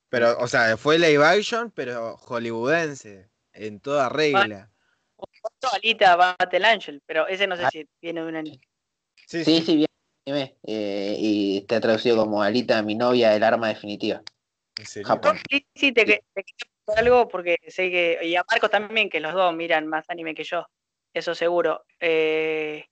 Pero, 0.09 0.37
o 0.39 0.47
sea, 0.47 0.77
fue 0.77 0.99
live 0.99 1.23
action, 1.23 1.71
pero 1.71 2.17
hollywoodense, 2.17 3.29
en 3.53 3.79
toda 3.79 4.09
regla. 4.09 4.69
Alita 5.71 6.15
Battle 6.15 6.65
Angel, 6.65 7.01
pero 7.05 7.27
ese 7.27 7.47
no 7.47 7.55
sé 7.55 7.63
ah. 7.65 7.69
si 7.71 7.87
viene 8.01 8.21
de 8.21 8.27
un 8.27 8.35
anime. 8.35 8.61
Sí, 9.27 9.43
sí, 9.43 9.61
sí, 9.61 9.85
viene. 10.25 10.55
Eh, 10.63 11.15
y 11.17 11.57
está 11.59 11.79
traducido 11.79 12.17
como 12.17 12.43
Alita, 12.43 12.81
mi 12.81 12.95
novia, 12.95 13.35
el 13.35 13.43
arma 13.43 13.69
definitiva. 13.69 14.21
Japón. 15.05 15.37
Sí, 15.49 15.65
sí, 15.75 15.91
te, 15.91 16.03
quiero 16.05 16.23
algo 16.97 17.27
porque 17.27 17.57
sé 17.67 17.89
que, 17.89 18.19
y 18.23 18.35
a 18.35 18.43
Marcos 18.49 18.69
también, 18.69 19.09
que 19.09 19.19
los 19.19 19.33
dos 19.33 19.55
miran 19.55 19.87
más 19.87 20.09
anime 20.09 20.35
que 20.35 20.43
yo, 20.43 20.67
eso 21.13 21.35
seguro. 21.35 21.85
Eh, 21.99 22.85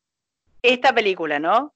esta 0.61 0.93
película, 0.93 1.39
¿no? 1.39 1.73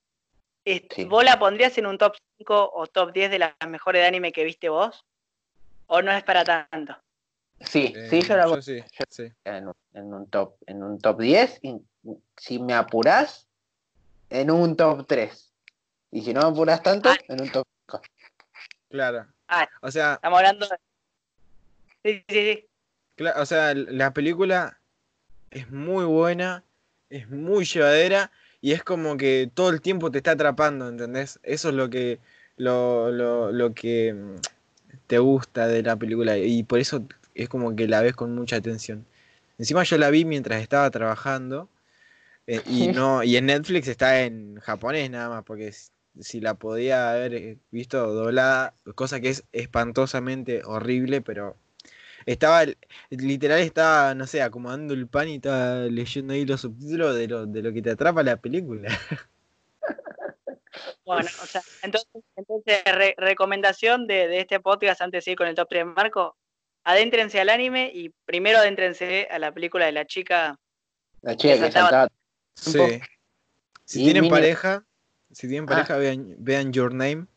Este, 0.66 1.06
¿Vos 1.06 1.24
la 1.24 1.38
pondrías 1.38 1.78
en 1.78 1.86
un 1.86 2.00
top 2.00 2.16
5 2.40 2.72
o 2.74 2.88
top 2.88 3.14
10 3.14 3.30
de 3.30 3.40
las 3.40 3.54
mejores 3.68 4.02
de 4.02 4.08
anime 4.08 4.32
que 4.32 4.44
viste 4.44 4.68
vos? 4.68 5.06
¿O 5.86 6.02
no 6.02 6.12
es 6.12 6.24
para 6.24 6.44
tanto? 6.44 6.98
Sí, 7.62 7.94
sí, 8.10 8.22
yo 8.22 8.36
la 8.36 8.62
sí, 8.62 8.84
en, 9.46 9.68
un, 10.14 10.30
top, 10.30 10.56
en 10.66 10.84
un 10.84 11.00
top 11.00 11.22
10. 11.22 11.60
Y, 11.62 11.82
si 12.36 12.60
me 12.60 12.74
apurás, 12.74 13.48
en 14.32 14.50
un 14.50 14.76
top 14.76 15.06
3. 15.08 15.54
Y 16.12 16.22
si 16.22 16.34
no 16.34 16.42
me 16.42 16.48
apuras 16.48 16.82
tanto, 16.82 17.10
ah. 17.10 17.18
en 17.28 17.42
un 17.42 17.52
top 17.52 17.68
5. 17.88 18.02
Claro. 18.90 19.28
Ah, 19.48 19.70
o 19.82 19.92
sea. 19.92 20.16
Estamos 20.16 20.40
hablando 20.40 20.68
de. 20.68 20.78
Sí, 22.04 22.26
sí, 22.28 22.66
sí. 23.18 23.26
o 23.36 23.46
sea, 23.46 23.74
la 23.76 24.14
película 24.14 24.80
es 25.52 25.70
muy 25.72 26.06
buena, 26.06 26.64
es 27.10 27.30
muy 27.30 27.66
llevadera 27.66 28.32
y 28.66 28.72
es 28.72 28.84
como 28.84 29.16
que 29.16 29.48
todo 29.54 29.70
el 29.70 29.80
tiempo 29.80 30.10
te 30.10 30.18
está 30.18 30.32
atrapando, 30.32 30.90
¿entendés? 30.90 31.40
Eso 31.44 31.70
es 31.70 31.76
lo 31.76 31.88
que, 31.92 32.18
lo, 32.58 33.12
lo, 33.12 33.52
lo 33.52 33.76
que 33.76 34.12
mm, 34.12 34.38
te 35.06 35.20
gusta 35.20 35.68
de 35.68 35.84
la 35.84 35.96
película 35.98 36.36
y 36.40 36.64
por 36.64 36.80
eso 36.80 37.06
es 37.36 37.48
como 37.48 37.76
que 37.76 37.88
la 37.88 38.02
ves 38.02 38.16
con 38.16 38.34
mucha 38.34 38.56
atención. 38.56 39.06
Encima 39.60 39.84
yo 39.84 40.00
la 40.00 40.10
vi 40.10 40.26
mientras 40.26 40.64
estaba 40.64 40.90
trabajando 40.90 41.70
eh, 42.48 42.60
y 42.66 42.88
no 42.88 43.22
y 43.22 43.38
en 43.38 43.46
Netflix 43.46 43.88
está 43.88 44.24
en 44.24 44.60
japonés 44.62 45.12
nada 45.12 45.30
más 45.30 45.44
porque 45.44 45.72
si 46.20 46.42
la 46.42 46.56
podía 46.56 47.12
haber 47.12 47.36
eh, 47.36 47.58
visto 47.70 48.16
doblada, 48.16 48.74
cosa 48.96 49.20
que 49.20 49.30
es 49.30 49.44
espantosamente 49.52 50.64
horrible, 50.66 51.22
pero 51.22 51.56
estaba, 52.26 52.66
literal 53.10 53.60
estaba, 53.60 54.16
no 54.16 54.26
sé, 54.28 54.42
acomodando 54.42 54.94
el 54.94 55.08
pan 55.08 55.30
y 55.30 55.36
estaba 55.36 55.86
leyendo 55.86 56.34
ahí 56.34 56.46
los 56.46 56.62
subtítulos 56.62 57.16
de 57.16 57.28
lo, 57.28 57.46
de 57.46 57.62
lo 57.62 57.72
que 57.72 57.82
te 57.82 57.92
atrapa 57.92 58.24
la 58.24 58.38
película. 58.38 58.90
Bueno, 61.06 61.30
o 61.42 61.46
sea, 61.46 61.62
entonces, 61.84 62.10
entonces 62.36 62.84
recomendación 63.18 64.08
de, 64.08 64.40
este 64.40 64.60
podcast 64.60 65.02
antes 65.02 65.24
de 65.24 65.32
ir 65.32 65.38
con 65.38 65.48
el 65.48 65.56
top 65.56 65.68
3 65.70 65.86
Marco, 65.86 66.36
adéntrense 66.84 67.40
al 67.40 67.50
anime 67.50 67.92
y 67.94 68.10
primero 68.26 68.58
adéntrense 68.58 69.28
a 69.30 69.40
la 69.40 69.52
película 69.52 69.86
de 69.86 69.92
la 69.92 70.06
chica. 70.06 70.60
La 71.22 71.38
chica 71.38 71.54
que, 71.54 71.72
saltaba. 71.72 72.10
Sí. 72.56 73.00
Si 73.86 74.04
tienen 74.04 74.30
pareja, 74.30 74.84
si 75.32 75.48
tienen 75.48 75.68
pareja, 75.68 75.96
ah. 75.96 76.00
vean, 76.00 76.36
vean 76.40 76.74
Your 76.74 76.94
Name 76.94 77.28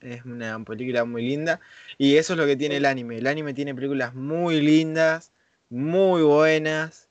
es 0.00 0.24
una 0.24 0.62
película 0.64 1.04
muy 1.04 1.22
linda. 1.22 1.60
Y 1.96 2.16
eso 2.16 2.32
es 2.34 2.38
lo 2.38 2.46
que 2.46 2.56
tiene 2.56 2.76
el 2.76 2.86
anime. 2.86 3.18
El 3.18 3.26
anime 3.26 3.54
tiene 3.54 3.74
películas 3.74 4.14
muy 4.14 4.60
lindas, 4.60 5.32
muy 5.70 6.22
buenas, 6.22 7.08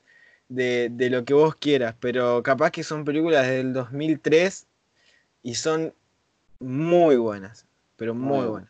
de, 0.49 0.89
de 0.91 1.09
lo 1.09 1.25
que 1.25 1.33
vos 1.33 1.55
quieras, 1.55 1.95
pero 1.99 2.41
capaz 2.43 2.71
que 2.71 2.83
son 2.83 3.03
películas 3.05 3.47
del 3.47 3.73
2003 3.73 4.67
y 5.43 5.55
son 5.55 5.93
muy 6.59 7.17
buenas, 7.17 7.65
pero 7.95 8.13
muy 8.13 8.45
buenas. 8.47 8.69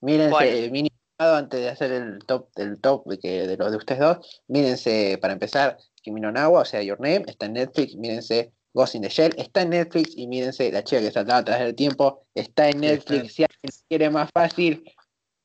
Mírense, 0.00 0.30
Bueno. 0.30 0.50
eh, 0.50 0.70
mini 0.70 0.90
llamado 1.18 1.36
antes 1.36 1.60
de 1.60 1.68
hacer 1.68 1.92
el 1.92 2.18
top 2.24 2.52
del 2.54 2.80
top 2.80 3.06
de, 3.06 3.18
que, 3.18 3.46
de 3.46 3.56
los 3.56 3.70
de 3.70 3.76
ustedes 3.76 4.00
dos. 4.00 4.42
Mírense, 4.48 5.18
para 5.20 5.32
empezar, 5.32 5.78
Kimi 6.02 6.20
no 6.20 6.30
o 6.52 6.64
sea, 6.64 6.82
Your 6.82 7.00
Name, 7.00 7.24
está 7.26 7.46
en 7.46 7.54
Netflix. 7.54 7.96
Mírense 7.96 8.52
Ghost 8.74 8.96
in 8.96 9.02
the 9.02 9.08
Shell, 9.08 9.32
está 9.38 9.62
en 9.62 9.70
Netflix. 9.70 10.16
Y 10.16 10.26
mírense 10.26 10.70
La 10.72 10.82
chica 10.82 11.00
que 11.00 11.10
saltaba 11.12 11.38
atrás 11.38 11.60
del 11.60 11.74
tiempo, 11.74 12.26
está 12.34 12.68
en 12.68 12.80
Netflix. 12.80 13.34
Si 13.34 13.44
alguien 13.44 13.72
quiere 13.88 14.10
más 14.10 14.30
fácil, 14.34 14.84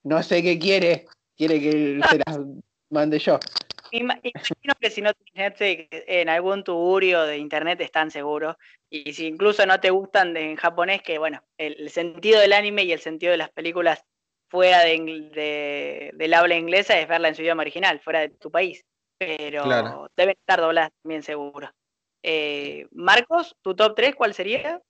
no 0.03 0.21
sé 0.23 0.41
qué 0.41 0.57
quiere, 0.57 1.05
quiere 1.37 1.59
que 1.59 2.01
se 2.09 2.17
las 2.25 2.39
mande 2.89 3.19
yo. 3.19 3.39
Ima- 3.91 4.19
Imagino 4.23 4.73
que 4.79 4.89
si 4.89 5.01
no 5.01 5.13
tienes 5.13 5.51
Netflix, 5.51 5.87
en 6.07 6.29
algún 6.29 6.63
tuburio 6.63 7.23
de 7.23 7.37
internet 7.37 7.79
están 7.81 8.11
seguros. 8.11 8.55
Y 8.89 9.13
si 9.13 9.27
incluso 9.27 9.65
no 9.65 9.79
te 9.79 9.89
gustan 9.91 10.33
de- 10.33 10.49
en 10.51 10.55
japonés, 10.55 11.01
que 11.03 11.17
bueno, 11.19 11.41
el, 11.57 11.75
el 11.79 11.89
sentido 11.91 12.39
del 12.39 12.53
anime 12.53 12.83
y 12.83 12.91
el 12.91 12.99
sentido 12.99 13.31
de 13.31 13.37
las 13.37 13.51
películas 13.51 14.03
fuera 14.49 14.79
de, 14.79 14.97
de- 15.33 16.11
del 16.15 16.33
habla 16.33 16.55
inglesa 16.55 16.99
es 16.99 17.07
verla 17.07 17.27
en 17.29 17.35
su 17.35 17.43
idioma 17.43 17.61
original, 17.61 17.99
fuera 17.99 18.21
de 18.21 18.29
tu 18.29 18.49
país. 18.49 18.83
Pero 19.19 19.63
Claro. 19.63 20.07
deben 20.15 20.35
estar 20.39 20.59
dobladas 20.61 20.91
también 21.03 21.21
seguro. 21.23 21.69
Eh, 22.23 22.87
Marcos, 22.91 23.55
¿tu 23.61 23.75
top 23.75 23.95
3 23.95 24.15
cuál 24.15 24.33
sería? 24.33 24.81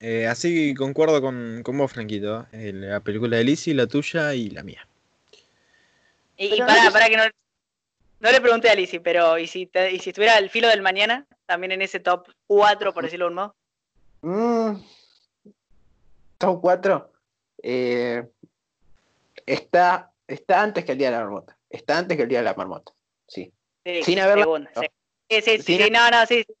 Eh, 0.00 0.26
así 0.28 0.74
concuerdo 0.74 1.20
con, 1.20 1.62
con 1.64 1.76
vos, 1.76 1.92
Franquito. 1.92 2.46
eh, 2.52 2.72
la 2.72 3.00
película 3.00 3.36
de 3.36 3.44
Lizzie, 3.44 3.74
la 3.74 3.86
tuya 3.86 4.34
y 4.34 4.50
la 4.50 4.62
mía. 4.62 4.86
Y, 6.36 6.56
no- 6.60 6.66
pará 6.66 7.08
que 7.08 7.16
no, 7.16 7.24
no 8.20 8.30
le 8.30 8.40
pregunté 8.40 8.70
a 8.70 8.76
Lizzy, 8.76 9.00
pero 9.00 9.38
¿y 9.38 9.48
si, 9.48 9.66
te- 9.66 9.90
y 9.92 9.98
si 9.98 10.10
estuviera 10.10 10.36
al 10.36 10.50
filo 10.50 10.68
del 10.68 10.82
mañana, 10.82 11.26
también 11.46 11.72
en 11.72 11.82
ese 11.82 11.98
top 11.98 12.28
4, 12.46 12.94
por 12.94 13.02
decirlo 13.04 13.24
de 13.26 13.28
un 13.30 13.34
modo? 13.34 13.56
Mm, 14.22 14.80
top 16.38 16.60
4. 16.60 17.12
está, 19.46 20.12
está 20.28 20.62
antes 20.62 20.84
que 20.84 20.92
el 20.92 20.98
día 20.98 21.10
de 21.10 21.16
la 21.16 21.22
marmota. 21.24 21.58
Está 21.68 21.98
antes 21.98 22.16
que 22.16 22.22
el 22.22 22.28
día 22.28 22.38
de 22.38 22.44
la 22.44 22.54
marmota. 22.54 22.92
Sí. 23.26 23.52
Sí, 23.84 24.02
Sin 24.04 24.20
haberla 24.20 24.44
sí. 24.76 24.86
Sí, 25.30 25.42
sí, 25.42 25.58
sí, 25.62 25.90
no, 25.90 26.10
no, 26.10 26.26
sí. 26.26 26.44
sí. 26.46 26.54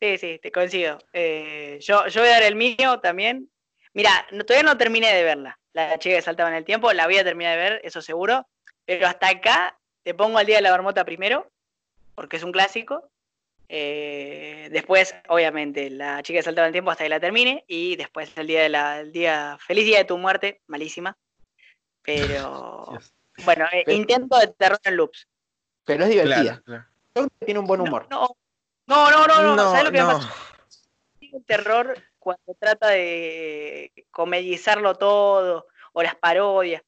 Sí, 0.00 0.18
sí, 0.18 0.38
te 0.42 0.50
coincido. 0.50 0.98
Eh, 1.12 1.78
yo, 1.80 2.08
yo 2.08 2.22
voy 2.22 2.30
a 2.30 2.32
dar 2.32 2.42
el 2.42 2.56
mío 2.56 2.98
también. 3.00 3.48
Mira, 3.94 4.26
no- 4.32 4.44
todavía 4.44 4.68
no 4.68 4.76
terminé 4.76 5.14
de 5.14 5.22
verla. 5.22 5.60
La 5.74 5.96
chica 6.00 6.16
que 6.16 6.22
saltaba 6.22 6.48
en 6.50 6.56
el 6.56 6.64
tiempo, 6.64 6.92
la 6.92 7.06
voy 7.06 7.18
a 7.18 7.24
terminar 7.24 7.56
de 7.56 7.62
ver, 7.62 7.80
eso 7.84 8.02
seguro. 8.02 8.48
Pero 8.84 9.06
hasta 9.06 9.28
acá 9.28 9.78
te 10.02 10.12
pongo 10.14 10.38
al 10.38 10.46
día 10.46 10.56
de 10.56 10.62
la 10.62 10.72
marmota 10.72 11.04
primero, 11.04 11.48
porque 12.16 12.36
es 12.38 12.42
un 12.42 12.50
clásico. 12.50 13.08
Eh, 13.68 14.68
después, 14.72 15.14
obviamente, 15.28 15.88
la 15.88 16.20
chica 16.24 16.40
que 16.40 16.42
saltaba 16.42 16.66
en 16.66 16.70
el 16.70 16.74
tiempo 16.74 16.90
hasta 16.90 17.04
que 17.04 17.08
la 17.08 17.20
termine. 17.20 17.62
Y 17.68 17.94
después 17.94 18.36
el 18.36 18.48
día 18.48 18.62
de 18.62 18.68
la, 18.70 19.00
el 19.00 19.12
día, 19.12 19.56
feliz 19.64 19.84
día 19.84 19.98
de 19.98 20.04
tu 20.04 20.18
muerte, 20.18 20.62
malísima. 20.66 21.16
Pero 22.02 22.86
Dios. 22.90 23.14
bueno, 23.44 23.66
eh, 23.72 23.82
Pero- 23.86 23.96
intento 23.96 24.36
de 24.38 24.48
terror 24.48 24.80
en 24.82 24.96
loops. 24.96 25.28
Pero 25.84 26.02
es 26.04 26.10
divertida. 26.10 26.42
Claro, 26.42 26.62
claro. 26.64 26.84
Tiene 27.44 27.60
un 27.60 27.66
buen 27.66 27.80
humor. 27.80 28.06
No, 28.10 28.28
no, 28.86 29.10
no, 29.10 29.26
no, 29.26 29.42
no, 29.42 29.56
No, 29.56 29.70
¿sabes 29.70 29.84
lo 29.84 29.90
que 29.92 29.98
me 29.98 30.04
no. 30.04 30.18
pasa? 30.18 30.34
El 31.20 31.44
terror 31.44 31.94
cuando 32.18 32.54
trata 32.58 32.88
de 32.90 33.92
comedizarlo 34.10 34.94
todo 34.96 35.66
o 35.92 36.02
las 36.02 36.14
parodias. 36.16 36.82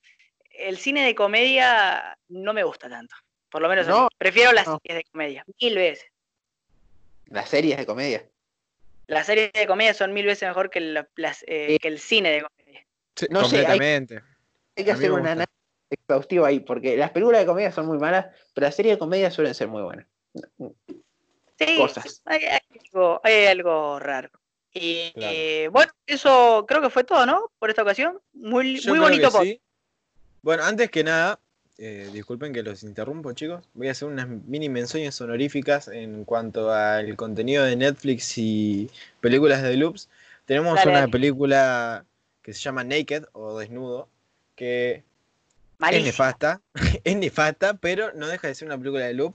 El 0.51 0.79
cine 0.79 1.05
de 1.05 1.15
comedia 1.15 2.17
no 2.29 2.53
me 2.53 2.63
gusta 2.63 2.89
tanto. 2.89 3.15
Por 3.51 3.63
lo 3.63 3.69
menos. 3.69 3.87
No, 3.87 4.09
prefiero 4.19 4.53
las 4.53 4.67
no. 4.67 4.79
series 4.83 5.05
de 5.05 5.11
comedia, 5.11 5.45
mil 5.61 5.75
veces. 5.75 6.07
Las 7.27 7.49
series 7.49 7.77
de 7.79 7.87
comedia. 7.87 8.29
Las 9.07 9.27
series 9.27 9.53
de 9.53 9.67
comedia 9.67 9.95
son 9.95 10.13
mil 10.13 10.25
veces 10.27 10.49
mejor 10.49 10.71
que, 10.71 10.81
la- 10.81 11.09
las, 11.17 11.43
eh, 11.47 11.67
Sí. 11.71 11.79
que 11.79 11.89
el 11.89 11.99
cine 11.99 12.31
de 12.31 12.43
comedia. 12.43 12.87
Sí, 13.17 13.27
No 13.31 13.45
sé, 13.45 13.59
hay- 13.59 13.63
completamente. 13.65 14.23
Hay 14.77 14.85
que 14.85 14.91
hacer 14.93 15.13
un 15.13 15.21
análisis 15.27 15.55
exhaustivo 15.91 16.45
ahí, 16.45 16.61
porque 16.61 16.97
las 16.97 17.11
películas 17.11 17.41
de 17.43 17.47
comedia 17.47 17.71
son 17.71 17.87
muy 17.87 17.99
malas, 17.99 18.27
pero 18.55 18.67
las 18.67 18.75
series 18.75 18.95
de 18.97 18.99
comedia 18.99 19.31
suelen 19.31 19.55
ser 19.55 19.69
muy 19.69 19.83
buenas. 19.83 20.07
Sí, 21.59 21.77
Cosas. 21.77 22.23
Hay, 22.25 22.41
algo, 22.45 23.21
hay 23.23 23.47
algo 23.47 23.99
raro. 24.01 24.31
Y 24.73 25.13
Claro. 25.13 25.33
eh, 25.37 25.69
bueno, 25.71 25.93
eso 26.07 26.65
creo 26.67 26.83
que 26.83 26.91
fue 26.91 27.05
todo, 27.05 27.25
¿no? 27.27 27.51
Por 27.59 27.71
esta 27.71 27.83
ocasión. 27.83 28.19
Muy, 28.33 28.81
Yo 28.81 28.91
muy 28.91 28.99
bonito 28.99 29.31
sí. 29.31 29.61
Bueno, 30.43 30.65
antes 30.65 30.91
que 30.91 31.05
nada, 31.05 31.39
eh, 31.79 32.11
disculpen 32.13 32.53
que 32.53 32.63
los 32.63 32.83
interrumpo, 32.83 33.33
chicos. 33.33 33.65
Voy 33.75 33.89
a 33.89 33.93
hacer 33.93 34.09
unas 34.09 34.29
mini 34.29 34.69
menciones 34.69 35.21
honoríficas 35.21 35.89
en 35.89 36.25
cuanto 36.25 36.73
al 36.73 37.17
contenido 37.17 37.65
de 37.65 37.77
Netflix 37.77 38.37
y 38.37 38.91
películas 39.21 39.63
de 39.63 39.77
loops. 39.77 40.09
Tenemos 40.45 40.75
Dale, 40.77 40.91
una 40.91 41.09
película 41.09 42.05
que 42.43 42.53
se 42.53 42.61
llama 42.61 42.85
Naked 42.85 43.25
o 43.33 43.59
Desnudo, 43.59 44.09
que 44.55 44.93
es 44.97 45.03
Malísimo. 45.79 46.07
nefasta, 46.07 46.61
es 47.05 47.17
nefasta, 47.17 47.75
pero 47.75 48.13
no 48.13 48.27
deja 48.29 48.49
de 48.49 48.55
ser 48.55 48.67
una 48.67 48.77
película 48.77 49.07
de 49.07 49.15
loop. 49.15 49.35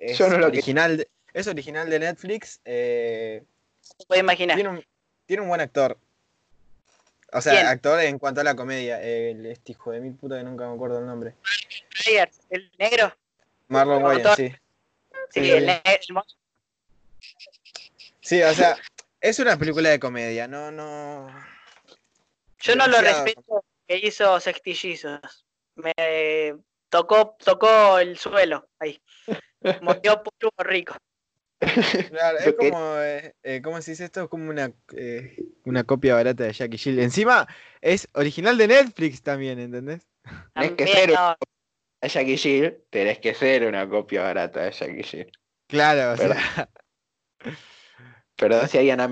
Es 0.00 0.16
Yo 0.18 0.28
no 0.28 0.38
lo 0.38 0.46
original, 0.46 0.96
de- 0.98 1.08
es 1.34 1.46
original 1.46 1.90
de 1.90 1.98
Netflix. 1.98 2.60
eh, 2.64 3.42
Se 3.80 4.04
puede 4.06 4.20
imaginar. 4.20 4.56
tiene 4.56 4.70
un, 4.70 4.84
tiene 5.26 5.42
un 5.42 5.48
buen 5.48 5.60
actor. 5.60 5.98
O 7.32 7.40
sea, 7.42 7.52
¿Quién? 7.52 7.66
actor 7.66 8.00
en 8.00 8.18
cuanto 8.18 8.40
a 8.40 8.44
la 8.44 8.56
comedia. 8.56 9.02
El, 9.02 9.44
este 9.46 9.72
hijo 9.72 9.90
de 9.92 10.00
mil 10.00 10.14
puta 10.14 10.38
que 10.38 10.44
nunca 10.44 10.66
me 10.66 10.74
acuerdo 10.74 10.98
el 10.98 11.06
nombre. 11.06 11.34
El 12.50 12.70
negro. 12.78 13.14
Marlon 13.68 14.02
Wayans, 14.02 14.36
sí. 14.36 14.48
Sí, 15.30 15.40
Sí, 15.42 15.50
el, 15.50 15.60
sí. 15.60 15.66
ne- 15.66 15.82
el 16.08 16.14
mo- 16.14 16.24
Sí, 18.20 18.42
o 18.42 18.54
sea, 18.54 18.76
es 19.20 19.38
una 19.38 19.58
película 19.58 19.90
de 19.90 19.98
comedia, 20.00 20.48
no, 20.48 20.70
no. 20.70 21.28
Yo 22.60 22.76
no 22.76 22.86
lo 22.86 23.00
respeto 23.00 23.64
que 23.86 23.96
hizo 23.98 24.38
sextillizos. 24.40 25.44
Me 25.76 25.92
tocó, 26.88 27.36
tocó 27.44 27.98
el 27.98 28.18
suelo 28.18 28.68
ahí. 28.78 29.00
Mordió 29.82 30.22
polvo 30.22 30.52
rico. 30.58 30.96
Claro, 32.10 32.38
es 32.38 32.54
como, 32.54 32.96
eh, 32.98 33.34
eh, 33.42 33.60
¿cómo 33.62 33.82
se 33.82 33.90
dice 33.90 34.04
esto? 34.04 34.22
Es 34.22 34.28
como 34.28 34.48
una, 34.48 34.72
eh, 34.96 35.36
una 35.64 35.82
copia 35.82 36.14
barata 36.14 36.44
de 36.44 36.52
Jackie 36.52 36.78
Jill. 36.78 37.00
Encima, 37.00 37.48
es 37.80 38.08
original 38.12 38.56
de 38.56 38.68
Netflix 38.68 39.22
también, 39.22 39.58
¿entendés? 39.58 40.06
Tenés 40.54 40.72
que 40.72 40.86
ser 40.86 41.10
no, 41.10 41.36
A 42.00 42.06
Jackie 42.06 42.36
Jill, 42.36 42.84
tenés 42.90 43.18
que 43.18 43.34
ser 43.34 43.66
una 43.66 43.88
copia 43.88 44.22
barata 44.22 44.62
de 44.62 44.70
Jackie 44.70 45.02
Jill. 45.02 45.32
Claro, 45.66 46.12
o 46.12 46.16
¿Verdad? 46.16 46.36
sea, 46.36 46.70
Perdón 48.36 48.68
si 48.68 48.78
harían 48.78 49.00
a 49.00 49.04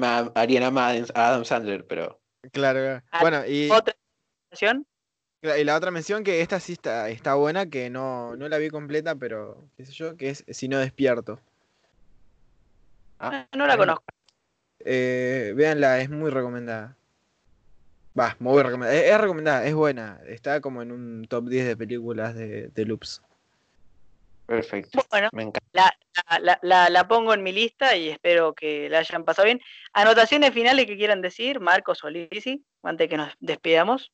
Adam 1.15 1.45
Sandler, 1.45 1.85
pero 1.87 2.21
claro. 2.53 2.79
claro. 2.79 3.03
Ah, 3.11 3.21
Bueno, 3.21 3.45
y, 3.45 3.69
otra 3.71 3.95
situación. 4.45 4.87
Y 5.43 5.65
la 5.65 5.77
otra 5.77 5.91
mención 5.91 6.25
que 6.25 6.41
esta 6.41 6.59
sí 6.61 6.73
está, 6.73 7.09
está 7.11 7.35
buena, 7.35 7.67
que 7.67 7.91
no, 7.91 8.37
no 8.37 8.49
la 8.49 8.59
vi 8.59 8.69
completa, 8.71 9.15
pero 9.15 9.69
qué 9.77 9.85
sé 9.87 9.93
yo, 9.93 10.17
que 10.17 10.31
es 10.31 10.45
Si 10.49 10.69
no 10.69 10.79
despierto. 10.79 11.41
Ah, 13.19 13.47
No 13.55 13.67
la 13.67 13.77
conozco. 13.77 14.05
Eh, 14.81 15.53
véanla, 15.57 16.01
es 16.01 16.11
muy 16.11 16.31
recomendada. 16.31 16.97
Va, 18.19 18.37
muy 18.39 18.63
recomendada. 18.63 18.95
Es, 18.99 19.11
es 19.13 19.21
recomendada, 19.21 19.67
es 19.67 19.75
buena. 19.75 20.21
Está 20.27 20.61
como 20.61 20.83
en 20.83 20.91
un 20.93 21.27
top 21.29 21.49
10 21.49 21.67
de 21.67 21.77
películas 21.77 22.35
de, 22.35 22.69
de 22.69 22.85
loops. 22.85 23.23
perfecto. 24.47 25.05
Bueno, 25.11 25.29
Me 25.33 25.43
encanta. 25.45 25.61
la, 25.73 25.93
la, 26.41 26.59
la, 26.63 26.89
la 26.91 27.09
pongo 27.09 27.35
en 27.35 27.43
mi 27.43 27.53
lista 27.53 27.97
y 27.97 28.09
espero 28.11 28.55
que 28.55 28.89
la 28.89 28.99
hayan 28.99 29.25
pasado 29.25 29.47
bien. 29.47 29.61
Anotaciones 29.93 30.53
finales 30.53 30.87
que 30.87 30.97
quieran 30.97 31.21
decir, 31.23 31.61
Marcos 31.61 32.05
o 32.05 32.11
Lizzy, 32.11 32.65
antes 32.83 33.09
que 33.09 33.17
nos 33.17 33.33
despidamos. 33.41 34.13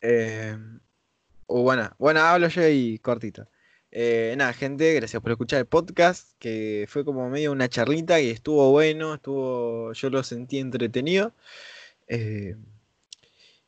Eh, 0.00 0.56
o 1.46 1.62
bueno, 1.62 1.90
bueno, 1.98 2.20
hablo 2.20 2.48
yo 2.48 2.68
y 2.68 2.98
cortito. 2.98 3.48
Eh, 3.90 4.34
nada, 4.36 4.52
gente, 4.52 4.92
gracias 4.94 5.22
por 5.22 5.32
escuchar 5.32 5.60
el 5.60 5.66
podcast, 5.66 6.32
que 6.38 6.86
fue 6.88 7.04
como 7.04 7.28
medio 7.30 7.52
una 7.52 7.68
charlita 7.68 8.20
y 8.20 8.30
estuvo 8.30 8.70
bueno, 8.70 9.14
estuvo, 9.14 9.92
yo 9.92 10.10
lo 10.10 10.22
sentí 10.22 10.58
entretenido. 10.58 11.32
Eh, 12.08 12.56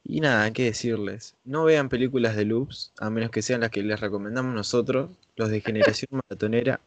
y 0.05 0.21
nada, 0.21 0.51
qué 0.53 0.65
decirles, 0.65 1.35
no 1.45 1.65
vean 1.65 1.89
películas 1.89 2.37
de 2.37 2.45
loops, 2.45 2.93
a 2.99 3.11
menos 3.11 3.31
que 3.31 3.43
sean 3.43 3.61
las 3.61 3.71
que 3.71 3.83
les 3.83 4.01
recomendamos 4.01 4.55
nosotros, 4.55 5.11
los 5.37 5.51
de 5.51 5.61
generación 5.61 6.09
maratonera. 6.29 6.81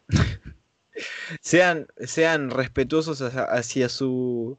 sean, 1.41 1.87
sean 2.05 2.49
respetuosos 2.51 3.21
hacia, 3.21 3.43
hacia 3.43 3.89
su 3.89 4.57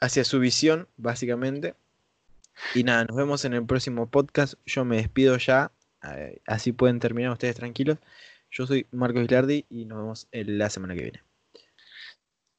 hacia 0.00 0.24
su 0.24 0.40
visión, 0.40 0.88
básicamente. 0.96 1.74
Y 2.74 2.84
nada, 2.84 3.04
nos 3.04 3.16
vemos 3.16 3.44
en 3.44 3.54
el 3.54 3.66
próximo 3.66 4.08
podcast. 4.08 4.54
Yo 4.66 4.84
me 4.84 4.96
despido 4.96 5.36
ya. 5.38 5.72
eh, 6.14 6.40
así 6.46 6.72
pueden 6.72 7.00
terminar 7.00 7.32
ustedes 7.32 7.56
tranquilos. 7.56 7.98
Yo 8.50 8.66
soy 8.66 8.86
Marcos 8.90 9.22
Gilardi 9.22 9.66
y 9.68 9.84
nos 9.84 9.98
vemos 9.98 10.28
la 10.32 10.70
semana 10.70 10.94
que 10.94 11.02
viene. 11.02 11.22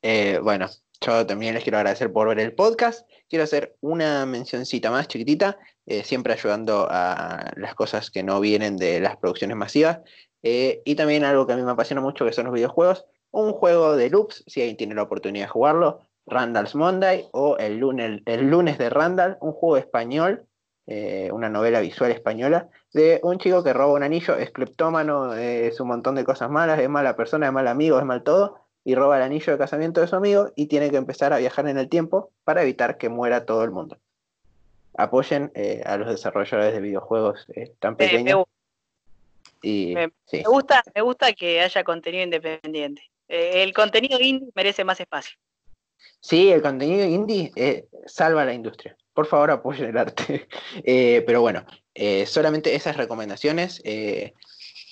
Eh, 0.01 0.39
bueno, 0.41 0.67
yo 0.99 1.25
también 1.25 1.53
les 1.53 1.63
quiero 1.63 1.77
agradecer 1.77 2.11
por 2.11 2.27
ver 2.27 2.39
el 2.39 2.53
podcast. 2.53 3.07
Quiero 3.29 3.43
hacer 3.43 3.75
una 3.81 4.25
mencioncita 4.25 4.91
más 4.91 5.07
chiquitita. 5.07 5.59
eh, 5.85 6.03
siempre 6.03 6.33
ayudando 6.33 6.87
a 6.89 7.51
las 7.57 7.75
cosas 7.75 8.11
que 8.11 8.23
no 8.23 8.39
vienen 8.39 8.77
de 8.77 8.99
las 8.99 9.17
producciones 9.17 9.57
masivas. 9.57 9.99
Y 10.43 10.95
también 10.95 11.23
algo 11.23 11.45
que 11.45 11.53
a 11.53 11.55
mí 11.55 11.63
me 11.63 11.71
apasiona 11.71 12.01
mucho, 12.01 12.25
que 12.25 12.33
son 12.33 12.45
los 12.45 12.53
videojuegos. 12.53 13.05
Un 13.31 13.53
juego 13.53 13.95
de 13.95 14.09
loops, 14.09 14.43
si 14.47 14.61
alguien 14.61 14.77
tiene 14.77 14.95
la 14.95 15.03
oportunidad 15.03 15.45
de 15.45 15.49
jugarlo, 15.49 16.01
Randall's 16.31 16.75
Monday 16.75 17.27
o 17.33 17.57
el 17.57 17.77
lunes, 17.77 18.21
el 18.25 18.49
lunes 18.49 18.77
de 18.77 18.89
Randall, 18.89 19.37
un 19.41 19.51
juego 19.51 19.77
español, 19.77 20.45
eh, 20.87 21.29
una 21.31 21.49
novela 21.49 21.81
visual 21.81 22.09
española, 22.11 22.69
de 22.93 23.19
un 23.21 23.37
chico 23.37 23.63
que 23.63 23.73
roba 23.73 23.93
un 23.93 24.03
anillo, 24.03 24.35
es 24.37 24.49
cleptómano, 24.51 25.35
es 25.35 25.79
un 25.79 25.89
montón 25.89 26.15
de 26.15 26.23
cosas 26.23 26.49
malas, 26.49 26.79
es 26.79 26.89
mala 26.89 27.15
persona, 27.15 27.47
es 27.47 27.53
mal 27.53 27.67
amigo, 27.67 27.99
es 27.99 28.05
mal 28.05 28.23
todo, 28.23 28.59
y 28.83 28.95
roba 28.95 29.17
el 29.17 29.23
anillo 29.23 29.51
de 29.51 29.59
casamiento 29.59 30.01
de 30.01 30.07
su 30.07 30.15
amigo 30.15 30.51
y 30.55 30.67
tiene 30.67 30.89
que 30.89 30.97
empezar 30.97 31.33
a 31.33 31.37
viajar 31.37 31.67
en 31.67 31.77
el 31.77 31.89
tiempo 31.89 32.31
para 32.45 32.63
evitar 32.63 32.97
que 32.97 33.09
muera 33.09 33.45
todo 33.45 33.63
el 33.63 33.71
mundo. 33.71 33.97
Apoyen 34.97 35.51
eh, 35.53 35.83
a 35.85 35.97
los 35.97 36.07
desarrolladores 36.07 36.73
de 36.73 36.81
videojuegos 36.81 37.45
eh, 37.55 37.73
tan 37.79 37.95
pequeños. 37.95 38.45
y, 39.61 39.93
me, 39.95 40.09
gusta, 40.45 40.81
me 40.95 41.01
gusta 41.01 41.33
que 41.33 41.61
haya 41.61 41.83
contenido 41.83 42.23
independiente. 42.23 43.03
El 43.27 43.73
contenido 43.73 44.19
indie 44.19 44.49
merece 44.55 44.83
más 44.83 44.99
espacio. 44.99 45.37
Sí, 46.19 46.51
el 46.51 46.61
contenido 46.61 47.05
indie 47.05 47.51
salva 48.05 48.45
la 48.45 48.53
industria. 48.53 48.95
Por 49.13 49.25
favor, 49.25 49.51
apoyen 49.51 49.89
el 49.89 49.97
arte. 49.97 50.47
pero 51.25 51.41
bueno, 51.41 51.65
solamente 52.25 52.75
esas 52.75 52.97
recomendaciones. 52.97 53.81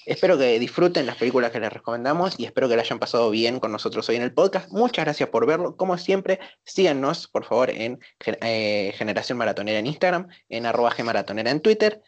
Espero 0.09 0.39
que 0.39 0.57
disfruten 0.57 1.05
las 1.05 1.17
películas 1.17 1.51
que 1.51 1.59
les 1.59 1.71
recomendamos 1.71 2.33
y 2.39 2.45
espero 2.45 2.67
que 2.67 2.75
la 2.75 2.81
hayan 2.81 2.97
pasado 2.97 3.29
bien 3.29 3.59
con 3.59 3.71
nosotros 3.71 4.09
hoy 4.09 4.15
en 4.15 4.23
el 4.23 4.33
podcast. 4.33 4.71
Muchas 4.71 5.05
gracias 5.05 5.29
por 5.29 5.45
verlo. 5.45 5.75
Como 5.75 5.99
siempre, 5.99 6.39
síganos 6.65 7.27
por 7.27 7.45
favor 7.45 7.69
en 7.69 7.99
eh, 8.25 8.91
Generación 8.97 9.37
Maratonera 9.37 9.77
en 9.77 9.85
Instagram, 9.85 10.27
en 10.49 10.65
arroba 10.65 10.95
Gmaratonera 10.97 11.51
en 11.51 11.59
Twitter. 11.59 12.01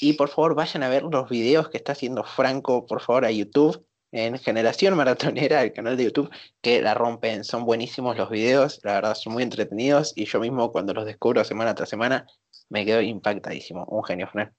Y 0.00 0.14
por 0.14 0.30
favor 0.30 0.54
vayan 0.54 0.82
a 0.82 0.88
ver 0.88 1.02
los 1.02 1.28
videos 1.28 1.68
que 1.68 1.76
está 1.76 1.92
haciendo 1.92 2.24
Franco, 2.24 2.86
por 2.86 3.02
favor, 3.02 3.26
a 3.26 3.30
YouTube, 3.30 3.84
en 4.12 4.38
Generación 4.38 4.94
Maratonera, 4.94 5.62
el 5.62 5.72
canal 5.72 5.96
de 5.96 6.04
YouTube, 6.04 6.30
que 6.60 6.82
la 6.82 6.94
rompen. 6.94 7.44
Son 7.44 7.64
buenísimos 7.64 8.16
los 8.16 8.30
videos, 8.30 8.80
la 8.84 8.94
verdad 8.94 9.14
son 9.14 9.32
muy 9.32 9.42
entretenidos 9.42 10.12
y 10.14 10.26
yo 10.26 10.38
mismo 10.38 10.70
cuando 10.70 10.94
los 10.94 11.06
descubro 11.06 11.42
semana 11.44 11.74
tras 11.74 11.88
semana 11.88 12.26
me 12.68 12.84
quedo 12.84 13.00
impactadísimo. 13.00 13.84
Un 13.86 14.04
genio, 14.04 14.28
Fran. 14.28 14.52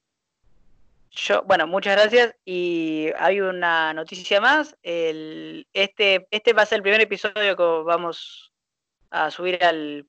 Yo, 1.12 1.42
bueno, 1.44 1.66
muchas 1.68 1.94
gracias. 1.96 2.34
Y 2.44 3.10
hay 3.18 3.40
una 3.40 3.94
noticia 3.94 4.40
más. 4.40 4.76
El, 4.82 5.66
este, 5.72 6.26
este 6.30 6.52
va 6.52 6.62
a 6.62 6.66
ser 6.66 6.76
el 6.76 6.82
primer 6.82 7.00
episodio 7.00 7.56
que 7.56 7.62
vamos 7.84 8.52
a 9.10 9.30
subir 9.30 9.62
al, 9.62 10.06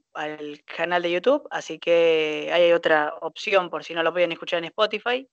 canal 0.65 1.03
de 1.03 1.11
YouTube, 1.11 1.47
así 1.51 1.77
que 1.77 2.49
hay 2.51 2.71
otra 2.71 3.13
opción 3.21 3.69
por 3.69 3.83
si 3.83 3.93
no 3.93 4.01
lo 4.01 4.11
pueden 4.11 4.31
escuchar 4.31 4.57
en 4.59 4.65
Spotify. 4.65 5.29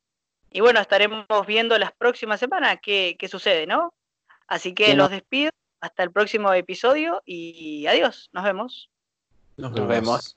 Y 0.50 0.60
bueno, 0.60 0.78
estaremos 0.80 1.26
viendo 1.46 1.78
las 1.78 1.92
próximas 1.92 2.38
semanas 2.38 2.78
qué, 2.82 3.16
qué 3.18 3.28
sucede, 3.28 3.66
¿no? 3.66 3.94
Así 4.46 4.74
que 4.74 4.94
los 4.94 5.10
despido. 5.10 5.50
Hasta 5.80 6.04
el 6.04 6.12
próximo 6.12 6.52
episodio 6.52 7.22
y 7.26 7.86
adiós. 7.86 8.30
Nos 8.32 8.44
vemos. 8.44 8.90
Nos, 9.56 9.72
vemos. 9.88 10.36